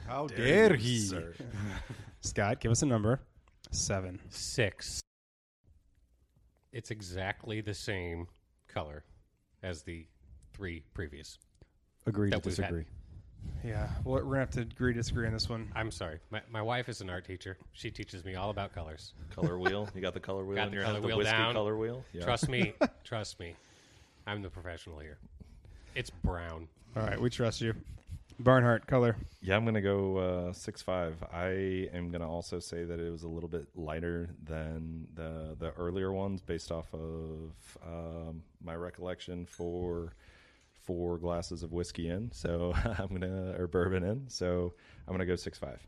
How 0.06 0.26
dare 0.26 0.72
you, 0.74 0.78
he? 0.78 0.98
sir. 0.98 1.32
Scott? 2.20 2.60
Give 2.60 2.70
us 2.70 2.82
a 2.82 2.86
number. 2.86 3.20
Seven. 3.70 4.20
Six. 4.28 5.00
It's 6.70 6.90
exactly 6.90 7.62
the 7.62 7.72
same 7.72 8.26
color 8.68 9.04
as 9.62 9.82
the 9.84 10.06
three 10.52 10.84
previous. 10.92 11.38
Agree 12.06 12.30
to 12.30 12.36
That 12.36 12.44
we've 12.44 12.54
had. 12.56 12.62
disagree. 12.64 12.84
Yeah. 13.64 13.88
Well, 14.04 14.16
we're 14.16 14.22
gonna 14.22 14.38
have 14.40 14.50
to 14.50 14.60
agree 14.60 14.92
to 14.92 14.98
disagree 15.00 15.26
on 15.26 15.32
this 15.32 15.48
one. 15.48 15.70
I'm 15.74 15.90
sorry. 15.90 16.20
My, 16.30 16.40
my 16.50 16.62
wife 16.62 16.88
is 16.88 17.00
an 17.00 17.10
art 17.10 17.26
teacher. 17.26 17.56
She 17.72 17.90
teaches 17.90 18.24
me 18.24 18.34
all 18.34 18.50
about 18.50 18.72
colors. 18.72 19.12
Color 19.34 19.58
wheel. 19.60 19.88
You 19.94 20.00
got 20.00 20.14
the 20.14 20.20
color 20.20 20.44
wheel 20.44 20.56
Got 20.56 20.68
in 20.68 20.70
the 20.70 20.76
your 20.76 20.84
color 20.84 20.94
head. 20.94 21.02
The 21.02 21.06
wheel 21.06 21.18
whiskey 21.18 21.32
down. 21.32 21.54
color 21.54 21.76
wheel. 21.76 22.04
Yeah. 22.12 22.24
Trust 22.24 22.48
me. 22.48 22.74
trust 23.04 23.40
me. 23.40 23.54
I'm 24.26 24.42
the 24.42 24.50
professional 24.50 24.98
here. 24.98 25.18
It's 25.94 26.10
brown. 26.10 26.68
All 26.96 27.02
right, 27.02 27.20
we 27.20 27.30
trust 27.30 27.60
you. 27.60 27.74
Barnhart 28.40 28.86
color. 28.86 29.16
Yeah, 29.42 29.56
I'm 29.56 29.64
gonna 29.64 29.80
go 29.80 30.16
uh, 30.18 30.52
six 30.52 30.80
five. 30.80 31.16
I 31.32 31.88
am 31.92 32.10
gonna 32.10 32.30
also 32.30 32.60
say 32.60 32.84
that 32.84 33.00
it 33.00 33.10
was 33.10 33.24
a 33.24 33.28
little 33.28 33.48
bit 33.48 33.66
lighter 33.74 34.30
than 34.44 35.08
the 35.14 35.56
the 35.58 35.72
earlier 35.72 36.12
ones, 36.12 36.40
based 36.40 36.70
off 36.70 36.86
of 36.94 37.78
um, 37.84 38.42
my 38.62 38.76
recollection 38.76 39.44
for 39.44 40.12
four 40.88 41.18
glasses 41.18 41.62
of 41.62 41.70
whiskey 41.70 42.08
in. 42.08 42.32
So 42.32 42.72
I'm 42.98 43.08
gonna 43.08 43.54
or 43.58 43.68
bourbon 43.68 44.02
in. 44.02 44.24
So 44.28 44.72
I'm 45.06 45.12
gonna 45.12 45.26
go 45.26 45.36
six 45.36 45.58
five. 45.58 45.86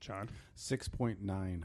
John. 0.00 0.28
Six 0.54 0.88
point 0.88 1.22
nine. 1.22 1.64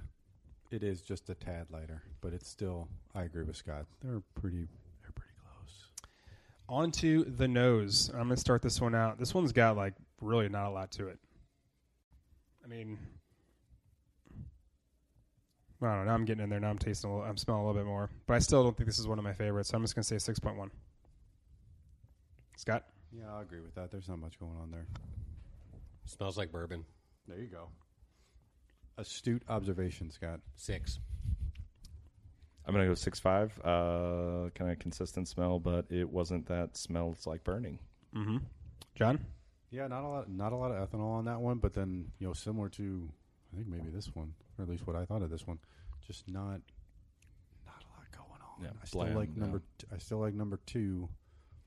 It 0.71 0.83
is 0.83 1.01
just 1.01 1.29
a 1.29 1.35
tad 1.35 1.67
lighter, 1.69 2.01
but 2.21 2.33
it's 2.33 2.47
still. 2.47 2.87
I 3.13 3.23
agree 3.23 3.43
with 3.43 3.57
Scott. 3.57 3.85
They're 4.01 4.21
pretty. 4.35 4.67
They're 5.01 5.11
pretty 5.13 5.33
close. 5.37 5.89
On 6.69 6.91
to 6.91 7.25
the 7.25 7.47
nose. 7.47 8.09
I'm 8.13 8.21
gonna 8.21 8.37
start 8.37 8.61
this 8.61 8.79
one 8.79 8.95
out. 8.95 9.19
This 9.19 9.33
one's 9.33 9.51
got 9.51 9.75
like 9.75 9.95
really 10.21 10.47
not 10.47 10.67
a 10.67 10.71
lot 10.71 10.91
to 10.93 11.09
it. 11.09 11.19
I 12.63 12.69
mean, 12.69 12.97
I 15.81 15.85
don't 15.85 15.97
know. 15.99 16.03
Now 16.05 16.13
I'm 16.13 16.23
getting 16.23 16.43
in 16.43 16.49
there. 16.49 16.59
Now 16.61 16.69
I'm 16.69 16.77
tasting. 16.77 17.09
A 17.09 17.13
little, 17.15 17.29
I'm 17.29 17.37
smelling 17.37 17.63
a 17.63 17.67
little 17.67 17.81
bit 17.81 17.87
more, 17.87 18.09
but 18.27 18.35
I 18.35 18.39
still 18.39 18.63
don't 18.63 18.77
think 18.77 18.87
this 18.87 18.99
is 18.99 19.07
one 19.07 19.17
of 19.17 19.25
my 19.25 19.33
favorites. 19.33 19.69
So 19.69 19.75
I'm 19.75 19.83
just 19.83 19.93
gonna 19.93 20.03
say 20.03 20.19
six 20.19 20.39
point 20.39 20.57
one. 20.57 20.71
Scott. 22.57 22.83
Yeah, 23.11 23.33
I 23.33 23.41
agree 23.41 23.61
with 23.61 23.75
that. 23.75 23.91
There's 23.91 24.09
not 24.09 24.19
much 24.19 24.37
going 24.39 24.57
on 24.61 24.71
there. 24.71 24.85
Smells 26.05 26.37
like 26.37 26.51
bourbon. 26.51 26.83
There 27.27 27.39
you 27.39 27.47
go. 27.47 27.69
Astute 28.97 29.43
observation, 29.47 30.11
Scott. 30.11 30.39
Six. 30.55 30.99
I'm 32.65 32.73
gonna 32.73 32.87
go 32.87 32.95
six 32.95 33.19
five. 33.19 33.57
Uh, 33.63 34.49
kind 34.55 34.71
of 34.71 34.79
consistent 34.79 35.27
smell, 35.27 35.59
but 35.59 35.85
it 35.89 36.09
wasn't 36.09 36.47
that 36.47 36.75
smells 36.75 37.25
like 37.25 37.43
burning. 37.43 37.79
Mm-hmm. 38.15 38.37
John. 38.95 39.25
Yeah, 39.69 39.87
not 39.87 40.03
a 40.03 40.07
lot. 40.07 40.29
Not 40.29 40.51
a 40.51 40.55
lot 40.55 40.71
of 40.71 40.89
ethanol 40.89 41.11
on 41.11 41.25
that 41.25 41.39
one, 41.39 41.59
but 41.59 41.73
then 41.73 42.11
you 42.19 42.27
know, 42.27 42.33
similar 42.33 42.69
to, 42.69 43.07
I 43.53 43.57
think 43.57 43.67
maybe 43.67 43.89
this 43.89 44.09
one, 44.13 44.33
or 44.57 44.63
at 44.63 44.69
least 44.69 44.87
what 44.87 44.95
I 44.95 45.05
thought 45.05 45.21
of 45.21 45.29
this 45.29 45.45
one, 45.45 45.59
just 46.05 46.27
not, 46.27 46.61
not 47.65 47.83
a 47.83 47.89
lot 47.93 48.11
going 48.11 48.41
on. 48.41 48.63
Yeah, 48.63 48.69
I 48.81 48.85
still 48.85 49.01
bland, 49.01 49.15
like 49.15 49.29
yeah. 49.35 49.41
number. 49.41 49.61
T- 49.77 49.87
I 49.93 49.97
still 49.99 50.19
like 50.19 50.33
number 50.33 50.59
two, 50.65 51.07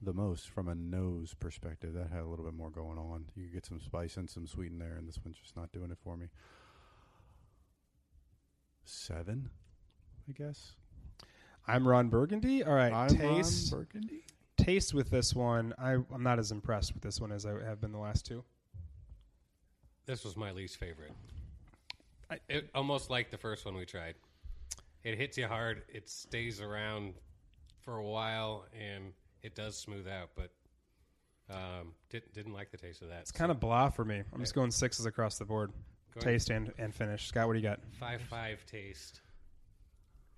the 0.03 0.13
most 0.13 0.49
from 0.49 0.69
a 0.69 0.75
nose 0.75 1.35
perspective. 1.39 1.95
That 1.95 2.09
had 2.11 2.21
a 2.23 2.27
little 2.27 2.45
bit 2.45 2.55
more 2.55 2.71
going 2.71 2.99
on. 2.99 3.27
You 3.35 3.45
could 3.45 3.53
get 3.53 3.67
some 3.67 3.81
spice 3.81 4.17
and 4.17 4.29
some 4.29 4.47
sweet 4.47 4.73
in 4.73 4.79
there, 4.79 4.95
and 4.97 5.07
this 5.09 5.19
one's 5.25 5.37
just 5.39 5.57
not 5.57 5.73
doing 5.73 5.91
it 5.91 5.99
for 6.03 6.17
me. 6.17 6.27
Seven, 8.85 9.51
I 10.29 10.33
guess. 10.33 10.73
I'm 11.67 11.87
Ron 11.87 12.09
Burgundy. 12.09 12.65
All 12.65 12.73
right. 12.75 12.93
I'm 12.93 13.09
taste. 13.17 13.73
Ron 13.73 13.83
Burgundy. 13.85 14.25
taste 14.57 14.95
with 14.95 15.11
this 15.11 15.35
one. 15.35 15.75
I, 15.79 15.93
I'm 15.93 16.23
not 16.23 16.39
as 16.39 16.51
impressed 16.51 16.95
with 16.95 17.03
this 17.03 17.21
one 17.21 17.31
as 17.31 17.47
I 17.47 17.53
have 17.65 17.81
been 17.81 17.93
the 17.93 17.99
last 17.99 18.27
two. 18.27 18.43
This 20.07 20.25
was 20.25 20.37
my 20.37 20.51
least 20.51 20.79
favorite. 20.79 21.13
I- 22.31 22.41
it, 22.49 22.71
almost 22.75 23.11
like 23.11 23.31
the 23.31 23.39
first 23.39 23.65
one 23.65 23.75
we 23.77 23.85
tried. 23.85 24.15
It 25.05 25.17
hits 25.19 25.39
you 25.39 25.47
hard. 25.47 25.83
It 25.89 26.09
stays 26.11 26.61
around 26.61 27.15
for 27.83 27.99
a 27.99 28.05
while, 28.05 28.67
and 28.79 29.13
it 29.43 29.55
does 29.55 29.77
smooth 29.77 30.07
out. 30.09 30.31
But 30.35 30.51
um, 31.53 31.93
did, 32.11 32.23
didn't 32.33 32.53
like 32.53 32.71
the 32.71 32.77
taste 32.77 33.03
of 33.03 33.09
that. 33.09 33.21
It's 33.21 33.33
kind 33.33 33.51
of 33.51 33.59
blah 33.61 33.89
for 33.91 34.05
me. 34.05 34.23
I'm 34.33 34.41
just 34.41 34.55
going 34.55 34.71
sixes 34.71 35.07
across 35.07 35.39
the 35.39 35.45
board. 35.45 35.71
Go 36.15 36.21
ahead. 36.21 36.33
Taste 36.35 36.51
and, 36.51 36.73
and 36.79 36.95
finish. 36.95 37.27
Scott, 37.29 37.47
what 37.47 37.53
do 37.55 37.59
you 37.61 37.63
got? 37.69 37.81
five 37.99 38.21
five 38.23 38.65
taste 38.67 39.21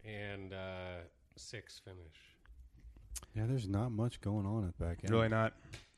and 0.05 0.53
uh, 0.53 1.01
six 1.37 1.81
finish. 1.85 1.99
Yeah, 3.35 3.47
there's 3.47 3.69
not 3.69 3.91
much 3.93 4.21
going 4.21 4.45
on 4.47 4.67
at 4.69 4.79
back 4.79 4.99
end. 5.03 5.11
Really 5.11 5.29
not. 5.29 5.55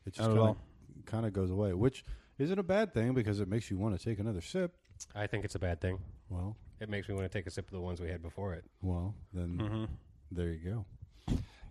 It 0.06 0.14
just 0.14 0.20
Not 0.20 0.36
kind 0.36 0.38
all. 0.38 0.50
of 0.50 1.06
kind 1.06 1.26
of 1.26 1.32
goes 1.32 1.50
away, 1.50 1.72
which 1.72 2.04
isn't 2.38 2.58
a 2.58 2.62
bad 2.62 2.92
thing 2.94 3.14
because 3.14 3.40
it 3.40 3.48
makes 3.48 3.70
you 3.70 3.78
want 3.78 3.98
to 3.98 4.04
take 4.04 4.18
another 4.18 4.40
sip. 4.40 4.74
I 5.14 5.26
think 5.26 5.44
it's 5.44 5.54
a 5.54 5.58
bad 5.58 5.80
thing. 5.80 5.98
Well, 6.28 6.56
It 6.80 6.88
makes 6.88 7.08
me 7.08 7.14
want 7.14 7.30
to 7.30 7.38
take 7.38 7.46
a 7.46 7.50
sip 7.50 7.66
of 7.66 7.72
the 7.72 7.80
ones 7.80 8.00
we 8.00 8.08
had 8.08 8.22
before 8.22 8.54
it. 8.54 8.64
well, 8.82 9.14
then 9.32 9.58
Mm-hmm. 9.58 9.84
there 10.30 10.48
you 10.50 10.58
go. 10.70 10.84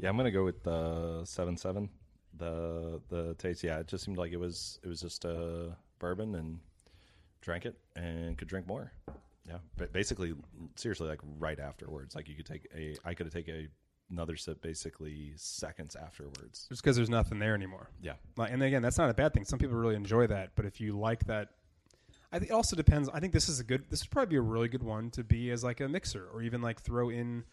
Yeah, 0.04 0.10
I'm 0.10 0.18
gonna 0.18 0.32
go 0.32 0.44
with 0.44 0.62
the 0.64 1.24
seven 1.24 1.56
seven. 1.56 1.90
The 2.38 3.00
the 3.08 3.36
taste, 3.36 3.64
yeah, 3.64 3.80
it 3.80 3.88
just 3.88 4.04
seemed 4.04 4.18
like 4.18 4.34
it 4.34 4.40
was 4.40 4.78
it 4.84 4.90
was 4.90 5.00
just 5.00 5.24
a 5.24 5.78
bourbon 5.98 6.36
and 6.36 6.60
drank 7.40 7.66
it 7.66 7.78
and 7.96 8.38
could 8.38 8.50
drink 8.50 8.68
more. 8.68 8.92
Yeah, 9.48 9.60
but 9.78 9.94
basically, 9.94 10.34
seriously, 10.76 11.08
like 11.08 11.22
right 11.40 11.58
afterwards, 11.58 12.16
like 12.16 12.28
you 12.28 12.36
could 12.36 12.46
take 12.46 12.68
a, 12.76 12.98
I 13.06 13.14
could 13.14 13.28
have 13.28 13.34
taken 13.34 13.56
a, 13.56 13.68
another 14.12 14.36
sip 14.36 14.62
basically 14.62 15.32
seconds 15.38 15.96
afterwards. 15.96 16.66
Just 16.68 16.84
because 16.84 16.98
there's 16.98 17.10
nothing 17.10 17.40
there 17.40 17.56
anymore. 17.56 17.90
Yeah, 18.02 18.14
Like, 18.36 18.52
and 18.52 18.62
again, 18.62 18.82
that's 18.82 18.98
not 18.98 19.10
a 19.10 19.14
bad 19.14 19.34
thing. 19.34 19.46
Some 19.46 19.58
people 19.58 19.78
really 19.78 19.96
enjoy 19.96 20.28
that, 20.28 20.50
but 20.56 20.66
if 20.66 20.82
you 20.82 21.00
like 21.00 21.24
that, 21.28 21.52
I 22.34 22.40
think 22.40 22.52
it 22.52 22.54
also 22.54 22.76
depends. 22.76 23.08
I 23.14 23.22
think 23.22 23.32
this 23.32 23.48
is 23.48 23.62
a 23.62 23.64
good. 23.64 23.86
This 23.90 24.04
would 24.04 24.12
probably 24.12 24.32
be 24.32 24.38
a 24.38 24.42
really 24.42 24.68
good 24.68 24.84
one 24.84 25.12
to 25.12 25.24
be 25.24 25.50
as 25.52 25.64
like 25.64 25.80
a 25.80 25.88
mixer, 25.88 26.28
or 26.34 26.42
even 26.42 26.62
like 26.62 26.82
throw 26.82 27.10
in 27.10 27.46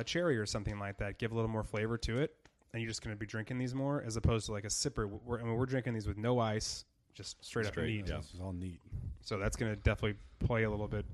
a 0.00 0.04
cherry 0.04 0.36
or 0.38 0.46
something 0.46 0.78
like 0.78 0.98
that. 0.98 1.18
Give 1.18 1.32
a 1.32 1.34
little 1.34 1.50
more 1.50 1.64
flavor 1.64 1.96
to 1.98 2.18
it, 2.20 2.34
and 2.72 2.82
you're 2.82 2.90
just 2.90 3.02
going 3.02 3.14
to 3.14 3.18
be 3.18 3.26
drinking 3.26 3.58
these 3.58 3.74
more 3.74 4.02
as 4.06 4.16
opposed 4.16 4.46
to 4.46 4.52
like 4.52 4.64
a 4.64 4.68
sipper. 4.68 5.08
We're, 5.24 5.40
I 5.40 5.44
mean, 5.44 5.54
we're 5.56 5.66
drinking 5.66 5.94
these 5.94 6.06
with 6.06 6.18
no 6.18 6.38
ice, 6.38 6.84
just 7.14 7.44
straight, 7.44 7.66
up 7.66 7.76
neat. 7.76 8.06
yeah. 8.08 8.16
This 8.16 8.34
is 8.34 8.40
all 8.40 8.52
neat. 8.52 8.80
So 9.22 9.38
that's 9.38 9.56
going 9.56 9.72
to 9.72 9.76
definitely 9.80 10.18
play 10.40 10.64
a 10.64 10.70
little 10.70 10.88
bit. 10.88 11.04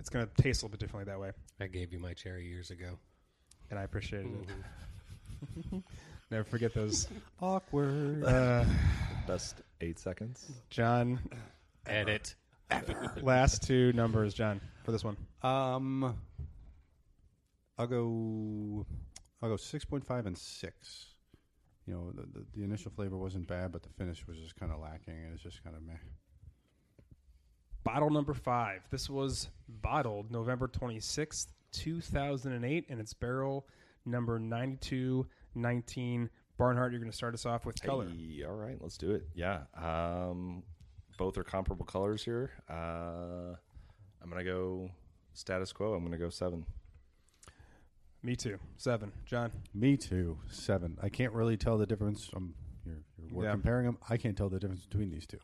It's 0.00 0.08
going 0.08 0.26
to 0.26 0.42
taste 0.42 0.62
a 0.62 0.66
little 0.66 0.76
bit 0.76 0.80
differently 0.80 1.12
that 1.12 1.20
way, 1.20 1.32
I 1.60 1.66
gave 1.66 1.92
you 1.92 1.98
my 1.98 2.14
cherry 2.14 2.46
years 2.46 2.70
ago. 2.70 2.98
and 3.70 3.78
I 3.78 3.82
appreciated 3.82 4.32
it. 5.72 5.82
Never 6.30 6.44
forget 6.44 6.74
those. 6.74 7.08
Awkward. 7.42 8.24
Uh, 8.24 8.64
best 9.26 9.62
eight 9.80 9.98
seconds. 9.98 10.50
John, 10.70 11.18
Edit. 11.86 12.34
last 13.22 13.62
two 13.62 13.92
numbers, 13.94 14.34
John, 14.34 14.60
for 14.84 14.92
this 14.92 15.02
one. 15.04 15.16
Um, 15.42 16.14
I'll 17.78 17.86
go. 17.86 18.86
I'll 19.40 19.50
go 19.50 19.56
six 19.56 19.84
point 19.84 20.04
five 20.06 20.26
and 20.26 20.36
six. 20.36 21.06
You 21.86 21.94
know, 21.94 22.12
the, 22.14 22.22
the 22.22 22.44
the 22.54 22.64
initial 22.64 22.90
flavor 22.90 23.16
wasn't 23.16 23.46
bad, 23.46 23.72
but 23.72 23.82
the 23.82 23.88
finish 23.90 24.26
was 24.26 24.36
just 24.36 24.56
kind 24.56 24.72
of 24.72 24.80
lacking, 24.80 25.14
and 25.14 25.32
it's 25.32 25.42
just 25.42 25.62
kind 25.62 25.76
of 25.76 25.82
meh. 25.82 25.94
Bottle 27.84 28.10
number 28.10 28.34
five. 28.34 28.82
This 28.90 29.08
was 29.08 29.48
bottled 29.68 30.30
November 30.30 30.68
26th, 30.68 31.46
2008, 31.72 32.86
and 32.90 33.00
it's 33.00 33.14
barrel 33.14 33.66
number 34.04 34.38
9219. 34.38 36.28
Barnhart, 36.58 36.92
you're 36.92 37.00
going 37.00 37.10
to 37.10 37.16
start 37.16 37.32
us 37.34 37.46
off 37.46 37.64
with 37.64 37.80
color. 37.80 38.08
Hey, 38.08 38.44
all 38.44 38.56
right, 38.56 38.76
let's 38.80 38.98
do 38.98 39.12
it. 39.12 39.28
Yeah, 39.32 39.60
um, 39.80 40.64
both 41.16 41.38
are 41.38 41.44
comparable 41.44 41.86
colors 41.86 42.24
here. 42.24 42.50
Uh, 42.68 43.54
I'm 44.22 44.28
gonna 44.28 44.44
go 44.44 44.90
status 45.32 45.72
quo. 45.72 45.94
I'm 45.94 46.02
gonna 46.04 46.18
go 46.18 46.30
seven. 46.30 46.64
Me 48.22 48.34
too. 48.36 48.58
Seven. 48.76 49.12
John. 49.26 49.52
Me 49.74 49.96
too. 49.96 50.38
Seven. 50.50 50.98
I 51.02 51.08
can't 51.08 51.32
really 51.32 51.56
tell 51.56 51.78
the 51.78 51.86
difference. 51.86 52.30
Um, 52.34 52.54
you're, 52.84 52.96
you're, 53.18 53.28
we're 53.32 53.44
Yeah. 53.44 53.52
comparing 53.52 53.86
them. 53.86 53.98
I 54.08 54.16
can't 54.16 54.36
tell 54.36 54.48
the 54.48 54.58
difference 54.58 54.84
between 54.86 55.10
these 55.10 55.26
two. 55.26 55.38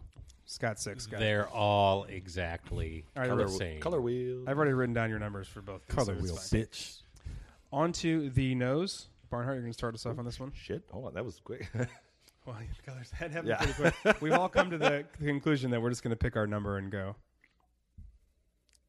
Scott 0.46 0.78
six. 0.80 1.04
Scott. 1.04 1.20
They're 1.20 1.48
all 1.48 2.04
exactly 2.04 3.06
All 3.16 3.22
right, 3.22 3.28
color 3.30 3.46
we're- 3.46 3.56
same. 3.58 3.80
Color 3.80 4.00
wheel. 4.00 4.44
I've 4.46 4.56
already 4.56 4.72
written 4.74 4.94
down 4.94 5.08
your 5.08 5.18
numbers 5.18 5.46
for 5.48 5.62
both. 5.62 5.86
these, 5.86 5.94
Color 5.94 6.04
so 6.06 6.12
it's 6.12 6.22
wheel, 6.22 6.36
fine. 6.36 6.60
bitch. 6.62 7.02
On 7.72 7.92
to 7.92 8.30
the 8.30 8.54
nose. 8.54 9.08
Barnhart, 9.30 9.54
you're 9.56 9.62
going 9.62 9.72
to 9.72 9.78
start 9.78 9.94
us 9.94 10.04
off 10.06 10.18
on 10.18 10.24
this 10.24 10.38
one. 10.38 10.52
Shit. 10.54 10.82
Hold 10.92 11.06
on, 11.06 11.14
that 11.14 11.24
was 11.24 11.40
quick. 11.44 11.68
Well, 12.46 12.56
the 12.76 12.82
colors 12.92 13.10
that 13.18 13.30
happened 13.30 13.48
Yeah. 13.48 13.56
pretty 13.56 13.72
quick. 14.02 14.20
We've 14.20 14.34
all 14.34 14.50
come 14.50 14.68
to 14.68 14.76
the 14.76 15.06
conclusion 15.18 15.70
that 15.70 15.80
we're 15.80 15.88
just 15.88 16.02
going 16.02 16.10
to 16.10 16.16
pick 16.16 16.36
our 16.36 16.46
number 16.46 16.76
and 16.76 16.92
go. 16.92 17.16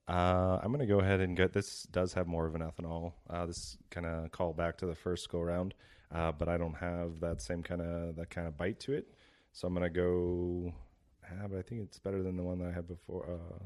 Uh, 0.08 0.60
I'm 0.62 0.72
gonna 0.72 0.86
go 0.86 1.00
ahead 1.00 1.20
and 1.20 1.36
get 1.36 1.52
this. 1.54 1.84
Does 1.92 2.14
have 2.14 2.28
more 2.28 2.46
of 2.46 2.54
an 2.56 2.62
ethanol. 2.62 3.14
Uh, 3.30 3.46
this 3.48 3.78
kind 3.90 4.06
of 4.06 4.32
call 4.32 4.54
back 4.54 4.78
to 4.78 4.86
the 4.86 4.94
first 4.96 5.30
go 5.30 5.40
round, 5.42 5.74
uh, 6.12 6.32
but 6.32 6.48
I 6.48 6.58
don't 6.58 6.76
have 6.76 7.20
that 7.22 7.42
same 7.42 7.64
kind 7.64 7.82
of 7.82 8.16
that 8.18 8.30
kind 8.30 8.48
of 8.48 8.56
bite 8.58 8.80
to 8.82 8.94
it. 8.94 9.08
So 9.52 9.68
I'm 9.68 9.74
gonna 9.74 9.90
go. 9.90 10.74
Ah, 11.26 11.48
but 11.50 11.58
I 11.58 11.64
think 11.64 11.82
it's 11.82 11.98
better 11.98 12.22
than 12.22 12.38
the 12.38 12.44
one 12.44 12.60
that 12.60 12.68
I 12.68 12.72
had 12.72 12.88
before. 12.88 13.26
Uh, 13.28 13.66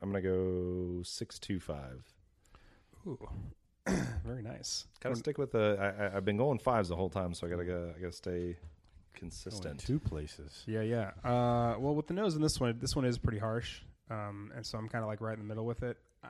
I'm 0.00 0.08
gonna 0.10 0.22
go 0.22 1.02
six 1.02 1.38
two 1.40 1.58
five. 1.58 2.04
Ooh. 3.06 3.18
Very 4.24 4.42
nice. 4.42 4.86
Kind 5.00 5.12
of 5.12 5.18
stick 5.18 5.36
with 5.36 5.50
the. 5.50 5.76
I, 5.80 6.04
I, 6.04 6.16
I've 6.16 6.24
been 6.24 6.36
going 6.36 6.58
fives 6.60 6.88
the 6.90 6.96
whole 6.96 7.10
time, 7.10 7.34
so 7.34 7.46
I 7.46 7.50
gotta 7.50 7.64
go. 7.64 7.92
I 7.96 8.00
gotta 8.00 8.12
stay 8.12 8.38
Going 8.40 8.56
consistent. 9.14 9.80
two 9.80 9.98
places. 9.98 10.62
Yeah, 10.66 10.82
yeah. 10.82 11.10
Uh, 11.24 11.74
well, 11.78 11.94
with 11.96 12.06
the 12.06 12.14
nose 12.14 12.36
in 12.36 12.42
this 12.42 12.60
one, 12.60 12.78
this 12.78 12.94
one 12.94 13.04
is 13.04 13.18
pretty 13.18 13.38
harsh, 13.38 13.80
um, 14.10 14.52
and 14.54 14.66
so 14.66 14.76
I'm 14.76 14.88
kind 14.88 15.02
of 15.02 15.08
like 15.08 15.20
right 15.20 15.34
in 15.34 15.40
the 15.40 15.46
middle 15.46 15.64
with 15.64 15.82
it. 15.82 15.96
Uh, 16.22 16.28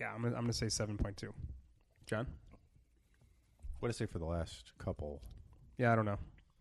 yeah, 0.00 0.12
I'm 0.14 0.22
gonna, 0.22 0.34
I'm 0.34 0.42
gonna 0.42 0.52
say 0.52 0.68
seven 0.68 0.96
point 0.96 1.16
two. 1.16 1.32
John? 2.06 2.26
What 3.78 3.88
did 3.88 3.96
I 3.96 3.98
say 3.98 4.06
for 4.06 4.18
the 4.18 4.24
last 4.24 4.72
couple? 4.78 5.20
Yeah, 5.78 5.92
I 5.92 5.96
don't 5.96 6.06
know. 6.06 6.18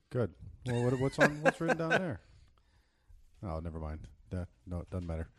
Good. 0.10 0.32
Well, 0.66 0.84
what, 0.84 1.00
what's 1.00 1.20
on? 1.20 1.42
What's 1.42 1.60
written 1.60 1.78
down 1.78 1.90
there? 1.90 2.22
Oh, 3.44 3.60
never 3.60 3.80
mind. 3.80 4.02
That 4.30 4.48
no, 4.68 4.80
it 4.80 4.90
doesn't 4.90 5.08
matter. 5.08 5.30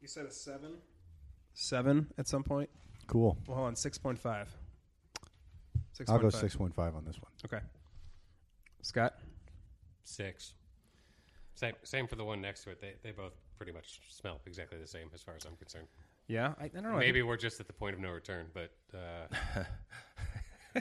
You 0.00 0.08
said 0.08 0.26
a 0.26 0.30
seven. 0.30 0.72
Seven 1.54 2.12
at 2.18 2.28
some 2.28 2.42
point. 2.42 2.70
Cool. 3.06 3.38
Well, 3.46 3.56
hold 3.56 3.68
on, 3.68 3.76
six 3.76 3.98
point 3.98 4.18
five. 4.18 4.48
Six 5.92 6.10
I'll 6.10 6.18
go 6.18 6.28
six 6.28 6.54
point 6.56 6.74
five 6.74 6.94
on 6.94 7.04
this 7.04 7.16
one. 7.16 7.30
Okay. 7.44 7.64
Scott. 8.82 9.14
Six. 10.04 10.52
Same, 11.54 11.72
same 11.82 12.06
for 12.06 12.16
the 12.16 12.24
one 12.24 12.40
next 12.42 12.64
to 12.64 12.70
it. 12.70 12.80
They, 12.80 12.94
they 13.02 13.10
both 13.10 13.32
pretty 13.56 13.72
much 13.72 14.00
smell 14.10 14.40
exactly 14.46 14.78
the 14.78 14.86
same 14.86 15.08
as 15.14 15.22
far 15.22 15.34
as 15.36 15.44
I'm 15.44 15.56
concerned. 15.56 15.86
Yeah, 16.28 16.54
I, 16.60 16.64
I 16.64 16.68
don't 16.68 16.82
know. 16.82 16.96
Maybe 16.98 17.22
we're 17.22 17.36
just 17.36 17.60
at 17.60 17.66
the 17.66 17.72
point 17.72 17.94
of 17.94 18.00
no 18.00 18.10
return, 18.10 18.46
but 18.54 18.70
uh, 18.94 19.62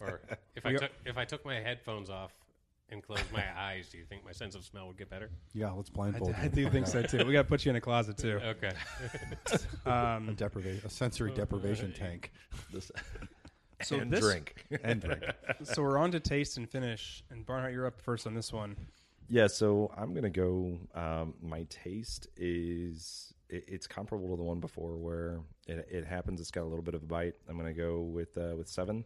or 0.00 0.20
if 0.56 0.64
I 0.66 0.72
took 0.74 0.90
if 1.06 1.16
I 1.18 1.24
took 1.24 1.44
my 1.44 1.56
headphones 1.60 2.10
off 2.10 2.32
and 2.90 3.02
closed 3.02 3.30
my 3.32 3.44
eyes, 3.58 3.88
do 3.90 3.98
you 3.98 4.04
think 4.04 4.24
my 4.24 4.32
sense 4.32 4.54
of 4.54 4.64
smell 4.64 4.86
would 4.86 4.96
get 4.96 5.10
better? 5.10 5.30
Yeah, 5.52 5.70
let's 5.70 5.90
blindfold. 5.90 6.30
do- 6.34 6.40
I 6.40 6.44
you. 6.44 6.48
do 6.50 6.70
think 6.70 6.86
so 6.86 7.02
too. 7.02 7.24
We 7.26 7.32
got 7.32 7.42
to 7.42 7.48
put 7.48 7.64
you 7.64 7.70
in 7.70 7.76
a 7.76 7.80
closet 7.80 8.16
too. 8.16 8.40
Okay. 8.44 8.72
a 9.86 9.90
Um, 9.92 10.34
deprivation, 10.34 10.82
a 10.86 10.90
sensory 10.90 11.32
deprivation 11.32 11.92
tank, 11.92 12.32
This, 12.72 12.90
So 13.82 13.96
and 14.00 14.10
this- 14.10 14.20
drink. 14.20 14.54
and 14.82 15.00
drink. 15.02 15.22
so 15.64 15.82
we're 15.82 15.98
on 15.98 16.10
to 16.12 16.20
taste 16.20 16.56
and 16.56 16.68
finish, 16.68 17.22
and 17.30 17.44
Barnhart, 17.44 17.72
you're 17.72 17.86
up 17.86 18.00
first 18.00 18.26
on 18.26 18.34
this 18.34 18.52
one. 18.52 18.76
Yeah, 19.28 19.46
so 19.46 19.92
I'm 19.96 20.14
gonna 20.14 20.30
go. 20.30 20.78
Um, 20.94 21.34
my 21.42 21.64
taste 21.68 22.28
is 22.36 23.34
it, 23.48 23.64
it's 23.68 23.86
comparable 23.86 24.30
to 24.30 24.36
the 24.36 24.42
one 24.42 24.60
before, 24.60 24.96
where 24.96 25.40
it, 25.66 25.86
it 25.90 26.06
happens. 26.06 26.40
It's 26.40 26.50
got 26.50 26.62
a 26.62 26.70
little 26.70 26.84
bit 26.84 26.94
of 26.94 27.02
a 27.02 27.06
bite. 27.06 27.34
I'm 27.48 27.56
gonna 27.56 27.72
go 27.74 28.00
with 28.00 28.36
uh, 28.38 28.54
with 28.56 28.68
seven. 28.68 29.04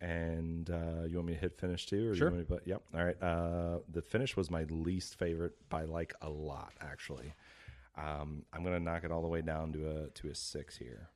And 0.00 0.70
uh, 0.70 1.06
you 1.08 1.16
want 1.16 1.26
me 1.26 1.34
to 1.34 1.40
hit 1.40 1.58
finish 1.58 1.84
too, 1.86 2.10
or 2.10 2.14
Sure. 2.14 2.28
You 2.28 2.36
want 2.36 2.50
me 2.50 2.56
to, 2.56 2.62
yep. 2.66 2.82
All 2.94 3.04
right. 3.04 3.20
Uh, 3.20 3.78
the 3.90 4.00
finish 4.00 4.36
was 4.36 4.48
my 4.48 4.62
least 4.70 5.18
favorite 5.18 5.56
by 5.68 5.86
like 5.86 6.14
a 6.22 6.30
lot, 6.30 6.72
actually. 6.80 7.34
Um, 7.96 8.44
I'm 8.52 8.62
gonna 8.62 8.78
knock 8.78 9.02
it 9.02 9.10
all 9.10 9.22
the 9.22 9.28
way 9.28 9.42
down 9.42 9.72
to 9.72 9.90
a 9.90 10.06
to 10.10 10.28
a 10.28 10.34
six 10.34 10.76
here. 10.76 11.10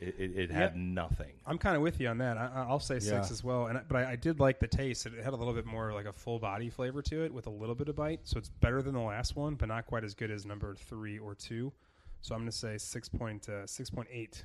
It, 0.00 0.14
it, 0.18 0.36
it 0.38 0.50
had 0.52 0.74
Yeah. 0.76 0.80
nothing. 0.80 1.32
I'm 1.44 1.58
kind 1.58 1.74
of 1.74 1.82
with 1.82 1.98
you 2.00 2.06
on 2.08 2.18
that. 2.18 2.36
I, 2.38 2.64
I'll 2.68 2.78
say 2.78 3.00
six 3.00 3.10
Yeah. 3.12 3.20
as 3.32 3.42
well. 3.42 3.66
And 3.66 3.80
but 3.88 3.96
I, 3.96 4.12
I 4.12 4.16
did 4.16 4.38
like 4.38 4.60
the 4.60 4.68
taste. 4.68 5.06
It 5.06 5.12
had 5.24 5.32
a 5.32 5.36
little 5.36 5.52
bit 5.54 5.66
more 5.66 5.92
like 5.92 6.06
a 6.06 6.12
full 6.12 6.38
body 6.38 6.70
flavor 6.70 7.02
to 7.02 7.24
it 7.24 7.34
with 7.34 7.46
a 7.48 7.50
little 7.50 7.74
bit 7.74 7.88
of 7.88 7.96
bite. 7.96 8.20
So 8.22 8.38
it's 8.38 8.48
better 8.48 8.80
than 8.80 8.94
the 8.94 9.00
last 9.00 9.34
one, 9.34 9.56
but 9.56 9.66
not 9.68 9.86
quite 9.86 10.04
as 10.04 10.14
good 10.14 10.30
as 10.30 10.46
number 10.46 10.74
three 10.76 11.18
or 11.18 11.34
two. 11.34 11.72
So 12.20 12.34
I'm 12.34 12.42
going 12.42 12.50
to 12.50 12.56
say 12.56 12.78
six 12.78 13.08
point 13.08 13.48
uh, 13.48 13.66
six 13.66 13.90
point 13.90 14.08
eight. 14.12 14.44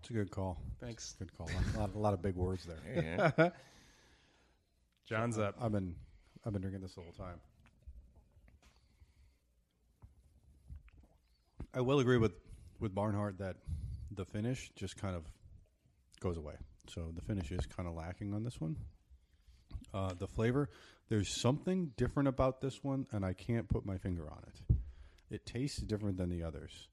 It's 0.00 0.10
a 0.10 0.12
good 0.12 0.30
call. 0.30 0.60
Thanks, 0.80 1.16
Good 1.18 1.34
call. 1.38 1.48
A 1.74 1.78
lot, 1.78 1.94
a 1.94 1.98
lot 1.98 2.12
of 2.12 2.20
big 2.20 2.34
words 2.34 2.66
there. 2.66 3.32
Yeah. 3.38 3.48
John's 5.08 5.38
up. 5.38 5.54
I've 5.58 5.72
been, 5.72 5.94
I've 6.44 6.52
been 6.52 6.60
drinking 6.60 6.82
this 6.82 6.92
the 6.94 7.00
whole 7.00 7.12
time. 7.12 7.40
I 11.72 11.80
will 11.80 12.00
agree 12.00 12.18
with 12.18 12.32
with 12.80 12.94
Barnhart 12.94 13.38
that 13.38 13.56
the 14.16 14.24
finish 14.24 14.70
just 14.76 14.96
kind 14.96 15.16
of 15.16 15.24
goes 16.20 16.36
away. 16.36 16.54
So 16.88 17.12
the 17.14 17.22
finish 17.22 17.50
is 17.50 17.66
kind 17.66 17.88
of 17.88 17.94
lacking 17.94 18.34
on 18.34 18.44
this 18.44 18.60
one. 18.60 18.76
Uh, 19.92 20.14
the 20.18 20.26
flavor, 20.26 20.70
there's 21.08 21.40
something 21.40 21.92
different 21.96 22.28
about 22.28 22.60
this 22.60 22.82
one, 22.82 23.06
and 23.12 23.24
I 23.24 23.32
can't 23.32 23.68
put 23.68 23.86
my 23.86 23.98
finger 23.98 24.30
on 24.30 24.42
it. 24.46 24.76
It 25.30 25.46
tastes 25.46 25.78
different 25.78 26.16
than 26.16 26.28
the 26.28 26.42
others. 26.42 26.88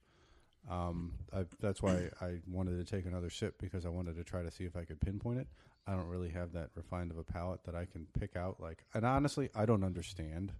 Um, 0.69 1.13
I, 1.33 1.45
that's 1.59 1.81
why 1.81 2.09
I 2.21 2.39
wanted 2.47 2.85
to 2.85 2.95
take 2.95 3.05
another 3.05 3.29
sip 3.29 3.59
because 3.59 3.85
I 3.85 3.89
wanted 3.89 4.15
to 4.17 4.23
try 4.23 4.43
to 4.43 4.51
see 4.51 4.63
if 4.65 4.75
I 4.75 4.83
could 4.83 5.01
pinpoint 5.01 5.39
it. 5.39 5.47
I 5.87 5.93
don't 5.93 6.07
really 6.07 6.29
have 6.29 6.53
that 6.53 6.69
refined 6.75 7.11
of 7.11 7.17
a 7.17 7.23
palate 7.23 7.63
that 7.65 7.75
I 7.75 7.85
can 7.85 8.05
pick 8.19 8.35
out. 8.35 8.59
Like, 8.59 8.85
and 8.93 9.03
honestly, 9.03 9.49
I 9.55 9.65
don't 9.65 9.83
understand 9.83 10.53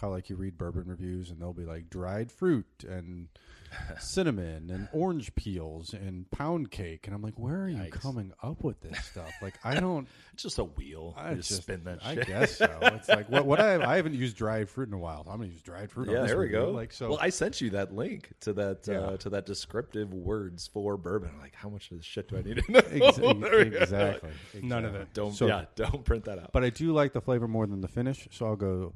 how 0.00 0.10
like 0.10 0.30
you 0.30 0.36
read 0.36 0.56
bourbon 0.58 0.84
reviews 0.86 1.30
and 1.30 1.40
they'll 1.40 1.52
be 1.52 1.64
like 1.66 1.90
dried 1.90 2.30
fruit 2.32 2.66
and 2.88 3.28
cinnamon 4.00 4.68
and 4.70 4.88
orange 4.92 5.32
peels 5.36 5.92
and 5.94 6.28
pound 6.30 6.70
cake, 6.70 7.06
and 7.06 7.14
I'm 7.14 7.22
like, 7.22 7.38
where 7.38 7.62
are 7.64 7.68
you 7.68 7.76
Yikes. 7.76 7.92
coming 8.00 8.32
up 8.42 8.64
with 8.64 8.80
this 8.80 8.98
stuff? 9.12 9.30
Like, 9.40 9.54
I 9.62 9.78
don't. 9.78 10.08
It's 10.32 10.42
just 10.42 10.58
a 10.58 10.64
wheel. 10.64 11.14
I 11.16 11.30
You 11.30 11.36
just, 11.36 11.48
just 11.50 11.62
spin 11.62 11.84
that 11.84 12.00
I 12.04 12.14
shit. 12.14 12.26
guess 12.26 12.56
so. 12.56 12.78
It's 12.82 13.08
like 13.08 13.28
what 13.28 13.46
what 13.46 13.60
I 13.60 13.80
I 13.92 13.96
haven't 13.96 14.14
used 14.14 14.36
dried 14.36 14.68
fruit 14.68 14.88
in 14.88 14.94
a 14.94 14.98
while. 14.98 15.24
I'm 15.28 15.38
gonna 15.38 15.50
use 15.52 15.62
dried 15.62 15.90
fruit. 15.90 16.08
on 16.08 16.14
Yeah, 16.14 16.20
this 16.22 16.30
there 16.30 16.38
we 16.38 16.44
review. 16.46 16.58
go. 16.60 16.70
Like 16.70 16.92
so, 16.92 17.10
well, 17.10 17.18
I 17.20 17.28
sent 17.30 17.60
you 17.60 17.70
that 17.70 17.94
link 17.94 18.30
to 18.40 18.52
that 18.54 18.86
Yeah. 18.88 19.00
uh, 19.00 19.16
to 19.18 19.30
that 19.30 19.46
descriptive 19.46 20.12
words 20.12 20.66
for 20.66 20.96
bourbon. 20.96 21.30
I'm 21.34 21.40
like, 21.40 21.54
how 21.54 21.68
much 21.68 21.90
of 21.90 21.98
this 21.98 22.06
shit 22.06 22.28
do 22.28 22.38
I 22.38 22.42
need 22.42 22.64
to 22.64 22.72
know? 22.72 22.78
Ex- 22.78 23.16
There 23.18 23.60
exactly, 23.60 24.30
None 24.62 24.84
of 24.84 24.94
exactly. 24.94 25.00
it. 25.02 25.14
Don't 25.14 25.32
So- 25.34 25.46
yeah, 25.46 25.66
don't 25.76 26.04
print 26.04 26.24
that 26.24 26.38
out. 26.38 26.50
But 26.52 26.64
I 26.64 26.70
do 26.70 26.92
like 26.92 27.12
the 27.12 27.20
flavor 27.20 27.46
more 27.46 27.66
than 27.66 27.80
the 27.82 27.88
finish, 27.88 28.26
so 28.32 28.46
I'll 28.46 28.56
go. 28.56 28.94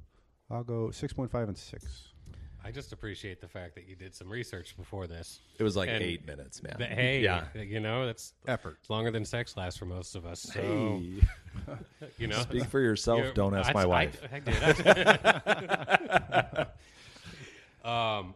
I'll 0.51 0.65
go 0.65 0.91
six 0.91 1.13
point 1.13 1.31
five 1.31 1.49
and 1.49 1.57
six. 1.57 2.09
I 2.67 2.71
just 2.71 2.93
appreciate 2.95 3.43
the 3.43 3.49
fact 3.49 3.75
that 3.75 3.87
you 3.87 3.95
did 3.95 4.15
some 4.15 4.31
research 4.31 4.75
before 4.77 5.07
this. 5.07 5.41
It 5.59 5.63
was 5.63 5.77
like 5.77 5.91
And 5.91 6.03
eight 6.03 6.27
minutes, 6.27 6.63
man. 6.63 6.77
But 6.79 6.89
hey, 6.89 7.21
yeah. 7.21 7.45
you 7.55 7.79
know 7.79 8.07
that's 8.07 8.33
Effort. 8.49 8.79
it's 8.81 8.89
longer 8.89 9.11
than 9.11 9.27
sex 9.27 9.55
lasts 9.55 9.79
for 9.79 9.85
most 9.85 10.15
of 10.17 10.25
us. 10.25 10.41
So 10.41 10.61
Hey, 10.63 11.21
you 12.19 12.27
know, 12.27 12.39
speak 12.41 12.65
for 12.65 12.81
yourself. 12.81 13.19
You're- 13.21 13.35
Don't 13.35 13.55
ask 13.55 13.69
I- 13.69 13.73
my 13.75 13.83
I- 13.83 13.87
wife. 13.87 14.19
I, 14.33 14.41
did. 16.65 16.69
um, 17.85 18.35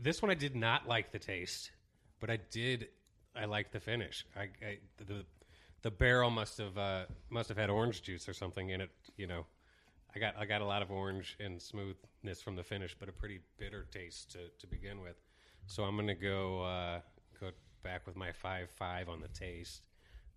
this 0.00 0.20
one 0.22 0.30
I 0.32 0.34
did 0.34 0.56
not 0.56 0.88
like 0.88 1.12
the 1.12 1.20
taste, 1.20 1.70
but 2.18 2.30
I 2.30 2.38
did. 2.50 2.88
I 3.36 3.44
like 3.44 3.70
the 3.70 3.78
finish. 3.80 4.26
I, 4.36 4.42
I 4.66 4.78
the 4.98 5.24
the 5.82 5.90
barrel 5.92 6.30
must 6.30 6.58
have 6.58 6.76
uh, 6.76 7.04
must 7.30 7.48
have 7.48 7.58
had 7.58 7.70
orange 7.70 8.02
juice 8.02 8.28
or 8.28 8.32
something 8.32 8.70
in 8.70 8.80
it. 8.80 8.90
You 9.16 9.28
know, 9.28 9.46
I 10.14 10.18
got 10.18 10.34
I 10.38 10.44
got 10.44 10.60
a 10.60 10.66
lot 10.66 10.82
of 10.82 10.90
orange 10.90 11.36
and 11.40 11.60
smoothness 11.60 12.42
from 12.42 12.56
the 12.56 12.62
finish, 12.62 12.94
but 12.98 13.08
a 13.08 13.12
pretty 13.12 13.40
bitter 13.58 13.86
taste 13.90 14.32
to, 14.32 14.38
to 14.58 14.66
begin 14.66 15.00
with. 15.00 15.16
So 15.66 15.84
I'm 15.84 15.96
gonna 15.96 16.14
go 16.14 16.62
uh, 16.62 17.00
go 17.40 17.50
back 17.82 18.06
with 18.06 18.16
my 18.16 18.32
five 18.32 18.70
five 18.70 19.08
on 19.08 19.20
the 19.20 19.28
taste, 19.28 19.82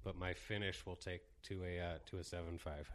but 0.03 0.17
my 0.17 0.33
finish 0.33 0.85
will 0.85 0.95
take 0.95 1.21
to 1.43 1.61
a 1.63 1.79
uh, 1.79 1.97
to 2.09 2.19
a 2.19 2.23
seven 2.23 2.57
five. 2.57 2.89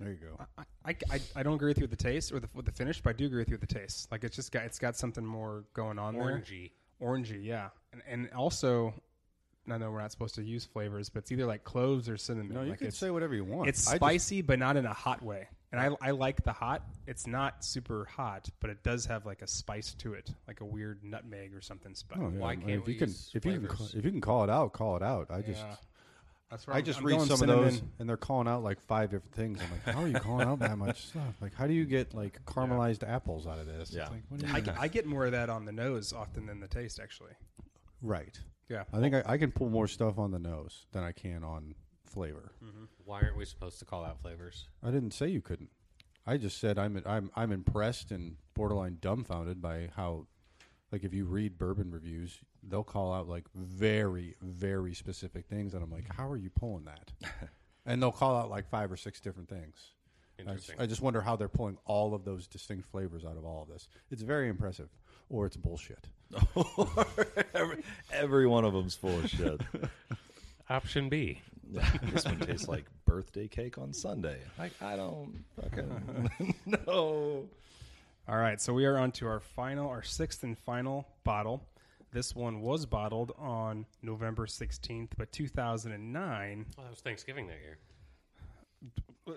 There 0.00 0.10
you 0.10 0.16
go. 0.16 0.64
I, 0.84 0.96
I, 1.10 1.20
I 1.36 1.42
don't 1.44 1.54
agree 1.54 1.68
with 1.68 1.78
you 1.78 1.82
with 1.82 1.90
the 1.90 1.96
taste 1.96 2.32
or 2.32 2.40
the, 2.40 2.48
with 2.54 2.64
the 2.64 2.72
finish, 2.72 3.00
but 3.00 3.10
I 3.10 3.12
do 3.12 3.26
agree 3.26 3.38
with 3.38 3.50
you 3.50 3.58
with 3.58 3.68
the 3.68 3.72
taste. 3.72 4.10
Like 4.10 4.24
it's 4.24 4.34
just 4.34 4.50
got 4.50 4.64
it's 4.64 4.78
got 4.78 4.96
something 4.96 5.24
more 5.24 5.64
going 5.74 5.98
on 5.98 6.14
there. 6.14 6.24
Orangey. 6.24 6.70
Orangey, 7.00 7.44
yeah, 7.44 7.68
and, 7.92 8.02
and 8.08 8.30
also, 8.32 8.94
I 9.68 9.76
know 9.76 9.90
we're 9.90 10.00
not 10.00 10.12
supposed 10.12 10.36
to 10.36 10.42
use 10.42 10.64
flavors, 10.64 11.08
but 11.08 11.20
it's 11.20 11.32
either 11.32 11.46
like 11.46 11.64
cloves 11.64 12.08
or 12.08 12.16
cinnamon. 12.16 12.54
No, 12.54 12.62
you 12.62 12.70
like 12.70 12.78
can 12.78 12.92
say 12.92 13.10
whatever 13.10 13.34
you 13.34 13.44
want. 13.44 13.68
It's 13.68 13.88
I 13.88 13.92
just- 13.92 13.96
spicy, 13.96 14.42
but 14.42 14.58
not 14.58 14.76
in 14.76 14.86
a 14.86 14.92
hot 14.92 15.20
way. 15.22 15.48
And 15.72 15.80
I, 15.80 16.08
I 16.08 16.10
like 16.10 16.44
the 16.44 16.52
hot. 16.52 16.82
It's 17.06 17.26
not 17.26 17.64
super 17.64 18.04
hot, 18.04 18.48
but 18.60 18.68
it 18.70 18.82
does 18.82 19.06
have 19.06 19.24
like 19.24 19.40
a 19.42 19.46
spice 19.46 19.94
to 19.94 20.12
it, 20.14 20.30
like 20.46 20.60
a 20.60 20.64
weird 20.66 21.02
nutmeg 21.02 21.54
or 21.54 21.60
something. 21.62 21.94
Spi- 21.94 22.16
Oh, 22.18 22.28
yeah. 22.28 22.38
Why 22.38 22.52
I 22.52 22.56
mean, 22.56 22.68
if 22.80 22.86
we 22.86 22.92
you 22.92 22.98
can 22.98 23.08
use 23.08 23.30
if 23.34 23.44
you 23.46 23.52
can 23.52 23.60
flavors? 23.66 23.92
ca- 23.92 23.98
if 23.98 24.04
you 24.04 24.10
can 24.10 24.20
call 24.20 24.44
it 24.44 24.50
out, 24.50 24.72
call 24.74 24.96
it 24.96 25.02
out. 25.02 25.30
I 25.30 25.40
just 25.40 25.60
Yeah. 25.64 25.74
That's 26.50 26.66
where 26.66 26.74
I 26.74 26.80
I'm- 26.80 26.84
just 26.84 26.98
I'm 26.98 27.06
read 27.06 27.16
going 27.16 27.28
some 27.28 27.36
cinnamon. 27.38 27.64
of 27.64 27.70
those 27.72 27.82
and 27.98 28.06
they're 28.08 28.18
calling 28.18 28.46
out 28.46 28.62
like 28.62 28.80
five 28.82 29.10
different 29.10 29.34
things. 29.34 29.60
I'm 29.62 29.70
like, 29.70 29.94
how 29.96 30.02
are 30.02 30.08
you 30.08 30.14
calling 30.20 30.46
out 30.46 30.58
that 30.58 30.76
much 30.76 31.06
stuff? 31.06 31.34
Like, 31.40 31.54
how 31.54 31.66
do 31.66 31.72
you 31.72 31.86
get 31.86 32.12
like 32.12 32.44
caramelized 32.44 33.02
apples 33.08 33.46
out 33.46 33.58
of 33.58 33.64
this? 33.66 33.88
It's 33.88 33.96
Yeah. 33.96 34.08
like, 34.10 34.22
what 34.28 34.40
do 34.40 34.46
you 34.46 34.52
I, 34.52 34.56
mean? 34.56 34.64
get- 34.64 34.78
I 34.78 34.88
get 34.88 35.06
more 35.06 35.24
of 35.24 35.32
that 35.32 35.48
on 35.48 35.64
the 35.64 35.72
nose 35.72 36.12
often 36.12 36.44
than 36.44 36.60
the 36.60 36.68
taste, 36.68 37.00
actually. 37.02 37.32
right. 38.02 38.38
Yeah. 38.68 38.84
I 38.92 39.00
think 39.00 39.14
I, 39.14 39.22
I 39.26 39.38
can 39.38 39.52
pull 39.52 39.68
more 39.70 39.86
stuff 39.88 40.18
on 40.18 40.30
the 40.30 40.38
nose 40.38 40.86
than 40.92 41.02
I 41.02 41.12
can 41.12 41.44
on 41.44 41.74
flavor. 42.12 42.52
Mm-hmm. 42.64 42.84
Why 43.04 43.20
aren't 43.20 43.36
we 43.36 43.44
supposed 43.44 43.78
to 43.80 43.84
call 43.84 44.04
out 44.04 44.20
flavors? 44.20 44.68
I 44.82 44.90
didn't 44.90 45.12
say 45.12 45.28
you 45.28 45.40
couldn't. 45.40 45.70
I 46.26 46.36
just 46.36 46.58
said 46.58 46.78
I'm 46.78 47.02
I'm 47.04 47.30
I'm 47.34 47.52
impressed 47.52 48.10
and 48.10 48.36
borderline 48.54 48.98
dumbfounded 49.00 49.60
by 49.60 49.90
how, 49.96 50.26
like, 50.92 51.02
if 51.04 51.12
you 51.12 51.24
read 51.24 51.58
bourbon 51.58 51.90
reviews, 51.90 52.38
they'll 52.62 52.84
call 52.84 53.12
out 53.12 53.28
like 53.28 53.44
very 53.54 54.36
very 54.40 54.94
specific 54.94 55.46
things, 55.46 55.74
and 55.74 55.82
I'm 55.82 55.90
like, 55.90 56.14
how 56.14 56.28
are 56.28 56.36
you 56.36 56.50
pulling 56.50 56.84
that? 56.84 57.12
and 57.86 58.00
they'll 58.00 58.12
call 58.12 58.36
out 58.36 58.50
like 58.50 58.68
five 58.68 58.92
or 58.92 58.96
six 58.96 59.20
different 59.20 59.48
things. 59.48 59.92
I 60.38 60.42
just, 60.42 60.70
Interesting. 60.70 60.76
I 60.80 60.86
just 60.86 61.02
wonder 61.02 61.20
how 61.20 61.36
they're 61.36 61.48
pulling 61.48 61.78
all 61.84 62.14
of 62.14 62.24
those 62.24 62.46
distinct 62.46 62.88
flavors 62.90 63.24
out 63.24 63.36
of 63.36 63.44
all 63.44 63.62
of 63.62 63.68
this. 63.68 63.88
It's 64.10 64.22
very 64.22 64.48
impressive, 64.48 64.88
or 65.28 65.46
it's 65.46 65.56
bullshit. 65.56 66.08
every, 67.54 67.82
every 68.12 68.46
one 68.46 68.64
of 68.64 68.72
them's 68.72 68.94
full 68.94 69.18
of 69.18 69.28
shit. 69.28 69.60
Option 70.70 71.08
B. 71.08 71.42
this 72.12 72.24
one 72.24 72.38
tastes 72.40 72.66
like 72.68 72.84
birthday 73.06 73.46
cake 73.48 73.78
on 73.78 73.92
Sunday. 73.92 74.38
Like 74.58 74.72
I 74.82 74.96
don't 74.96 75.44
fucking 75.60 76.54
no. 76.86 77.48
All 78.28 78.36
right, 78.38 78.60
so 78.60 78.72
we 78.72 78.84
are 78.86 78.96
on 78.98 79.10
to 79.12 79.26
our 79.26 79.40
final, 79.40 79.88
our 79.90 80.02
sixth 80.02 80.42
and 80.44 80.56
final 80.58 81.06
bottle. 81.24 81.62
This 82.12 82.34
one 82.36 82.60
was 82.60 82.84
bottled 82.86 83.32
on 83.38 83.86
November 84.02 84.46
16th, 84.46 85.08
but 85.16 85.32
2009. 85.32 86.66
Well, 86.76 86.84
that 86.84 86.90
was 86.90 87.00
Thanksgiving 87.00 87.46
that 87.48 87.58
year. 87.62 87.78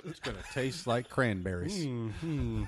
It's 0.06 0.20
gonna 0.20 0.38
taste 0.54 0.86
like 0.88 1.10
cranberries. 1.10 1.86
Mhm. 1.86 2.68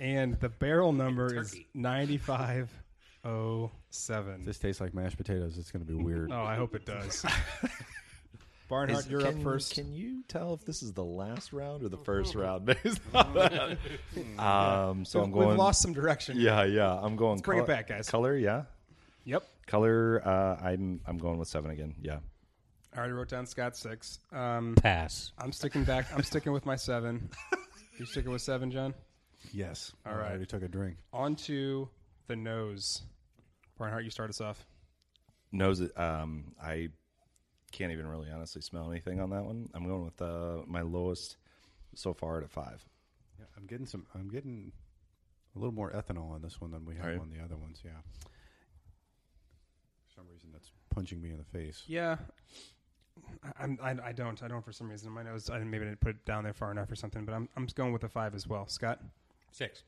and 0.00 0.38
the 0.40 0.48
barrel 0.48 0.92
number 0.92 1.26
is 1.34 1.50
Turkey. 1.52 1.66
9507. 1.74 4.44
This 4.44 4.58
tastes 4.58 4.80
like 4.80 4.92
mashed 4.94 5.16
potatoes. 5.16 5.56
It's 5.58 5.70
gonna 5.70 5.84
be 5.84 5.94
weird. 5.94 6.32
Oh, 6.32 6.42
I 6.42 6.56
hope 6.56 6.74
it 6.74 6.84
does. 6.84 7.24
Barnhart, 8.68 9.06
Is- 9.06 9.10
you're 9.10 9.26
up 9.26 9.40
first. 9.42 9.74
Can 9.74 9.92
you 9.92 10.22
tell 10.28 10.54
if 10.54 10.64
this 10.64 10.82
is 10.82 10.92
the 10.92 11.04
last 11.04 11.52
round 11.52 11.82
or 11.82 11.88
the 11.88 11.96
first 11.96 12.34
round? 12.34 12.66
based 12.84 13.00
on 13.14 13.34
that? 13.34 13.78
um, 14.38 15.04
so 15.04 15.22
I'm 15.22 15.30
going. 15.30 15.48
We've 15.48 15.56
lost 15.58 15.80
some 15.80 15.92
direction. 15.94 16.38
Yeah, 16.38 16.64
yeah. 16.64 16.92
I'm 16.92 17.16
going. 17.16 17.36
Let's 17.36 17.42
bring 17.42 17.60
it 17.60 17.66
back, 17.66 17.88
guys. 17.88 18.08
Color, 18.08 18.36
yeah. 18.36 18.64
Yep. 19.24 19.42
Color. 19.66 20.22
Uh, 20.24 20.56
I'm. 20.62 21.00
I'm 21.06 21.18
going 21.18 21.38
with 21.38 21.48
seven 21.48 21.70
again. 21.70 21.94
Yeah. 22.00 22.18
I 22.94 22.98
already 22.98 23.12
wrote 23.12 23.28
down 23.28 23.46
Scott 23.46 23.76
six. 23.76 24.18
Um, 24.32 24.74
Pass. 24.74 25.32
I'm 25.38 25.52
sticking 25.52 25.84
back. 25.84 26.06
I'm 26.14 26.22
sticking 26.22 26.52
with 26.52 26.66
my 26.66 26.76
seven. 26.76 27.30
You 27.98 28.06
sticking 28.06 28.30
with 28.30 28.42
seven, 28.42 28.70
John? 28.70 28.94
Yes. 29.52 29.92
All 30.06 30.12
I 30.12 30.16
right. 30.16 30.28
already 30.30 30.46
took 30.46 30.62
a 30.62 30.68
drink. 30.68 30.96
On 31.12 31.36
to 31.36 31.88
the 32.28 32.36
nose. 32.36 33.02
Barnhart, 33.78 34.04
you 34.04 34.10
start 34.10 34.30
us 34.30 34.40
off. 34.40 34.64
Nose. 35.52 35.82
Um, 35.96 36.52
I 36.62 36.88
can't 37.72 37.92
even 37.92 38.06
really 38.06 38.30
honestly 38.30 38.62
smell 38.62 38.90
anything 38.90 39.20
on 39.20 39.30
that 39.30 39.44
one. 39.44 39.68
I'm 39.74 39.86
going 39.86 40.04
with 40.04 40.20
uh, 40.22 40.62
my 40.66 40.82
lowest 40.82 41.36
so 41.94 42.12
far 42.14 42.38
at 42.38 42.44
a 42.44 42.48
five. 42.48 42.84
Yeah, 43.38 43.46
I'm 43.56 43.66
getting 43.66 43.86
some. 43.86 44.06
I'm 44.14 44.28
getting 44.28 44.72
a 45.54 45.58
little 45.58 45.74
more 45.74 45.90
ethanol 45.92 46.30
on 46.32 46.42
this 46.42 46.60
one 46.60 46.70
than 46.70 46.84
we 46.84 46.96
have 46.96 47.06
Are 47.06 47.12
you? 47.14 47.20
on 47.20 47.30
the 47.30 47.42
other 47.42 47.56
ones. 47.56 47.80
Yeah. 47.84 47.90
For 50.06 50.14
some 50.16 50.24
reason, 50.30 50.50
that's 50.52 50.70
punching 50.94 51.20
me 51.20 51.30
in 51.30 51.38
the 51.38 51.44
face. 51.44 51.84
Yeah. 51.86 52.16
I- 53.44 53.64
I'm, 53.64 53.78
I, 53.82 53.96
I 54.08 54.12
don't. 54.12 54.42
I 54.42 54.48
don't 54.48 54.64
for 54.64 54.72
some 54.72 54.88
reason. 54.88 55.10
My 55.12 55.22
nose, 55.22 55.50
I 55.50 55.58
maybe 55.58 55.84
didn't 55.84 56.00
put 56.00 56.10
it 56.10 56.24
down 56.24 56.44
there 56.44 56.52
far 56.52 56.70
enough 56.70 56.90
or 56.90 56.96
something, 56.96 57.24
but 57.24 57.32
I'm, 57.34 57.48
I'm 57.56 57.66
just 57.66 57.76
going 57.76 57.92
with 57.92 58.04
a 58.04 58.08
five 58.08 58.34
as 58.34 58.46
well. 58.46 58.66
Scott? 58.68 59.00
Six. 59.52 59.82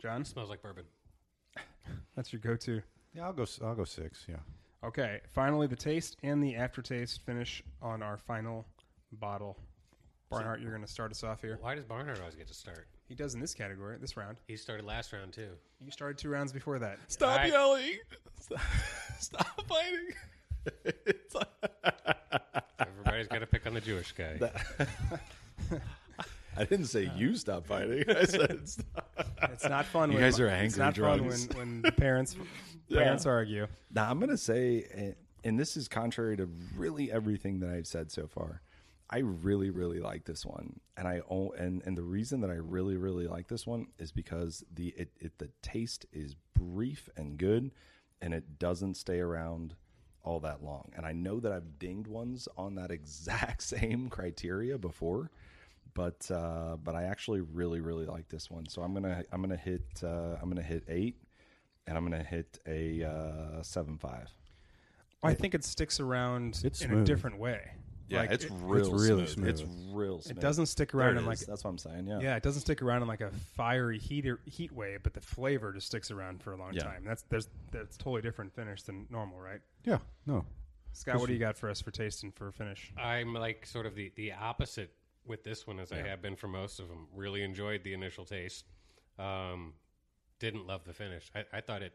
John? 0.00 0.24
Smells 0.24 0.48
like 0.48 0.62
bourbon. 0.62 0.84
That's 2.16 2.32
your 2.32 2.40
go 2.40 2.56
to. 2.56 2.80
Yeah, 3.14 3.24
I'll 3.24 3.32
go. 3.32 3.42
s- 3.42 3.60
I'll 3.62 3.74
go 3.74 3.84
six. 3.84 4.24
Yeah. 4.28 4.36
Okay. 4.84 5.20
Finally, 5.28 5.66
the 5.66 5.76
taste 5.76 6.16
and 6.22 6.42
the 6.42 6.56
aftertaste 6.56 7.20
finish 7.24 7.62
on 7.82 8.02
our 8.02 8.16
final 8.16 8.64
bottle. 9.12 9.56
Barnhart, 10.30 10.60
you're 10.60 10.70
going 10.70 10.84
to 10.84 10.90
start 10.90 11.10
us 11.10 11.24
off 11.24 11.40
here. 11.42 11.58
Why 11.60 11.74
does 11.74 11.84
Barnhart 11.84 12.20
always 12.20 12.36
get 12.36 12.46
to 12.48 12.54
start? 12.54 12.86
He 13.08 13.14
does 13.16 13.34
in 13.34 13.40
this 13.40 13.52
category, 13.52 13.96
this 14.00 14.16
round. 14.16 14.38
He 14.46 14.56
started 14.56 14.86
last 14.86 15.12
round 15.12 15.32
too. 15.32 15.48
You 15.80 15.90
started 15.90 16.16
two 16.18 16.28
rounds 16.28 16.52
before 16.52 16.78
that. 16.78 16.98
Stop 17.08 17.40
I- 17.40 17.46
yelling! 17.46 17.98
Stop, 18.38 18.60
stop 19.18 19.66
fighting! 19.66 20.14
It's 20.84 21.34
Everybody's 22.78 23.26
got 23.28 23.40
to 23.40 23.46
pick 23.46 23.66
on 23.66 23.74
the 23.74 23.80
Jewish 23.80 24.12
guy. 24.12 24.38
I 26.56 26.64
didn't 26.64 26.86
say 26.86 27.10
you 27.16 27.34
stop 27.36 27.66
fighting. 27.66 28.04
I 28.08 28.24
said 28.24 28.68
stop. 28.68 29.10
It's 29.52 29.68
not 29.68 29.86
fun. 29.86 30.10
You 30.10 30.16
when, 30.16 30.24
guys 30.24 30.38
are 30.38 30.48
angry 30.48 30.66
It's 30.66 30.78
angry 30.78 31.02
not 31.04 31.18
drunks. 31.18 31.46
fun 31.46 31.56
when, 31.56 31.68
when 31.68 31.82
the 31.82 31.92
parents 31.92 32.36
parents 32.98 33.26
argue. 33.26 33.66
Now 33.92 34.10
I'm 34.10 34.20
gonna 34.20 34.36
say, 34.36 34.86
eh, 34.92 35.12
and 35.44 35.58
this 35.58 35.76
is 35.76 35.88
contrary 35.88 36.36
to 36.36 36.48
really 36.76 37.10
everything 37.10 37.60
that 37.60 37.70
I've 37.70 37.86
said 37.86 38.10
so 38.10 38.26
far. 38.26 38.62
I 39.12 39.18
really, 39.18 39.70
really 39.70 39.98
like 39.98 40.24
this 40.24 40.46
one, 40.46 40.78
and 40.96 41.08
I 41.08 41.22
own, 41.28 41.50
and 41.58 41.82
and 41.84 41.96
the 41.96 42.02
reason 42.02 42.40
that 42.42 42.50
I 42.50 42.54
really, 42.54 42.96
really 42.96 43.26
like 43.26 43.48
this 43.48 43.66
one 43.66 43.88
is 43.98 44.12
because 44.12 44.64
the 44.72 44.94
it, 44.96 45.10
it 45.18 45.38
the 45.38 45.50
taste 45.62 46.06
is 46.12 46.36
brief 46.54 47.08
and 47.16 47.36
good, 47.36 47.72
and 48.22 48.32
it 48.32 48.58
doesn't 48.60 48.96
stay 48.96 49.18
around 49.18 49.74
all 50.22 50.38
that 50.40 50.62
long. 50.62 50.92
And 50.96 51.04
I 51.06 51.12
know 51.12 51.40
that 51.40 51.50
I've 51.50 51.78
dinged 51.78 52.06
ones 52.06 52.46
on 52.56 52.74
that 52.76 52.90
exact 52.92 53.62
same 53.62 54.08
criteria 54.08 54.78
before, 54.78 55.30
but 55.94 56.30
uh, 56.30 56.76
but 56.82 56.94
I 56.94 57.04
actually 57.04 57.40
really, 57.40 57.80
really 57.80 58.06
like 58.06 58.28
this 58.28 58.50
one. 58.50 58.68
So 58.68 58.82
I'm 58.82 58.94
gonna 58.94 59.24
I'm 59.32 59.40
gonna 59.40 59.56
hit 59.56 59.84
uh, 60.02 60.36
I'm 60.40 60.48
gonna 60.48 60.62
hit 60.62 60.84
eight, 60.88 61.16
and 61.90 61.98
I'm 61.98 62.04
gonna 62.04 62.22
hit 62.24 62.58
a 62.66 63.04
uh, 63.04 63.62
seven 63.62 63.98
five. 63.98 64.30
I 65.22 65.34
think 65.34 65.54
it 65.54 65.64
sticks 65.64 66.00
around 66.00 66.60
It's 66.64 66.80
in 66.80 66.90
a 66.90 66.94
smooth. 66.94 67.06
different 67.06 67.38
way. 67.38 67.72
Yeah, 68.08 68.20
Like, 68.20 68.30
it's 68.32 68.44
it, 68.46 68.52
real 68.62 68.90
really 68.92 69.26
smooth. 69.26 69.48
It's 69.48 69.60
smooth. 69.60 69.94
real 69.94 70.20
smooth. 70.20 70.38
it 70.38 70.40
doesn't 70.40 70.66
stick 70.66 70.92
There 70.92 71.00
around 71.02 71.16
it 71.16 71.20
in 71.20 71.26
like 71.26 71.40
is. 71.40 71.46
That's 71.46 71.62
what 71.62 71.70
I'm 71.70 71.78
saying. 71.78 72.06
Yeah. 72.06 72.18
yeah, 72.20 72.36
it 72.36 72.42
doesn't 72.42 72.62
stick 72.62 72.80
around 72.82 73.02
in 73.02 73.08
like 73.08 73.20
a 73.20 73.30
fiery 73.54 73.98
heat 73.98 74.26
heat 74.46 74.72
way, 74.72 74.96
but 75.02 75.12
the 75.14 75.20
flavor 75.20 75.72
just 75.72 75.88
sticks 75.88 76.10
around 76.10 76.42
for 76.42 76.52
a 76.52 76.56
long 76.56 76.72
Yeah. 76.72 76.84
time. 76.84 77.04
That's 77.04 77.22
there's 77.28 77.48
that's 77.70 77.96
totally 77.98 78.22
different 78.22 78.52
finish 78.54 78.82
than 78.82 79.06
normal, 79.10 79.38
right? 79.38 79.60
Yeah. 79.84 79.98
No. 80.26 80.44
Scott, 80.92 81.18
what 81.20 81.26
do 81.28 81.34
you 81.34 81.38
got 81.38 81.56
for 81.56 81.68
us 81.70 81.80
for 81.80 81.90
taste 81.92 82.22
and 82.24 82.34
for 82.34 82.50
finish? 82.50 82.92
I'm 82.98 83.34
like 83.34 83.64
sort 83.66 83.86
of 83.86 83.94
the, 83.94 84.10
the 84.16 84.32
opposite 84.32 84.90
with 85.26 85.44
this 85.44 85.64
one 85.66 85.78
as 85.78 85.92
I 85.92 85.98
have 85.98 86.20
been 86.22 86.34
for 86.34 86.48
most 86.48 86.80
of 86.80 86.88
them. 86.88 87.06
Really 87.14 87.42
enjoyed 87.44 87.84
the 87.84 87.94
initial 87.94 88.24
taste. 88.24 88.64
Um, 89.20 89.74
didn't 90.40 90.66
love 90.66 90.84
the 90.84 90.92
finish. 90.92 91.30
I, 91.34 91.44
I 91.52 91.60
thought 91.60 91.82
it 91.82 91.92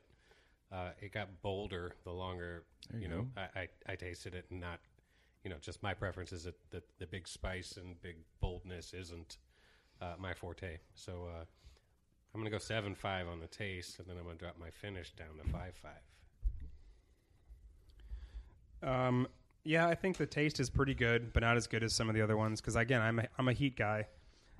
uh, 0.71 0.91
it 1.01 1.11
got 1.11 1.41
bolder 1.41 1.95
the 2.03 2.11
longer 2.11 2.63
you 2.93 3.01
you 3.01 3.07
know 3.09 3.27
I, 3.35 3.59
I, 3.59 3.67
I 3.89 3.95
tasted 3.95 4.33
it 4.33 4.45
and 4.49 4.61
not 4.61 4.79
you 5.43 5.49
know 5.49 5.57
just 5.59 5.83
my 5.83 5.93
preference 5.93 6.31
is 6.31 6.45
that 6.45 6.55
the, 6.71 6.81
the 6.99 7.07
big 7.07 7.27
spice 7.27 7.77
and 7.77 8.01
big 8.01 8.15
boldness 8.39 8.93
isn't 8.93 9.37
uh, 10.01 10.13
my 10.19 10.33
forte. 10.33 10.77
So 10.93 11.27
uh, 11.29 11.43
I'm 12.33 12.39
gonna 12.39 12.49
go 12.49 12.57
seven 12.57 12.95
five 12.95 13.27
on 13.27 13.39
the 13.39 13.47
taste, 13.47 13.99
and 13.99 14.07
then 14.07 14.17
I'm 14.17 14.23
gonna 14.23 14.37
drop 14.37 14.55
my 14.59 14.69
finish 14.69 15.11
down 15.11 15.37
to 15.43 15.49
five 15.51 15.73
five. 15.75 16.01
Um, 18.83 19.27
yeah, 19.63 19.87
I 19.87 19.95
think 19.95 20.17
the 20.17 20.25
taste 20.27 20.59
is 20.59 20.69
pretty 20.69 20.93
good, 20.93 21.33
but 21.33 21.41
not 21.41 21.57
as 21.57 21.65
good 21.65 21.83
as 21.83 21.93
some 21.93 22.07
of 22.07 22.15
the 22.15 22.21
other 22.21 22.37
ones. 22.37 22.61
Because 22.61 22.75
again, 22.75 23.01
I'm 23.01 23.19
a, 23.19 23.27
I'm 23.37 23.47
a 23.47 23.53
heat 23.53 23.75
guy. 23.75 24.07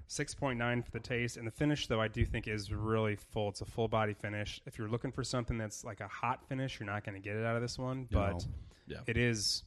Six 0.08 0.36
point 0.36 0.60
nine 0.60 0.84
for 0.84 0.91
the 0.91 0.99
taste, 0.99 1.36
and 1.38 1.47
the 1.47 1.51
finish 1.51 1.88
though 1.88 1.99
I 1.99 2.08
do 2.08 2.26
think 2.26 2.47
is 2.47 2.72
really 2.72 3.16
full. 3.16 3.49
It's 3.49 3.62
a 3.62 3.66
full 3.66 3.88
body 3.88 4.14
finish. 4.14 4.62
If 4.66 4.78
you're 4.78 4.88
looking 4.88 5.12
for 5.12 5.24
something 5.24 5.58
that's 5.58 5.84
like 5.84 5.99
a 5.99 6.08
hot 6.08 6.47
finish, 6.47 6.80
you're 6.80 6.86
not 6.88 7.03
going 7.03 7.16
to 7.16 7.22
get 7.22 7.36
it 7.36 7.45
out 7.45 7.56
of 7.56 7.62
this 7.64 7.80
one. 7.80 8.08
No. 8.12 8.20
But 8.20 8.45
Yeah. 8.88 8.99
it 9.08 9.18
is 9.18 9.64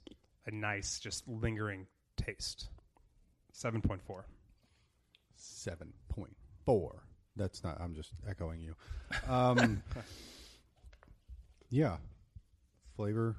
a 0.46 0.52
nice, 0.52 1.00
just 1.00 1.26
lingering 1.26 1.86
taste. 2.16 2.68
Seven 3.52 3.82
point 3.82 4.00
four. 4.02 4.26
Seven 5.34 5.92
point 6.08 6.36
four. 6.64 7.02
That's 7.34 7.64
not. 7.64 7.80
I'm 7.80 7.94
just 7.94 8.12
echoing 8.28 8.60
you. 8.60 8.74
Um, 9.28 9.82
yeah, 11.70 11.96
flavor. 12.96 13.36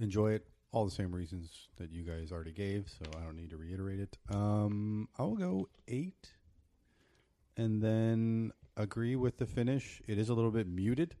Enjoy 0.00 0.32
it. 0.32 0.46
All 0.76 0.84
the 0.84 0.90
same 0.90 1.14
reasons 1.14 1.68
that 1.78 1.90
you 1.90 2.02
guys 2.02 2.30
already 2.30 2.52
gave, 2.52 2.90
so 2.90 3.10
I 3.18 3.24
don't 3.24 3.34
need 3.34 3.48
to 3.48 3.56
reiterate 3.56 3.98
it. 3.98 4.18
Um, 4.28 5.08
I'll 5.18 5.34
go 5.34 5.70
eight, 5.88 6.28
and 7.56 7.80
then 7.80 8.52
agree 8.76 9.16
with 9.16 9.38
the 9.38 9.46
finish. 9.46 10.02
It 10.06 10.18
is 10.18 10.28
a 10.28 10.34
little 10.34 10.50
bit 10.50 10.66
muted, 10.68 11.14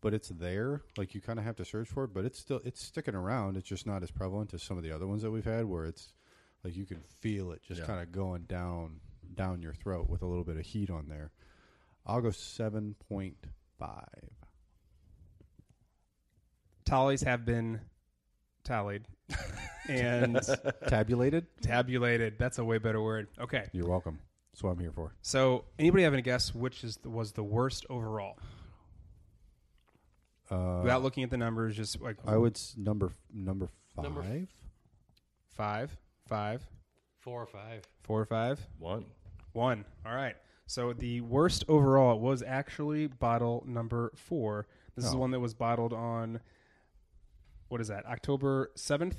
but 0.00 0.14
it's 0.14 0.30
there. 0.30 0.80
Like 0.96 1.14
you 1.14 1.20
kind 1.20 1.38
of 1.38 1.44
have 1.44 1.56
to 1.56 1.64
search 1.66 1.88
for 1.90 2.04
it, 2.04 2.14
but 2.14 2.24
it's 2.24 2.38
still 2.38 2.62
it's 2.64 2.82
sticking 2.82 3.14
around. 3.14 3.58
It's 3.58 3.68
just 3.68 3.86
not 3.86 4.02
as 4.02 4.10
prevalent 4.10 4.54
as 4.54 4.62
some 4.62 4.78
of 4.78 4.82
the 4.82 4.92
other 4.92 5.06
ones 5.06 5.20
that 5.20 5.30
we've 5.30 5.44
had, 5.44 5.66
where 5.66 5.84
it's 5.84 6.14
like 6.64 6.74
you 6.74 6.86
can 6.86 7.02
feel 7.20 7.52
it 7.52 7.62
just 7.62 7.80
Yeah. 7.80 7.86
kind 7.86 8.00
of 8.00 8.10
going 8.12 8.44
down 8.44 9.00
down 9.34 9.60
your 9.60 9.74
throat 9.74 10.08
with 10.08 10.22
a 10.22 10.26
little 10.26 10.42
bit 10.42 10.56
of 10.56 10.64
heat 10.64 10.88
on 10.88 11.08
there. 11.08 11.32
I'll 12.06 12.22
go 12.22 12.30
seven 12.30 12.94
point 13.10 13.36
five. 13.78 14.30
Tallies 16.86 17.20
have 17.24 17.44
been 17.44 17.80
tallied 18.66 19.06
and 19.88 20.38
Tabulated. 20.88 21.46
tabulated. 21.62 22.34
That's 22.38 22.58
a 22.58 22.64
way 22.64 22.78
better 22.78 23.00
word. 23.00 23.28
Okay. 23.40 23.68
You're 23.72 23.88
welcome. 23.88 24.18
That's 24.52 24.62
what 24.62 24.70
I'm 24.70 24.78
here 24.78 24.92
for. 24.92 25.14
So, 25.22 25.64
anybody 25.78 26.02
have 26.04 26.12
any 26.12 26.22
guess 26.22 26.54
which 26.54 26.82
is 26.84 26.98
was 27.04 27.32
the 27.32 27.42
worst 27.44 27.86
overall? 27.88 28.36
Uh, 30.50 30.80
Without 30.82 31.02
looking 31.02 31.24
at 31.24 31.30
the 31.30 31.36
numbers, 31.36 31.76
just 31.76 32.00
like 32.00 32.16
I 32.26 32.36
would 32.36 32.56
s- 32.56 32.74
number 32.76 33.10
number 33.32 33.68
five. 33.94 34.04
Number 34.04 34.22
f- 34.22 34.48
five, 35.50 35.96
five, 36.28 36.62
Four 37.18 37.42
or 37.42 37.46
five. 37.46 37.82
four, 38.02 38.24
five, 38.24 38.60
One. 38.78 39.06
one. 39.52 39.84
All 40.04 40.14
right. 40.14 40.36
So 40.68 40.92
the 40.92 41.20
worst 41.22 41.64
overall 41.68 42.18
was 42.20 42.42
actually 42.42 43.08
bottle 43.08 43.64
number 43.66 44.12
four. 44.14 44.66
This 44.94 45.04
is 45.04 45.10
the 45.10 45.16
Oh. 45.16 45.20
one 45.20 45.30
that 45.32 45.40
was 45.40 45.54
bottled 45.54 45.92
on 45.92 46.40
what 47.68 47.80
is 47.80 47.88
that? 47.88 48.06
October 48.06 48.70
seventh, 48.74 49.16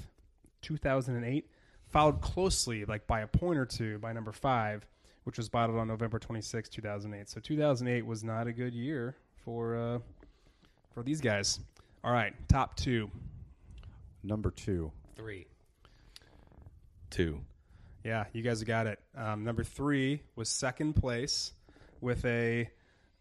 two 0.62 0.78
thousand 0.78 1.16
and 1.16 1.26
eight. 1.26 1.50
Followed 1.90 2.20
closely, 2.22 2.84
like 2.84 3.08
by 3.08 3.22
a 3.22 3.28
point 3.28 3.58
or 3.58 3.66
two, 3.66 3.98
by 4.00 4.12
number 4.12 4.34
five, 4.34 4.86
which 5.24 5.38
was 5.38 5.48
bottled 5.48 5.80
on 5.80 5.88
November 5.88 6.20
twenty 6.20 6.42
sixth, 6.42 6.72
two 6.72 6.82
thousand 6.82 7.14
eight. 7.14 7.30
So 7.30 7.40
two 7.40 7.58
thousand 7.58 7.88
eight 7.88 8.06
was 8.06 8.24
not 8.24 8.48
a 8.48 8.52
good 8.52 8.74
year 8.74 9.16
for 9.46 9.76
uh, 9.76 10.00
for 10.94 11.04
these 11.04 11.22
guys. 11.22 11.60
All 12.04 12.12
right, 12.12 12.34
top 12.50 12.76
two. 12.76 13.10
Number 14.24 14.52
two. 14.52 14.92
Three. 15.16 15.48
Two. 17.10 17.40
Yeah, 18.04 18.26
you 18.34 18.42
guys 18.42 18.64
got 18.64 18.88
it. 18.88 19.00
Um, 19.16 19.44
number 19.44 19.64
three 19.64 20.22
was 20.36 20.50
second 20.50 20.94
place 20.94 21.54
with 22.02 22.26
a 22.26 22.70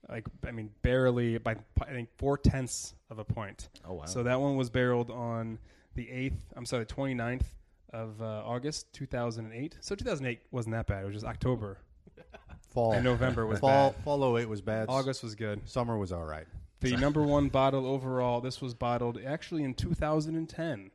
like 0.09 0.27
I 0.47 0.51
mean 0.51 0.71
barely 0.83 1.39
by 1.39 1.57
I 1.83 1.93
think 1.93 2.09
four 2.17 2.39
tenths 2.39 2.95
of 3.11 3.19
a 3.19 3.25
point. 3.25 3.69
Oh 3.85 3.95
wow. 3.95 4.05
So 4.05 4.23
that 4.23 4.41
one 4.41 4.57
was 4.57 4.71
barreled 4.71 5.11
on 5.11 5.59
the 5.95 6.11
eighth. 6.11 6.39
I'm 6.57 6.67
sorry, 6.67 6.85
the 6.85 6.95
29th 6.95 7.45
of 7.93 8.21
uh, 8.21 8.43
August 8.45 8.93
2008. 8.93 9.79
So 9.81 9.95
2008 9.95 10.41
wasn't 10.51 10.75
that 10.75 10.87
bad. 10.87 11.03
It 11.03 11.07
was 11.07 11.15
just 11.15 11.27
October 11.27 11.79
Fall. 12.71 12.93
and 12.93 13.05
November 13.05 13.47
was 13.47 13.59
fall. 13.59 13.93
bad. 13.93 14.05
Fall 14.05 14.39
08 14.39 14.49
was 14.49 14.61
bad. 14.61 14.87
August 14.89 15.23
was 15.23 15.35
good. 15.35 15.69
Summer 15.69 15.97
was 15.97 16.13
all 16.13 16.25
right. 16.25 16.47
The 16.81 16.97
number 16.97 17.23
one 17.23 17.49
bottle 17.49 17.87
overall. 17.87 18.41
This 18.41 18.61
was 18.61 18.75
bottled 18.75 19.19
actually 19.25 19.65
in 19.65 19.75
2010, 19.75 20.91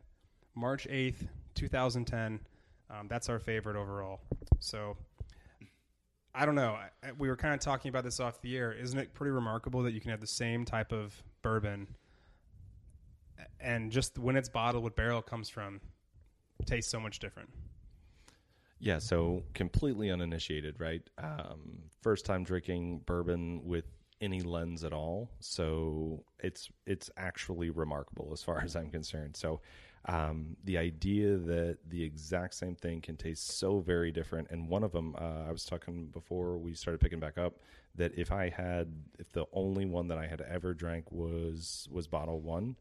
March 0.55 0.87
8th, 0.89 1.27
2010. 1.55 2.39
Um, 2.89 3.07
that's 3.07 3.29
our 3.29 3.39
favorite 3.39 3.75
overall. 3.75 4.19
So 4.59 4.95
I 6.33 6.45
don't 6.45 6.55
know. 6.55 6.77
We 7.17 7.27
were 7.27 7.35
kind 7.35 7.53
of 7.53 7.59
talking 7.59 7.89
about 7.89 8.03
this 8.03 8.19
off 8.19 8.41
the 8.41 8.57
air. 8.57 8.71
Isn't 8.71 8.97
it 8.97 9.13
pretty 9.13 9.31
remarkable 9.31 9.83
that 9.83 9.91
you 9.91 9.99
can 9.99 10.11
have 10.11 10.21
the 10.21 10.27
same 10.27 10.65
type 10.65 10.91
of 10.91 11.21
bourbon 11.41 11.87
and 13.59 13.91
just 13.91 14.17
when 14.17 14.35
it's 14.35 14.49
bottled, 14.49 14.83
what 14.83 14.95
barrel 14.95 15.19
it 15.19 15.25
comes 15.25 15.49
from, 15.49 15.81
tastes 16.65 16.91
so 16.91 16.99
much 16.99 17.19
different. 17.19 17.49
Yeah, 18.79 18.99
so 18.99 19.43
completely 19.53 20.09
uninitiated, 20.09 20.79
right? 20.79 21.07
Um, 21.17 21.83
first 22.01 22.25
time 22.25 22.43
drinking 22.43 23.01
bourbon 23.05 23.63
with 23.63 23.85
any 24.21 24.41
lens 24.41 24.83
at 24.83 24.93
all. 24.93 25.29
So 25.39 26.23
it's 26.39 26.69
it's 26.87 27.09
actually 27.17 27.69
remarkable 27.69 28.29
as 28.33 28.41
far 28.41 28.61
as 28.63 28.75
I'm 28.75 28.89
concerned. 28.89 29.35
So 29.35 29.61
um, 30.05 30.55
the 30.63 30.77
idea 30.77 31.37
that 31.37 31.77
the 31.87 32.03
exact 32.03 32.55
same 32.55 32.75
thing 32.75 33.01
can 33.01 33.17
taste 33.17 33.57
so 33.59 33.79
very 33.79 34.11
different, 34.11 34.49
and 34.49 34.67
one 34.67 34.83
of 34.83 34.91
them, 34.91 35.15
uh, 35.17 35.47
I 35.47 35.51
was 35.51 35.65
talking 35.65 36.07
before 36.07 36.57
we 36.57 36.73
started 36.73 36.99
picking 36.99 37.19
back 37.19 37.37
up, 37.37 37.59
that 37.95 38.11
if 38.17 38.31
I 38.31 38.49
had, 38.49 38.91
if 39.19 39.31
the 39.31 39.45
only 39.53 39.85
one 39.85 40.07
that 40.07 40.17
I 40.17 40.25
had 40.25 40.41
ever 40.41 40.73
drank 40.73 41.11
was 41.11 41.87
was 41.91 42.07
bottle 42.07 42.41
one, 42.41 42.75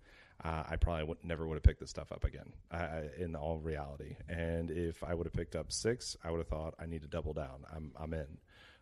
uh, 0.44 0.62
I 0.68 0.76
probably 0.76 1.04
would, 1.04 1.18
never 1.22 1.46
would 1.46 1.56
have 1.56 1.62
picked 1.62 1.80
this 1.80 1.90
stuff 1.90 2.10
up 2.12 2.24
again. 2.24 2.52
Uh, 2.70 3.02
in 3.18 3.36
all 3.36 3.58
reality, 3.58 4.16
and 4.28 4.70
if 4.70 5.04
I 5.04 5.12
would 5.14 5.26
have 5.26 5.34
picked 5.34 5.56
up 5.56 5.72
six, 5.72 6.16
I 6.24 6.30
would 6.30 6.38
have 6.38 6.48
thought 6.48 6.74
I 6.80 6.86
need 6.86 7.02
to 7.02 7.08
double 7.08 7.34
down. 7.34 7.64
I'm 7.74 7.92
I'm 7.98 8.14
in. 8.14 8.38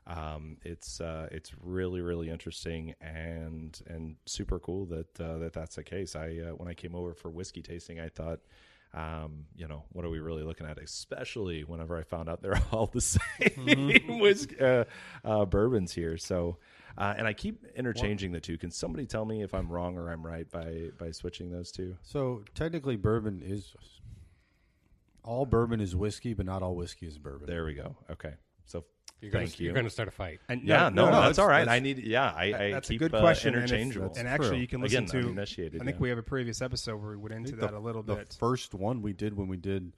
Um, 0.09 0.57
it's 0.63 1.01
uh, 1.01 1.29
it's 1.31 1.53
really 1.63 2.01
really 2.01 2.31
interesting 2.31 2.95
and 3.01 3.79
and 3.87 4.17
super 4.25 4.59
cool 4.59 4.87
that 4.87 5.21
uh, 5.21 5.39
that 5.39 5.53
that's 5.53 5.77
the 5.77 5.85
case. 5.85 6.17
I 6.17 6.39
uh, 6.49 6.55
when 6.55 6.69
I 6.69 6.75
came 6.75 6.95
over 6.95 7.15
for 7.15 7.31
whiskey 7.31 7.63
tasting, 7.63 8.01
I 8.01 8.09
thought. 8.09 8.41
Um, 8.95 9.45
you 9.55 9.69
know, 9.69 9.85
what 9.93 10.07
are 10.07 10.09
we 10.09 10.19
really 10.19 10.43
looking 10.43 10.67
at? 10.67 10.79
Especially 10.79 11.63
whenever 11.63 11.99
I 11.99 12.05
found 12.05 12.31
out 12.31 12.41
they're 12.43 12.59
all 12.73 12.87
the 12.87 13.03
same 13.03 14.19
whiskey, 14.19 14.59
uh, 14.59 14.85
uh, 15.27 15.45
bourbons 15.45 15.93
here. 15.93 16.17
So, 16.17 16.57
uh, 16.97 17.13
and 17.19 17.27
I 17.27 17.35
keep 17.35 17.67
interchanging 17.77 18.33
the 18.33 18.41
two. 18.41 18.57
Can 18.57 18.71
somebody 18.71 19.05
tell 19.05 19.27
me 19.27 19.43
if 19.43 19.53
I'm 19.53 19.71
wrong 19.71 19.99
or 19.99 20.11
I'm 20.11 20.27
right 20.27 20.51
by 20.51 20.89
by 20.99 21.11
switching 21.11 21.51
those 21.51 21.71
two? 21.71 21.99
So 22.03 22.45
technically, 22.55 22.97
bourbon 22.97 23.43
is 23.45 23.75
all 25.23 25.45
bourbon 25.45 25.83
is 25.83 25.95
whiskey, 25.95 26.33
but 26.33 26.47
not 26.47 26.63
all 26.63 26.75
whiskey 26.75 27.07
is 27.07 27.19
bourbon. 27.19 27.47
There 27.47 27.67
we 27.67 27.75
go. 27.75 27.95
Okay, 28.11 28.33
so 28.65 28.87
You're 29.21 29.33
gonna, 29.33 29.47
Thank 29.47 29.59
you. 29.59 29.65
You're 29.65 29.75
going 29.75 29.85
to 29.87 29.91
start 29.91 30.09
a 30.09 30.13
fight. 30.13 30.41
And 30.49 30.63
yeah, 30.63 30.89
no, 30.91 31.07
no, 31.07 31.11
that's, 31.11 31.15
that's- 31.15 31.39
all 31.41 31.49
right. 31.49 31.61
that's- 31.65 31.77
I 31.77 31.81
need, 31.81 31.99
yeah, 31.99 32.33
I, 32.37 32.45
I 32.45 32.71
that's 32.73 32.89
keep 32.89 33.01
a 33.01 33.05
good 33.09 33.15
uh, 33.17 33.21
question. 33.21 33.55
and 33.55 33.65
if- 33.65 33.71
interchangeable. 33.71 34.07
That's 34.09 34.19
And, 34.19 34.29
actually, 34.29 34.49
true. 34.51 34.59
you 34.59 34.67
can 34.69 34.81
listen 34.81 35.05
Again, 35.05 35.11
to. 35.23 35.27
uninitiated, 35.27 35.83
I 35.83 35.85
think 35.85 35.97
yeah. 35.97 36.03
we 36.03 36.09
have 36.11 36.19
a 36.19 36.23
previous 36.23 36.63
episode 36.63 37.01
where 37.03 37.11
we 37.11 37.17
went 37.17 37.35
into 37.35 37.57
that 37.57 37.73
the- 37.73 37.79
a 37.79 37.81
little 37.81 38.03
bit. 38.03 38.29
the 38.31 38.37
first 38.37 38.75
one 38.75 39.03
we 39.03 39.13
did 39.13 39.37
when 39.37 39.49
we 39.49 39.57
did. 39.57 39.93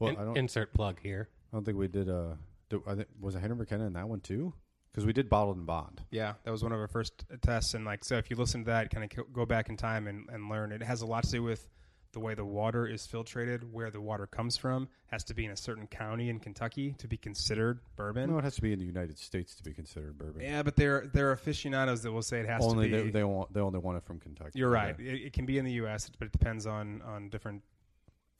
Well, 0.00 0.10
In- 0.10 0.16
I 0.16 0.24
don't. 0.24 0.36
insert 0.36 0.74
plug 0.74 0.98
here. 1.00 1.28
I 1.52 1.56
don't 1.56 1.64
think 1.64 1.76
we 1.78 1.86
did. 1.88 2.08
Uh, 2.08 2.34
do, 2.70 2.82
I 2.86 2.94
think 2.96 3.08
was 3.20 3.34
it 3.34 3.40
Henry 3.40 3.56
McKenna 3.56 3.86
in 3.86 3.92
that 3.94 4.08
one 4.08 4.20
too? 4.20 4.52
Because 4.90 5.06
we 5.06 5.12
did 5.12 5.28
bottled 5.30 5.56
and 5.56 5.66
bond. 5.66 6.00
Yeah, 6.10 6.34
that 6.42 6.50
was 6.50 6.64
one 6.64 6.72
of 6.72 6.80
our 6.80 6.88
first 6.88 7.24
tests, 7.42 7.74
and 7.74 7.84
like 7.84 8.04
so, 8.04 8.16
if 8.16 8.28
you 8.30 8.34
listen 8.36 8.64
to 8.64 8.70
that, 8.70 8.90
kind 8.90 9.04
of 9.04 9.32
go 9.32 9.46
back 9.46 9.68
in 9.68 9.76
time 9.76 10.08
and, 10.08 10.28
and 10.32 10.48
learn. 10.48 10.72
It 10.72 10.82
has 10.82 11.02
a 11.02 11.06
lot 11.06 11.22
to 11.24 11.30
do 11.30 11.42
with 11.44 11.68
the 12.12 12.20
way 12.20 12.34
the 12.34 12.44
water 12.44 12.86
is 12.86 13.06
filtrated, 13.06 13.62
where 13.70 13.90
the 13.90 14.00
water 14.00 14.26
comes 14.26 14.56
from. 14.56 14.88
Has 15.08 15.24
to 15.24 15.34
be 15.34 15.44
in 15.44 15.50
a 15.50 15.56
certain 15.56 15.86
county 15.86 16.28
in 16.28 16.38
Kentucky 16.40 16.94
to 16.98 17.06
be 17.08 17.16
considered 17.16 17.80
bourbon. 17.96 18.30
No, 18.30 18.38
it 18.38 18.44
has 18.44 18.56
to 18.56 18.62
be 18.62 18.72
in 18.72 18.78
the 18.78 18.84
United 18.84 19.18
States 19.18 19.54
to 19.56 19.62
be 19.62 19.72
considered 19.72 20.18
bourbon. 20.18 20.42
Yeah, 20.42 20.62
but 20.62 20.76
there 20.76 21.06
there 21.12 21.28
are 21.28 21.32
aficionados 21.32 22.02
that 22.02 22.12
will 22.12 22.22
say 22.22 22.40
it 22.40 22.46
has 22.48 22.62
only 22.64 22.88
to 22.90 22.96
be. 22.96 23.02
they, 23.04 23.10
they 23.10 23.24
want 23.24 23.52
they 23.52 23.60
only 23.60 23.78
want 23.78 23.96
it 23.98 24.04
from 24.04 24.18
Kentucky. 24.18 24.52
you're 24.58 24.70
right. 24.70 24.94
Yeah. 24.98 25.12
It, 25.12 25.22
it 25.26 25.32
can 25.32 25.46
be 25.46 25.58
in 25.58 25.64
the 25.64 25.72
U.S., 25.72 26.10
but 26.18 26.26
it 26.26 26.32
depends 26.32 26.66
on 26.66 27.02
on 27.02 27.28
different. 27.28 27.62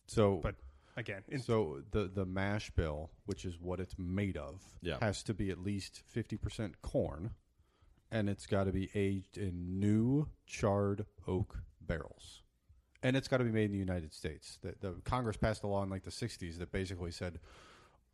So, 0.06 0.40
But 0.42 0.56
again, 0.96 1.22
in, 1.28 1.40
so 1.40 1.82
the 1.92 2.10
the 2.12 2.24
mash 2.26 2.70
bill, 2.72 3.10
which 3.26 3.44
is 3.44 3.58
what 3.60 3.78
it's 3.80 3.94
made 3.98 4.36
of, 4.36 4.60
Yeah. 4.82 4.98
has 5.00 5.22
to 5.24 5.34
be 5.34 5.50
at 5.50 5.58
least 5.58 6.02
fifty 6.06 6.36
percent 6.36 6.82
corn, 6.82 7.30
and 8.10 8.28
it's 8.28 8.46
got 8.46 8.64
to 8.64 8.72
be 8.72 8.90
aged 8.94 9.38
in 9.38 9.78
new 9.78 10.28
charred 10.46 11.06
oak 11.28 11.58
barrels, 11.80 12.42
and 13.02 13.16
it's 13.16 13.28
got 13.28 13.38
to 13.38 13.44
be 13.44 13.50
made 13.52 13.66
in 13.66 13.72
the 13.72 13.78
United 13.78 14.12
States. 14.12 14.58
The, 14.62 14.74
the 14.80 14.94
Congress 15.04 15.36
passed 15.36 15.62
a 15.62 15.66
law 15.66 15.82
in 15.82 15.90
like 15.90 16.02
the 16.04 16.10
'60s 16.10 16.58
that 16.58 16.70
basically 16.72 17.10
said 17.10 17.38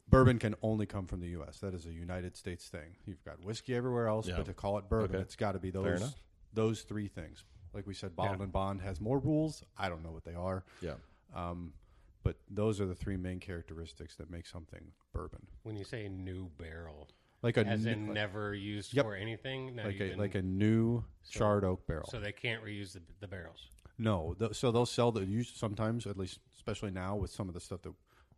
bourbon 0.08 0.38
can 0.38 0.54
only 0.62 0.86
come 0.86 1.06
from 1.06 1.20
the 1.20 1.28
U.S. 1.28 1.58
That 1.58 1.74
is 1.74 1.86
a 1.86 1.92
United 1.92 2.36
States 2.36 2.66
thing. 2.68 2.96
You've 3.04 3.24
got 3.24 3.42
whiskey 3.44 3.74
everywhere 3.74 4.06
else, 4.08 4.28
Yeah. 4.28 4.36
but 4.36 4.46
to 4.46 4.54
call 4.54 4.78
it 4.78 4.88
bourbon, 4.88 5.16
Okay. 5.16 5.22
it's 5.22 5.36
got 5.36 5.52
to 5.52 5.58
be 5.58 5.70
those 5.70 6.14
those 6.52 6.82
three 6.82 7.08
things. 7.08 7.44
Like 7.74 7.86
we 7.86 7.92
said, 7.94 8.16
bottled 8.16 8.40
and 8.40 8.52
bond 8.52 8.80
has 8.80 9.00
more 9.00 9.18
rules. 9.18 9.62
I 9.76 9.88
don't 9.88 10.02
know 10.02 10.12
what 10.12 10.24
they 10.24 10.34
are. 10.34 10.64
yeah, 10.80 10.94
Um, 11.34 11.74
but 12.22 12.36
those 12.48 12.80
are 12.80 12.86
the 12.86 12.94
three 12.94 13.18
main 13.18 13.38
characteristics 13.40 14.16
that 14.16 14.30
make 14.30 14.46
something 14.46 14.92
bourbon. 15.12 15.46
When 15.64 15.76
you 15.76 15.84
say 15.84 16.08
new 16.08 16.48
barrel, 16.56 17.08
like 17.42 17.58
a 17.58 17.66
as 17.66 17.86
n- 17.86 17.92
in 18.08 18.12
never 18.14 18.54
used 18.54 18.94
Yep. 18.94 19.04
for 19.04 19.14
anything. 19.14 19.76
Like 19.76 20.00
a 20.00 20.04
even- 20.06 20.18
like 20.18 20.34
a 20.34 20.40
new 20.42 21.04
So- 21.24 21.38
charred 21.40 21.64
oak 21.64 21.86
barrel. 21.86 22.08
so 22.08 22.18
they 22.18 22.32
can't 22.32 22.64
reuse 22.64 22.94
the, 22.94 23.02
the 23.20 23.28
barrels. 23.28 23.68
No, 23.98 24.34
th- 24.38 24.54
so 24.54 24.70
they'll 24.70 24.86
sell 24.86 25.10
the 25.12 25.24
use 25.24 25.50
sometimes, 25.54 26.06
at 26.06 26.18
least, 26.18 26.38
especially 26.56 26.90
now 26.90 27.16
with 27.16 27.30
some 27.30 27.48
of 27.48 27.54
the 27.54 27.60
stuff 27.60 27.82
that 27.82 27.94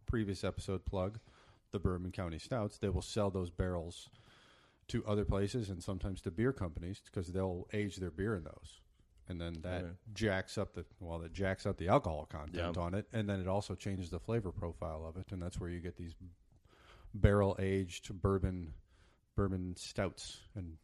previous 0.06 0.44
episode 0.44 0.84
plug, 0.84 1.18
the 1.72 1.78
Bourbon 1.78 2.12
County 2.12 2.38
Stouts. 2.38 2.78
They 2.78 2.88
will 2.88 3.02
sell 3.02 3.30
those 3.30 3.50
barrels 3.50 4.08
to 4.88 5.04
other 5.06 5.24
places 5.24 5.68
and 5.68 5.82
sometimes 5.82 6.20
to 6.22 6.30
beer 6.30 6.52
companies 6.52 7.00
because 7.04 7.32
they'll 7.32 7.66
age 7.72 7.96
their 7.96 8.10
beer 8.10 8.34
in 8.36 8.44
those, 8.44 8.80
and 9.28 9.40
then 9.40 9.54
that 9.62 9.84
Okay. 9.84 9.92
jacks 10.14 10.56
up 10.56 10.72
the 10.74 10.86
well, 11.00 11.18
that 11.18 11.32
jacks 11.32 11.66
up 11.66 11.76
the 11.76 11.88
alcohol 11.88 12.24
content 12.26 12.76
Yeah. 12.76 12.82
on 12.82 12.94
it, 12.94 13.06
and 13.12 13.28
then 13.28 13.40
it 13.40 13.48
also 13.48 13.74
changes 13.74 14.08
the 14.10 14.18
flavor 14.20 14.50
profile 14.52 15.04
of 15.04 15.16
it, 15.16 15.30
and 15.32 15.42
that's 15.42 15.60
where 15.60 15.68
you 15.68 15.80
get 15.80 15.96
these 15.96 16.14
barrel 17.14 17.56
aged 17.58 18.12
bourbon 18.22 18.72
bourbon 19.34 19.74
stouts 19.76 20.40
and 20.54 20.76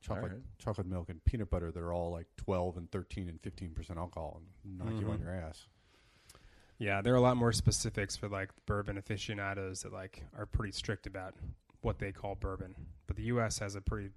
chocolate 0.00 0.32
Alright. 0.32 0.44
chocolate 0.58 0.86
milk 0.86 1.08
and 1.08 1.24
peanut 1.24 1.50
butter 1.50 1.70
that 1.72 1.82
are 1.82 1.92
all 1.92 2.10
like 2.10 2.26
12 2.36 2.76
and 2.76 2.90
13 2.90 3.28
and 3.28 3.40
15 3.40 3.70
percent 3.70 3.98
alcohol 3.98 4.40
and 4.64 4.78
knock 4.78 5.00
you 5.00 5.08
on 5.10 5.18
Mhm. 5.18 5.22
your 5.22 5.34
ass 5.34 5.66
Yeah, 6.78 7.00
there 7.02 7.12
are 7.12 7.16
a 7.16 7.20
lot 7.20 7.36
more 7.36 7.52
specifics 7.52 8.16
for 8.16 8.28
like 8.28 8.50
bourbon 8.66 8.96
aficionados 8.98 9.82
that 9.82 9.92
like 9.92 10.24
are 10.36 10.46
pretty 10.46 10.72
strict 10.72 11.06
about 11.06 11.34
what 11.80 11.98
they 11.98 12.12
call 12.12 12.34
bourbon. 12.36 12.74
But 13.08 13.16
the 13.16 13.24
U.S. 13.24 13.58
has 13.58 13.74
a 13.74 13.80
pretty 13.80 14.10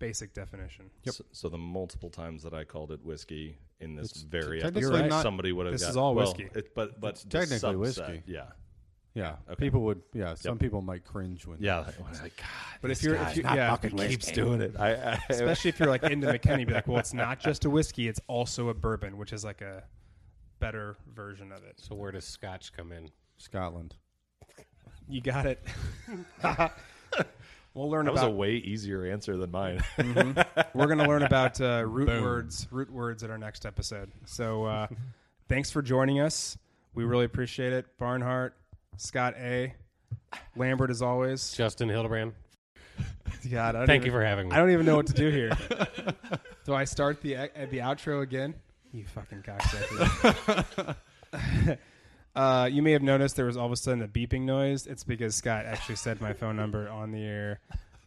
basic 0.00 0.32
definition. 0.34 0.90
So, 1.08 1.24
so 1.30 1.48
the 1.48 1.58
multiple 1.58 2.10
times 2.10 2.42
that 2.42 2.52
I 2.54 2.64
called 2.64 2.90
it 2.90 3.04
whiskey 3.04 3.58
in 3.78 3.94
this 3.94 4.10
It's 4.10 4.22
very 4.22 4.60
technically 4.60 4.88
episode, 4.94 5.08
not- 5.10 5.22
somebody 5.22 5.52
would 5.52 5.66
have. 5.66 5.72
This 5.74 5.82
got, 5.82 5.90
is 5.90 5.96
all 5.96 6.14
well, 6.16 6.26
whiskey. 6.26 6.48
It, 6.54 6.74
but 6.74 7.00
but 7.00 7.10
It's 7.14 7.24
technically 7.24 7.74
subset, 7.74 7.78
whiskey. 7.78 8.22
Yeah, 8.26 8.46
yeah 9.14 9.36
Okay. 9.50 9.56
people 9.64 9.82
would 9.82 10.00
yeah 10.14 10.34
some 10.34 10.58
people 10.58 10.80
might 10.82 11.04
cringe 11.04 11.46
when 11.46 11.58
yeah. 11.60 11.80
I 11.80 12.08
was 12.10 12.22
like, 12.22 12.36
God, 12.36 12.46
But 12.80 12.90
if 12.90 12.98
this 12.98 13.04
you're, 13.04 13.16
guy 13.16 13.30
if 13.30 13.36
you, 13.36 13.42
yeah, 13.44 13.76
keeps 13.76 14.30
doing 14.32 14.60
it. 14.60 14.74
I, 14.78 14.94
I 14.94 15.18
especially 15.30 15.68
if 15.70 15.78
you're 15.78 15.88
like 15.88 16.02
into 16.04 16.26
McKinney, 16.26 16.66
be 16.66 16.72
like, 16.74 16.86
well, 16.88 16.98
it's 16.98 17.12
not 17.14 17.38
just 17.40 17.64
a 17.64 17.70
whiskey; 17.70 18.08
it's 18.08 18.20
also 18.26 18.68
a 18.68 18.74
bourbon, 18.74 19.16
which 19.18 19.32
is 19.32 19.44
like 19.44 19.60
a 19.60 19.82
better 20.60 20.96
version 21.14 21.52
of 21.52 21.62
it. 21.64 21.74
So 21.80 21.94
where 21.94 22.12
does 22.12 22.24
Scotch 22.24 22.72
come 22.72 22.92
in? 22.92 23.10
Scotland 23.36 23.96
You 25.08 25.20
got 25.20 25.46
it. 25.46 25.66
we'll 27.74 27.90
learn 27.90 28.04
that 28.06 28.12
was 28.14 28.22
a 28.22 28.30
way 28.30 28.54
easier 28.54 29.04
answer 29.06 29.36
than 29.36 29.50
mine. 29.50 29.80
Mhm. 29.98 30.46
We're 30.74 30.86
going 30.86 30.98
to 30.98 31.06
learn 31.08 31.22
about 31.22 31.60
uh, 31.60 31.84
root 31.88 32.06
Boom. 32.06 32.22
words, 32.22 32.68
root 32.70 32.90
words 32.90 33.22
at 33.24 33.30
our 33.30 33.38
next 33.38 33.66
episode. 33.66 34.10
So, 34.26 34.64
uh, 34.64 34.86
thanks 35.48 35.70
for 35.70 35.82
joining 35.82 36.20
us. 36.20 36.56
We 36.94 37.04
really 37.04 37.24
appreciate 37.24 37.72
it, 37.72 37.86
Barnhart, 37.98 38.54
Scott 38.96 39.34
A, 39.36 39.74
Lambert, 40.56 40.90
as 40.90 41.02
always. 41.02 41.52
Justin 41.52 41.88
Hildebrand. 41.88 42.32
God, 43.50 43.74
I 43.74 43.78
don't 43.80 43.86
Thank 43.86 44.02
even- 44.02 44.06
you 44.06 44.12
for 44.12 44.24
having 44.24 44.48
me. 44.48 44.54
I 44.54 44.58
don't 44.58 44.70
even 44.70 44.86
know 44.86 44.96
what 44.96 45.06
to 45.08 45.12
do 45.14 45.30
here. 45.30 45.50
do 46.64 46.74
I 46.74 46.84
start 46.84 47.20
the 47.22 47.36
uh, 47.36 47.48
the 47.70 47.78
outro 47.78 48.22
again? 48.22 48.54
You 48.92 49.04
fucking 49.06 49.42
cocksucker. 49.42 50.96
uh, 52.36 52.68
you 52.70 52.82
may 52.82 52.92
have 52.92 53.02
noticed 53.02 53.36
there 53.36 53.46
was 53.46 53.56
all 53.56 53.66
of 53.66 53.72
a 53.72 53.76
sudden 53.76 54.02
a 54.02 54.08
beeping 54.08 54.42
noise. 54.42 54.86
It's 54.86 55.02
because 55.02 55.34
Scott 55.34 55.64
actually 55.64 55.96
said 55.96 56.20
my 56.20 56.34
phone 56.34 56.56
number 56.56 56.88
on 56.90 57.10
the 57.10 57.24
air. 57.24 57.60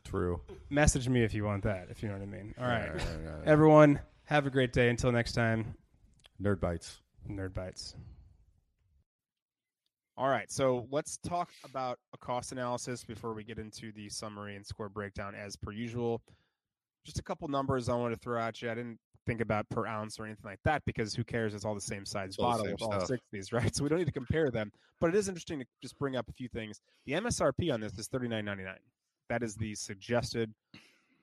true 0.03 0.39
Message 0.69 1.09
me 1.09 1.23
if 1.23 1.33
you 1.33 1.43
want 1.43 1.63
that, 1.63 1.88
if 1.89 2.03
you 2.03 2.09
know 2.09 2.15
what 2.15 2.23
I 2.23 2.27
mean. 2.27 2.53
All 2.59 2.67
right. 2.67 2.88
All 2.89 2.93
right, 2.95 3.01
all 3.01 3.38
right. 3.39 3.47
Everyone, 3.47 3.99
have 4.25 4.45
a 4.45 4.51
great 4.51 4.71
day. 4.73 4.89
Until 4.89 5.11
next 5.11 5.31
time, 5.33 5.73
nerd 6.41 6.59
bites 6.59 6.99
Nerd 7.29 7.53
Bites. 7.53 7.95
All 10.18 10.30
right, 10.30 10.49
so 10.49 10.88
let's 10.91 11.18
talk 11.18 11.49
about 11.66 11.99
a 12.13 12.18
cost 12.18 12.53
analysis 12.53 13.03
before 13.03 13.34
we 13.34 13.43
get 13.43 13.59
into 13.59 13.91
the 13.91 14.07
summary 14.09 14.55
and 14.55 14.66
score 14.66 14.88
breakdown 14.88 15.36
as 15.36 15.57
per 15.57 15.72
usual. 15.74 16.22
Just 17.03 17.20
a 17.20 17.24
couple 17.24 17.47
numbers 17.49 17.89
I 17.89 17.95
wanted 17.95 18.16
to 18.16 18.22
throw 18.22 18.39
at 18.41 18.61
you. 18.61 18.72
I 18.72 18.76
didn't 18.76 18.97
think 19.28 19.41
about 19.41 19.68
per 19.70 19.86
ounce 19.86 20.18
or 20.20 20.26
anything 20.26 20.45
like 20.45 20.59
that 20.63 20.84
because 20.86 21.13
who 21.13 21.24
cares? 21.26 21.53
It's 21.53 21.66
all 21.66 21.76
the 21.76 21.82
same 21.82 22.05
size 22.05 22.38
all 22.39 22.51
bottle 22.51 22.66
with 22.72 22.82
all 22.82 22.91
stuff. 22.93 23.07
six 23.07 23.20
of 23.20 23.32
these, 23.34 23.51
right? 23.53 23.76
So 23.76 23.84
we 23.84 23.89
don't 23.89 23.99
need 23.99 24.05
to 24.05 24.11
compare 24.13 24.49
them. 24.51 24.72
But 25.01 25.09
it 25.09 25.16
is 25.16 25.28
interesting 25.28 25.59
to 25.59 25.66
just 25.82 25.97
bring 25.99 26.16
up 26.16 26.30
a 26.30 26.34
few 26.34 26.47
things. 26.47 26.80
The 27.05 27.13
MSRP 27.13 27.74
on 27.74 27.82
this 27.82 27.91
is 27.97 28.07
thirty 28.07 28.30
nine 28.30 28.45
ninety 28.45 28.63
nine. 28.63 28.80
That 29.30 29.43
is 29.43 29.55
the 29.55 29.76
suggested 29.76 30.53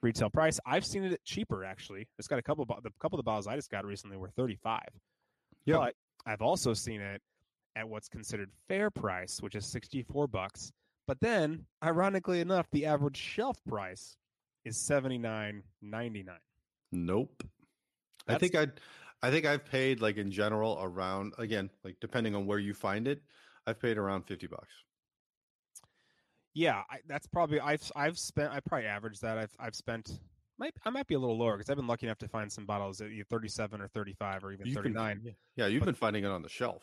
retail 0.03 0.29
price. 0.29 0.61
I've 0.67 0.85
seen 0.85 1.05
it 1.05 1.19
cheaper 1.25 1.65
actually. 1.65 2.09
It's 2.19 2.29
got 2.29 2.39
a 2.39 2.43
couple. 2.43 2.67
bo- 2.67 2.81
The 2.83 2.91
couple 3.01 3.19
of 3.19 3.25
the 3.25 3.29
bottles 3.29 3.47
I 3.47 3.57
just 3.57 3.71
got 3.71 3.87
recently 3.87 4.19
were 4.19 4.29
thirty 4.29 4.57
five. 4.57 4.89
Yeah. 5.65 5.77
But 5.79 5.95
I've 6.27 6.43
also 6.43 6.75
seen 6.75 7.01
it 7.01 7.23
at 7.77 7.89
what's 7.89 8.09
considered 8.09 8.51
fair 8.69 8.91
price, 8.91 9.41
which 9.41 9.55
is 9.55 9.67
64 9.67 10.27
bucks. 10.29 10.73
But 11.07 11.21
then, 11.21 11.67
ironically 11.83 12.41
enough, 12.41 12.67
the 12.73 12.87
average 12.87 13.17
shelf 13.17 13.59
price 13.69 14.17
is 14.65 14.77
79.99. 14.77 16.27
Nope. 16.93 17.43
I 18.29 18.39
think 18.39 18.55
I'd 18.55 18.73
I 19.25 19.31
think 19.31 19.47
I've 19.47 19.65
paid 19.65 20.01
like 20.01 20.17
in 20.17 20.31
general 20.31 20.79
around 20.81 21.33
again, 21.39 21.71
like 21.85 21.97
depending 22.01 22.35
on 22.37 22.47
where 22.47 22.59
you 22.59 22.73
find 22.75 23.09
it, 23.09 23.21
I've 23.67 23.81
paid 23.81 23.99
around 23.99 24.23
fifty 24.23 24.47
bucks. 24.47 24.73
Yeah, 26.55 26.83
I, 26.91 26.99
that's 27.09 27.27
probably 27.27 27.59
I've 27.61 27.83
I've 27.97 28.19
spent 28.19 28.53
I 28.53 28.61
probably 28.61 28.87
averaged 28.87 29.23
that. 29.23 29.39
I've 29.39 29.57
I've 29.59 29.75
spent 29.75 30.21
might 30.59 30.75
I 30.85 30.91
might 30.91 31.07
be 31.09 31.15
a 31.15 31.19
little 31.19 31.39
lower 31.39 31.57
because 31.57 31.71
I've 31.71 31.77
been 31.77 31.87
lucky 31.89 32.07
enough 32.07 32.19
to 32.19 32.29
find 32.29 32.53
some 32.53 32.67
bottles 32.67 33.01
at 33.01 33.09
37 33.29 33.81
or 33.81 33.89
35 33.89 34.45
or 34.45 34.53
even 34.53 34.67
You 34.67 34.75
can- 34.75 34.83
39. 34.95 35.35
Yeah, 35.57 35.67
you've 35.67 35.81
But- 35.81 35.87
been 35.87 35.95
finding 35.95 36.25
it 36.25 36.29
on 36.31 36.43
the 36.43 36.49
shelf. 36.49 36.83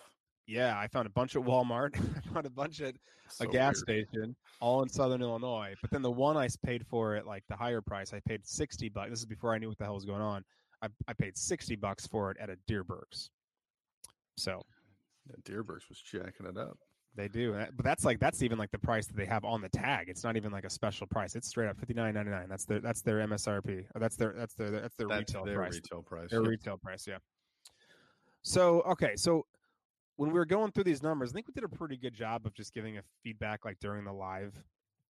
Yeah, 0.50 0.78
I 0.80 0.88
found 0.88 1.06
a 1.06 1.12
bunch 1.12 1.36
at 1.36 1.44
Walmart. 1.44 1.96
I 2.18 2.34
found 2.34 2.46
a 2.46 2.50
bunch 2.50 2.82
at 2.82 2.96
a 3.40 3.46
gas 3.46 3.84
weird. 3.88 4.08
station, 4.10 4.36
all 4.60 4.82
in 4.82 4.90
Southern 4.90 5.22
Illinois. 5.22 5.76
But 5.82 5.92
then 5.92 6.02
the 6.02 6.10
one 6.12 6.36
I 6.38 6.48
paid 6.66 6.86
for 6.88 7.16
at 7.16 7.28
like 7.28 7.44
the 7.50 7.56
higher 7.56 7.82
price, 7.82 8.14
I 8.14 8.20
paid 8.28 8.46
sixty 8.48 8.90
bucks. 8.90 9.12
This 9.12 9.20
is 9.20 9.26
before 9.26 9.54
I 9.54 9.60
knew 9.60 9.68
what 9.70 9.78
the 9.78 9.84
hell 9.86 9.94
was 9.96 10.06
going 10.06 10.22
on. 10.22 10.44
I, 10.82 10.88
I 11.08 11.14
paid 11.14 11.38
sixty 11.38 11.76
bucks 11.76 12.08
for 12.08 12.32
it 12.32 12.38
at 12.40 12.50
a 12.50 12.58
Dierbergs. 12.68 13.30
So 14.38 14.62
Yeah, 15.28 15.36
Dierbergs 15.44 15.88
was 15.90 16.02
jacking 16.04 16.46
it 16.48 16.58
up. 16.58 16.78
they 17.16 17.28
do, 17.28 17.56
eh, 17.56 17.68
but 17.76 17.84
that's 17.86 18.04
like 18.06 18.20
that's 18.20 18.42
even 18.42 18.58
like 18.58 18.72
the 18.72 18.80
price 18.80 19.06
that 19.06 19.16
they 19.18 19.26
have 19.26 19.44
on 19.46 19.62
the 19.62 19.70
tag. 19.70 20.10
It's 20.10 20.24
not 20.24 20.36
even 20.38 20.52
like 20.52 20.64
a 20.66 20.70
special 20.70 21.06
price. 21.06 21.36
It's 21.36 21.48
straight 21.48 21.68
up 21.70 21.78
fifty 21.78 21.94
nine 21.94 22.14
ninety 22.16 22.32
nine. 22.32 22.48
That's 22.50 22.66
their 22.66 22.80
that's 22.80 23.02
their 23.04 23.18
MSRP. 23.28 23.86
Or 23.94 24.00
that's 24.00 24.16
their 24.16 24.34
that's 24.36 24.56
their 24.56 24.72
that's 24.72 24.96
their 24.96 25.08
That's 25.08 25.20
retail 25.32 25.46
their 25.46 25.56
price. 25.58 25.74
retail 25.76 26.02
price. 26.02 26.32
Their 26.32 26.42
retail 26.42 26.78
price, 26.78 27.06
yeah. 27.06 27.18
So 28.42 28.82
okay, 28.84 29.16
so 29.16 29.46
when 30.20 30.32
we 30.32 30.38
were 30.38 30.46
going 30.46 30.70
through 30.70 30.84
these 30.84 31.02
numbers, 31.02 31.32
I 31.32 31.34
think 31.34 31.48
we 31.48 31.54
did 31.54 31.64
a 31.64 31.70
pretty 31.70 31.96
good 31.96 32.14
job 32.14 32.46
of 32.46 32.54
just 32.54 32.74
giving 32.74 32.98
a 32.98 33.02
feedback 33.24 33.64
like 33.64 33.80
during 33.80 34.04
the 34.04 34.12
live 34.12 34.54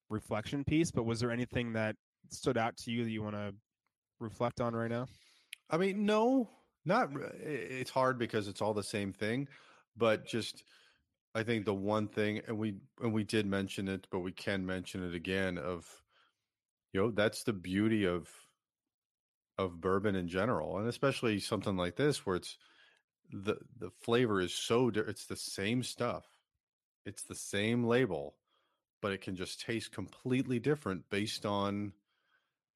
reflection 0.08 0.64
piece. 0.64 0.92
But 0.92 1.02
was 1.02 1.20
there 1.20 1.32
anything 1.32 1.74
that 1.74 1.96
stood 2.30 2.60
out 2.60 2.78
to 2.78 2.92
you 2.92 3.04
that 3.04 3.10
you 3.10 3.24
want 3.24 3.34
to 3.34 3.56
reflect 4.20 4.62
on 4.62 4.76
right 4.76 4.92
now? 4.92 5.08
I 5.68 5.78
mean, 5.78 6.06
no, 6.06 6.48
not. 6.86 7.10
It's 7.42 7.90
hard 7.90 8.20
because 8.20 8.48
it's 8.48 8.62
all 8.62 8.76
the 8.76 8.84
same 8.84 9.12
thing, 9.12 9.48
but 9.98 10.28
just 10.28 10.64
I 11.34 11.42
think 11.42 11.66
the 11.66 11.74
one 11.74 12.08
thing, 12.08 12.42
and 12.48 12.60
we 12.60 12.76
and 13.02 13.12
we 13.12 13.24
did 13.24 13.48
mention 13.48 13.88
it, 13.88 14.06
but 14.12 14.20
we 14.20 14.32
can 14.32 14.64
mention 14.64 15.04
it 15.04 15.16
again. 15.16 15.58
Of 15.58 15.88
you 16.94 17.02
know, 17.02 17.10
that's 17.10 17.42
the 17.42 17.54
beauty 17.54 18.06
of 18.06 18.30
of 19.58 19.82
bourbon 19.82 20.16
in 20.16 20.28
general, 20.28 20.78
and 20.78 20.88
especially 20.88 21.40
something 21.40 21.78
like 21.78 21.96
this 21.96 22.28
where 22.28 22.36
it's 22.36 22.60
the 23.32 23.58
the 23.78 23.92
flavor 24.02 24.42
is 24.42 24.54
so 24.54 24.92
it's 24.94 25.26
the 25.26 25.36
same 25.36 25.84
stuff, 25.84 26.26
it's 27.06 27.24
the 27.24 27.36
same 27.36 27.84
label, 27.84 28.36
but 29.02 29.12
it 29.12 29.22
can 29.22 29.36
just 29.36 29.62
taste 29.62 29.92
completely 29.92 30.60
different 30.60 31.10
based 31.10 31.46
on 31.46 31.94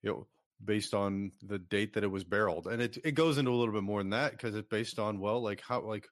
you 0.02 0.12
know 0.12 0.28
based 0.64 0.94
on 0.94 1.32
the 1.42 1.60
date 1.60 1.94
that 1.94 2.04
it 2.04 2.12
was 2.12 2.24
barreled 2.24 2.68
and 2.68 2.82
it 2.82 2.98
it 3.04 3.12
goes 3.14 3.38
into 3.38 3.52
a 3.52 3.56
little 3.56 3.74
bit 3.74 3.84
more 3.84 4.02
than 4.02 4.12
that 4.12 4.32
because 4.32 4.56
it's 4.56 4.68
based 4.70 5.00
on 5.00 5.20
well 5.20 5.42
like 5.42 5.62
how 5.62 5.82
like 5.82 6.08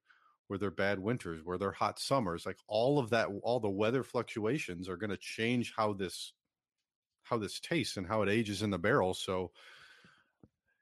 were 0.49 0.57
there 0.57 0.71
bad 0.71 0.99
winters 0.99 1.43
were 1.43 1.57
there 1.57 1.71
hot 1.71 1.99
summers 1.99 2.45
like 2.45 2.57
all 2.67 2.99
of 2.99 3.11
that 3.11 3.29
all 3.43 3.59
the 3.59 3.69
weather 3.69 4.03
fluctuations 4.03 4.89
are 4.89 4.97
going 4.97 5.09
to 5.09 5.17
change 5.17 5.73
how 5.77 5.93
this 5.93 6.33
how 7.23 7.37
this 7.37 7.59
tastes 7.59 7.95
and 7.95 8.07
how 8.07 8.21
it 8.23 8.29
ages 8.29 8.61
in 8.61 8.71
the 8.71 8.77
barrel 8.77 9.13
so 9.13 9.51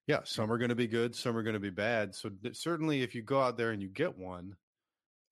yeah 0.10 0.22
some 0.24 0.52
are 0.52 0.58
going 0.58 0.70
to 0.70 0.76
be 0.76 0.88
good 0.88 1.16
some 1.16 1.38
are 1.38 1.44
going 1.44 1.54
to 1.54 1.60
be 1.60 1.70
bad 1.70 2.16
so 2.16 2.32
certainly 2.52 3.04
if 3.04 3.14
you 3.14 3.22
go 3.22 3.40
out 3.40 3.58
there 3.58 3.70
and 3.70 3.80
you 3.80 3.88
get 3.88 4.18
one 4.18 4.56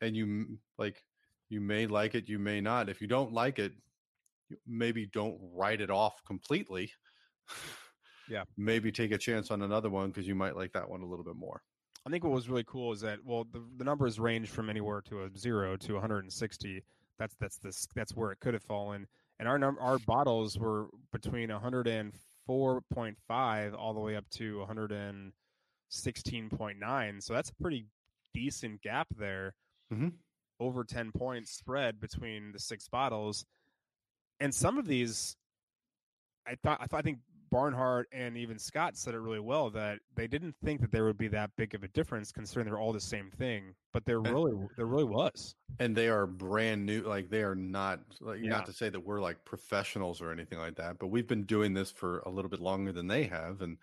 and 0.01 0.15
you 0.15 0.59
like 0.77 1.03
you 1.49 1.59
may 1.59 1.87
like 1.87 2.13
it 2.13 2.29
you 2.29 2.37
may 2.37 2.61
not 2.61 2.87
if 2.87 3.01
you 3.01 3.07
don't 3.07 3.33
like 3.33 3.57
it 3.57 3.71
maybe 4.67 5.07
don't 5.07 5.35
write 5.51 5.81
it 5.81 5.89
off 5.89 6.23
completely 6.27 6.91
Yeah. 8.29 8.43
maybe 8.57 8.91
take 8.91 9.11
a 9.11 9.17
chance 9.17 9.49
on 9.49 9.63
another 9.63 9.89
one 9.89 10.09
because 10.09 10.27
you 10.27 10.35
might 10.35 10.55
like 10.55 10.73
that 10.73 10.87
one 10.87 11.01
a 11.01 11.07
little 11.07 11.25
bit 11.25 11.35
more 11.35 11.59
I 12.05 12.11
think 12.11 12.23
what 12.23 12.31
was 12.31 12.47
really 12.47 12.63
cool 12.65 12.93
is 12.93 13.01
that 13.01 13.17
well 13.25 13.45
the, 13.51 13.65
the 13.77 13.83
numbers 13.83 14.19
range 14.19 14.47
from 14.49 14.69
anywhere 14.69 15.01
to 15.09 15.23
a 15.23 15.29
zero 15.37 15.75
to 15.75 15.93
160. 15.93 16.83
That's 17.19 17.35
that's 17.41 17.57
this 17.57 17.87
that's 17.95 18.15
where 18.15 18.31
it 18.31 18.39
could 18.39 18.53
have 18.53 18.63
fallen. 18.63 19.07
And 19.39 19.49
our 19.49 19.57
num- 19.59 19.77
our 19.81 19.99
bottles 19.99 20.57
were 20.57 20.87
between 21.11 21.49
104.5 22.47 23.75
all 23.77 23.93
the 23.93 23.99
way 23.99 24.15
up 24.15 24.29
to 24.31 24.59
116.9. 24.59 27.23
So 27.23 27.33
that's 27.33 27.49
a 27.49 27.55
pretty 27.55 27.87
decent 28.33 28.81
gap 28.81 29.07
there. 29.17 29.55
Mhm. 29.91 30.13
Over 30.59 30.83
10 30.83 31.11
points 31.11 31.51
spread 31.51 31.99
between 31.99 32.51
the 32.51 32.59
six 32.59 32.87
bottles. 32.87 33.45
And 34.39 34.53
some 34.53 34.77
of 34.77 34.85
these 34.85 35.35
I 36.45 36.55
thought 36.55 36.79
I 36.81 36.87
thought 36.87 36.99
I 36.99 37.01
think 37.01 37.19
Barnhart 37.49 38.07
and 38.11 38.37
even 38.37 38.57
Scott 38.59 38.97
said 38.97 39.13
it 39.13 39.19
really 39.19 39.39
well 39.39 39.69
that 39.71 39.99
they 40.15 40.27
didn't 40.27 40.55
think 40.63 40.81
that 40.81 40.91
there 40.91 41.05
would 41.05 41.17
be 41.17 41.27
that 41.29 41.51
big 41.57 41.73
of 41.75 41.83
a 41.83 41.87
difference 41.89 42.31
considering 42.31 42.67
they're 42.67 42.79
all 42.79 42.93
the 42.93 42.99
same 42.99 43.31
thing, 43.31 43.73
but 43.93 44.05
there 44.05 44.19
really 44.19 44.53
there 44.75 44.85
really 44.85 45.03
was. 45.03 45.55
and 45.79 45.95
they 45.95 46.07
are 46.09 46.25
brand 46.27 46.85
new 46.85 47.01
like 47.01 47.29
they 47.29 47.43
are 47.43 47.55
not 47.55 47.99
like 48.21 48.39
Yeah. 48.41 48.49
not 48.49 48.65
to 48.65 48.73
say 48.73 48.89
that 48.89 48.99
we're 48.99 49.21
like 49.21 49.43
professionals 49.45 50.21
or 50.21 50.31
anything 50.31 50.59
like 50.59 50.75
that 50.75 50.97
but 50.99 51.07
we've 51.07 51.27
been 51.27 51.43
doing 51.43 51.73
this 51.73 51.91
for 51.91 52.19
a 52.19 52.29
little 52.29 52.49
bit 52.49 52.59
longer 52.59 52.91
than 52.91 53.07
they 53.07 53.23
have 53.25 53.61
and 53.61 53.77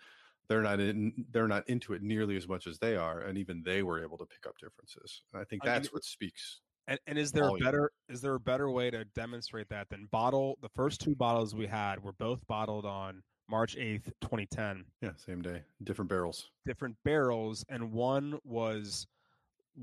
they're 0.47 0.61
not 0.61 0.79
in 0.79 1.25
they're 1.31 1.47
not 1.47 1.67
into 1.69 1.93
it 1.93 2.01
nearly 2.03 2.35
as 2.37 2.47
much 2.47 2.67
as 2.67 2.77
they 2.79 2.95
are 2.95 3.21
and 3.21 3.37
even 3.37 3.63
they 3.63 3.81
were 3.83 4.03
able 4.03 4.17
to 4.17 4.25
pick 4.25 4.45
up 4.47 4.57
differences 4.59 5.23
and 5.33 5.41
i 5.41 5.45
think 5.45 5.63
I 5.63 5.67
mean, 5.67 5.73
that's 5.75 5.93
what 5.93 6.03
speaks 6.03 6.61
And, 6.87 6.99
and 7.07 7.17
is 7.17 7.31
there 7.31 7.47
a 7.49 7.53
better 7.57 7.91
is 8.09 8.21
there 8.21 8.35
a 8.35 8.39
better 8.39 8.69
way 8.69 8.91
to 8.91 9.05
demonstrate 9.05 9.69
that 9.69 9.89
than 9.89 10.07
bottle 10.11 10.57
the 10.61 10.69
first 10.69 11.01
two 11.01 11.15
bottles 11.15 11.55
we 11.55 11.67
had 11.67 12.03
were 12.03 12.13
both 12.13 12.45
bottled 12.47 12.85
on 12.85 13.21
March 13.49 13.75
8th, 13.75 14.05
2010. 14.21 14.85
yeah 15.01 15.11
same 15.17 15.41
day 15.41 15.61
different 15.83 16.09
barrels 16.09 16.49
Different 16.65 16.95
barrels 17.05 17.63
and 17.69 17.91
one 17.91 18.39
was 18.43 19.05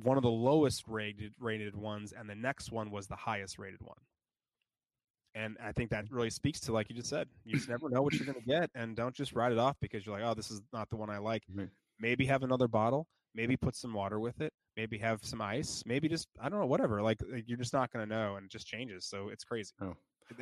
one 0.03 0.17
of 0.17 0.23
the 0.23 0.31
lowest 0.31 0.85
rated 0.89 1.33
rated 1.39 1.77
ones 1.77 2.13
and 2.19 2.29
the 2.29 2.35
next 2.35 2.73
one 2.73 2.91
was 2.91 3.07
the 3.07 3.17
highest 3.17 3.59
rated 3.59 3.83
one. 3.83 3.99
And 5.35 5.57
I 5.65 5.73
think 5.73 5.91
that 5.91 6.11
really 6.11 6.29
speaks 6.31 6.61
to 6.61 6.73
like 6.73 6.89
you 6.91 6.97
just 6.97 7.09
said, 7.09 7.27
you 7.45 7.57
just 7.57 7.69
never 7.69 7.89
know 7.89 8.03
what 8.03 8.13
you're 8.15 8.27
going 8.27 8.39
to 8.41 8.47
get 8.47 8.69
and 8.75 8.95
don't 8.97 9.15
just 9.15 9.33
write 9.35 9.53
it 9.53 9.59
off 9.59 9.77
because 9.81 10.05
you're 10.05 10.15
like, 10.19 10.25
"Oh, 10.27 10.35
this 10.35 10.51
is 10.51 10.61
not 10.75 10.91
the 10.91 10.97
one 10.97 11.09
I 11.09 11.19
like." 11.19 11.43
Right. 11.55 11.69
Maybe 11.99 12.27
have 12.27 12.43
another 12.43 12.69
bottle, 12.69 13.07
maybe 13.35 13.57
put 13.57 13.75
some 13.77 13.95
water 13.95 14.19
with 14.21 14.41
it, 14.43 14.53
maybe 14.77 14.99
have 14.99 15.21
some 15.25 15.41
ice, 15.41 15.83
maybe 15.87 16.07
just 16.09 16.29
I 16.41 16.49
don't 16.51 16.59
know, 16.61 16.67
whatever. 16.67 17.01
Like 17.01 17.19
you're 17.47 17.57
just 17.59 17.73
not 17.73 17.91
going 17.93 18.07
to 18.07 18.15
know 18.15 18.37
and 18.37 18.45
it 18.47 18.51
just 18.51 18.67
changes. 18.67 19.07
So 19.07 19.29
it's 19.29 19.45
crazy. 19.45 19.73
Oh. 19.81 19.95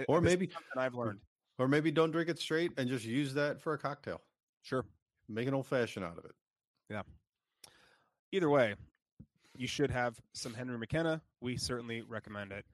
Or 0.08 0.20
this 0.20 0.30
maybe- 0.32 0.46
something 0.52 0.78
I've 0.78 0.94
learned. 0.94 1.20
Or 1.60 1.68
maybe 1.68 1.90
don't 1.90 2.10
drink 2.10 2.28
it 2.28 2.38
straight 2.38 2.72
and 2.78 2.88
just 2.88 3.04
use 3.04 3.34
that 3.34 3.60
for 3.60 3.74
a 3.74 3.78
cocktail 3.78 4.20
Sure. 4.62 4.84
make 5.28 5.46
an 5.46 5.54
old 5.54 5.66
fashioned 5.66 6.04
out 6.04 6.18
of 6.18 6.24
it 6.24 6.34
Yeah. 6.88 7.02
either 8.32 8.48
way, 8.50 8.74
you 9.56 9.66
should 9.66 9.90
have 9.90 10.18
some 10.32 10.54
Henry 10.54 10.78
McKenna. 10.78 11.22
We 11.40 11.56
certainly 11.56 12.02
recommend 12.02 12.50
it. 12.52 12.64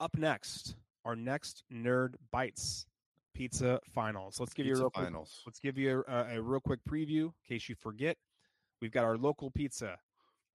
Up 0.00 0.16
next, 0.16 0.76
our 1.04 1.16
next 1.16 1.64
Nerd 1.72 2.14
Bites 2.30 2.86
Pizza 3.34 3.80
Finals. 3.90 4.38
Let's 4.38 4.54
give 4.54 4.66
you 4.66 4.72
a 4.72 4.74
Pizza 4.74 4.82
real 4.84 4.90
quick, 4.90 5.04
finals 5.06 5.42
let's 5.46 5.58
give 5.60 5.76
you 5.78 6.04
a, 6.08 6.36
a 6.36 6.42
real 6.42 6.60
quick 6.60 6.80
preview 6.88 7.24
in 7.26 7.32
case 7.48 7.68
you 7.68 7.74
forget. 7.74 8.16
We've 8.80 8.92
got 8.92 9.04
our 9.04 9.16
local 9.16 9.50
pizza, 9.50 9.98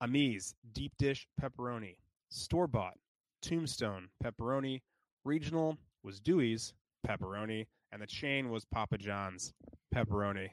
Amise 0.02 0.56
deep 0.72 0.94
dish 0.98 1.28
pepperoni, 1.42 1.98
store 2.30 2.68
bought 2.68 2.98
Tombstone 3.42 4.10
pepperoni, 4.24 4.82
regional 5.26 5.78
was 6.04 6.20
Dewey's 6.22 6.74
pepperoni, 7.08 7.68
and 7.92 8.02
the 8.02 8.08
chain 8.08 8.50
was 8.50 8.66
Papa 8.66 8.98
John's 8.98 9.54
pepperoni. 9.94 10.50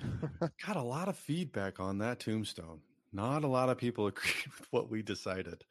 got 0.66 0.76
a 0.76 0.82
lot 0.82 1.08
of 1.08 1.16
feedback 1.16 1.78
on 1.78 1.98
that 1.98 2.18
tombstone 2.18 2.80
not 3.12 3.44
a 3.44 3.48
lot 3.48 3.68
of 3.68 3.76
people 3.78 4.06
agree 4.08 4.30
with 4.46 4.66
what 4.70 4.90
we 4.90 5.02
decided 5.02 5.64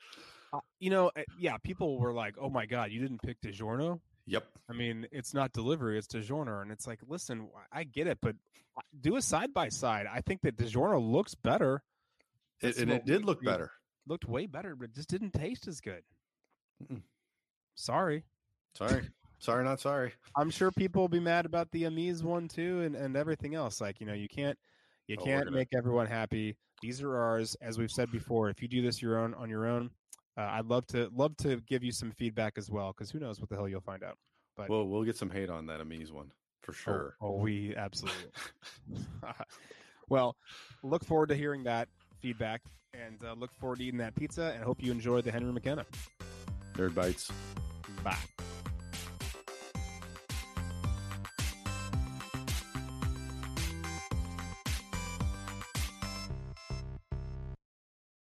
Uh, 0.54 0.60
you 0.80 0.90
know, 0.90 1.10
uh, 1.16 1.22
yeah, 1.40 1.56
people 1.64 1.98
were 1.98 2.12
like, 2.12 2.36
"Oh 2.38 2.50
my 2.50 2.66
god, 2.66 2.92
you 2.92 3.00
didn't 3.00 3.22
pick 3.22 3.40
DiGiorno." 3.42 4.02
yep 4.28 4.48
I 4.70 4.74
mean, 4.74 5.08
it's 5.12 5.34
not 5.34 5.54
delivery; 5.54 5.98
it's 5.98 6.08
DiGiorno, 6.08 6.62
and 6.62 6.72
it's 6.72 6.86
like, 6.86 7.00
listen, 7.08 7.48
I 7.72 7.86
get 7.86 8.08
it, 8.08 8.18
but 8.22 8.36
uh, 8.78 8.82
do 9.00 9.16
a 9.16 9.22
side 9.22 9.54
by 9.54 9.70
side. 9.70 10.08
I 10.12 10.20
think 10.20 10.42
that 10.42 10.58
DiGiorno 10.58 11.00
looks 11.02 11.36
better, 11.36 11.84
it, 12.60 12.78
and 12.78 12.92
it 12.92 13.06
did 13.06 13.22
we 13.22 13.26
look 13.26 13.44
better 13.44 13.72
looked 14.08 14.28
way 14.28 14.46
better, 14.46 14.76
but 14.76 14.90
it 14.90 14.96
just 14.96 15.10
didn't 15.10 15.32
taste 15.32 15.70
as 15.70 15.80
good. 15.80 16.04
Mm-mm. 16.84 17.02
Sorry, 17.76 18.26
sorry 18.76 19.10
sorry 19.42 19.64
not 19.64 19.80
sorry 19.80 20.14
I'm 20.36 20.50
sure 20.50 20.72
people 20.72 21.02
will 21.02 21.10
be 21.10 21.20
mad 21.20 21.46
about 21.46 21.70
the 21.72 21.86
Amise 21.86 22.24
one 22.24 22.48
too, 22.48 22.82
and 22.82 22.96
and 22.96 23.18
everything 23.18 23.56
else. 23.56 23.82
Like, 23.82 24.00
you 24.00 24.06
know, 24.06 24.14
you 24.14 24.30
can't 24.30 24.58
you 25.08 25.18
Oh, 25.20 25.24
can't 25.24 25.52
make 25.52 25.70
everyone 25.76 26.08
happy. 26.08 26.56
These 26.82 27.02
are 27.02 27.16
ours, 27.16 27.56
as 27.62 27.78
we've 27.78 27.92
said 27.92 28.12
before. 28.12 28.50
If 28.50 28.62
you 28.62 28.68
do 28.68 28.82
this 28.82 29.02
your 29.02 29.20
own 29.20 29.34
on 29.34 29.50
your 29.50 29.68
own, 29.68 29.90
uh, 30.38 30.44
I'd 30.44 30.68
love 30.68 30.86
to 30.88 31.10
love 31.14 31.36
to 31.38 31.58
give 31.68 31.84
you 31.84 31.92
some 31.92 32.12
feedback 32.12 32.54
as 32.58 32.70
well, 32.70 32.94
because 32.94 33.12
who 33.12 33.20
knows 33.20 33.40
what 33.40 33.50
the 33.50 33.56
hell 33.56 33.68
you'll 33.68 33.82
find 33.82 34.04
out. 34.04 34.18
But 34.56 34.70
Well, 34.70 34.88
we'll 34.88 35.04
get 35.04 35.18
some 35.18 35.30
hate 35.30 35.50
on 35.50 35.66
that 35.68 35.82
Amise 35.82 36.12
one 36.12 36.32
for 36.62 36.72
Oh, 36.72 36.76
sure. 36.76 37.16
Oh, 37.22 37.32
we 37.38 37.76
absolutely. 37.76 38.32
well, 40.10 40.38
look 40.84 41.04
forward 41.04 41.30
to 41.30 41.36
hearing 41.36 41.64
that 41.66 41.90
feedback, 42.22 42.62
and 42.94 43.20
uh, 43.26 43.34
look 43.34 43.54
forward 43.56 43.80
to 43.80 43.86
eating 43.86 44.00
that 44.00 44.16
pizza. 44.16 44.54
And 44.56 44.64
hope 44.64 44.82
you 44.82 44.92
enjoy 44.92 45.22
the 45.22 45.32
Henry 45.32 45.52
McKenna. 45.52 45.86
Nerd 46.76 46.96
bites. 46.96 47.30
Bye. 48.04 48.16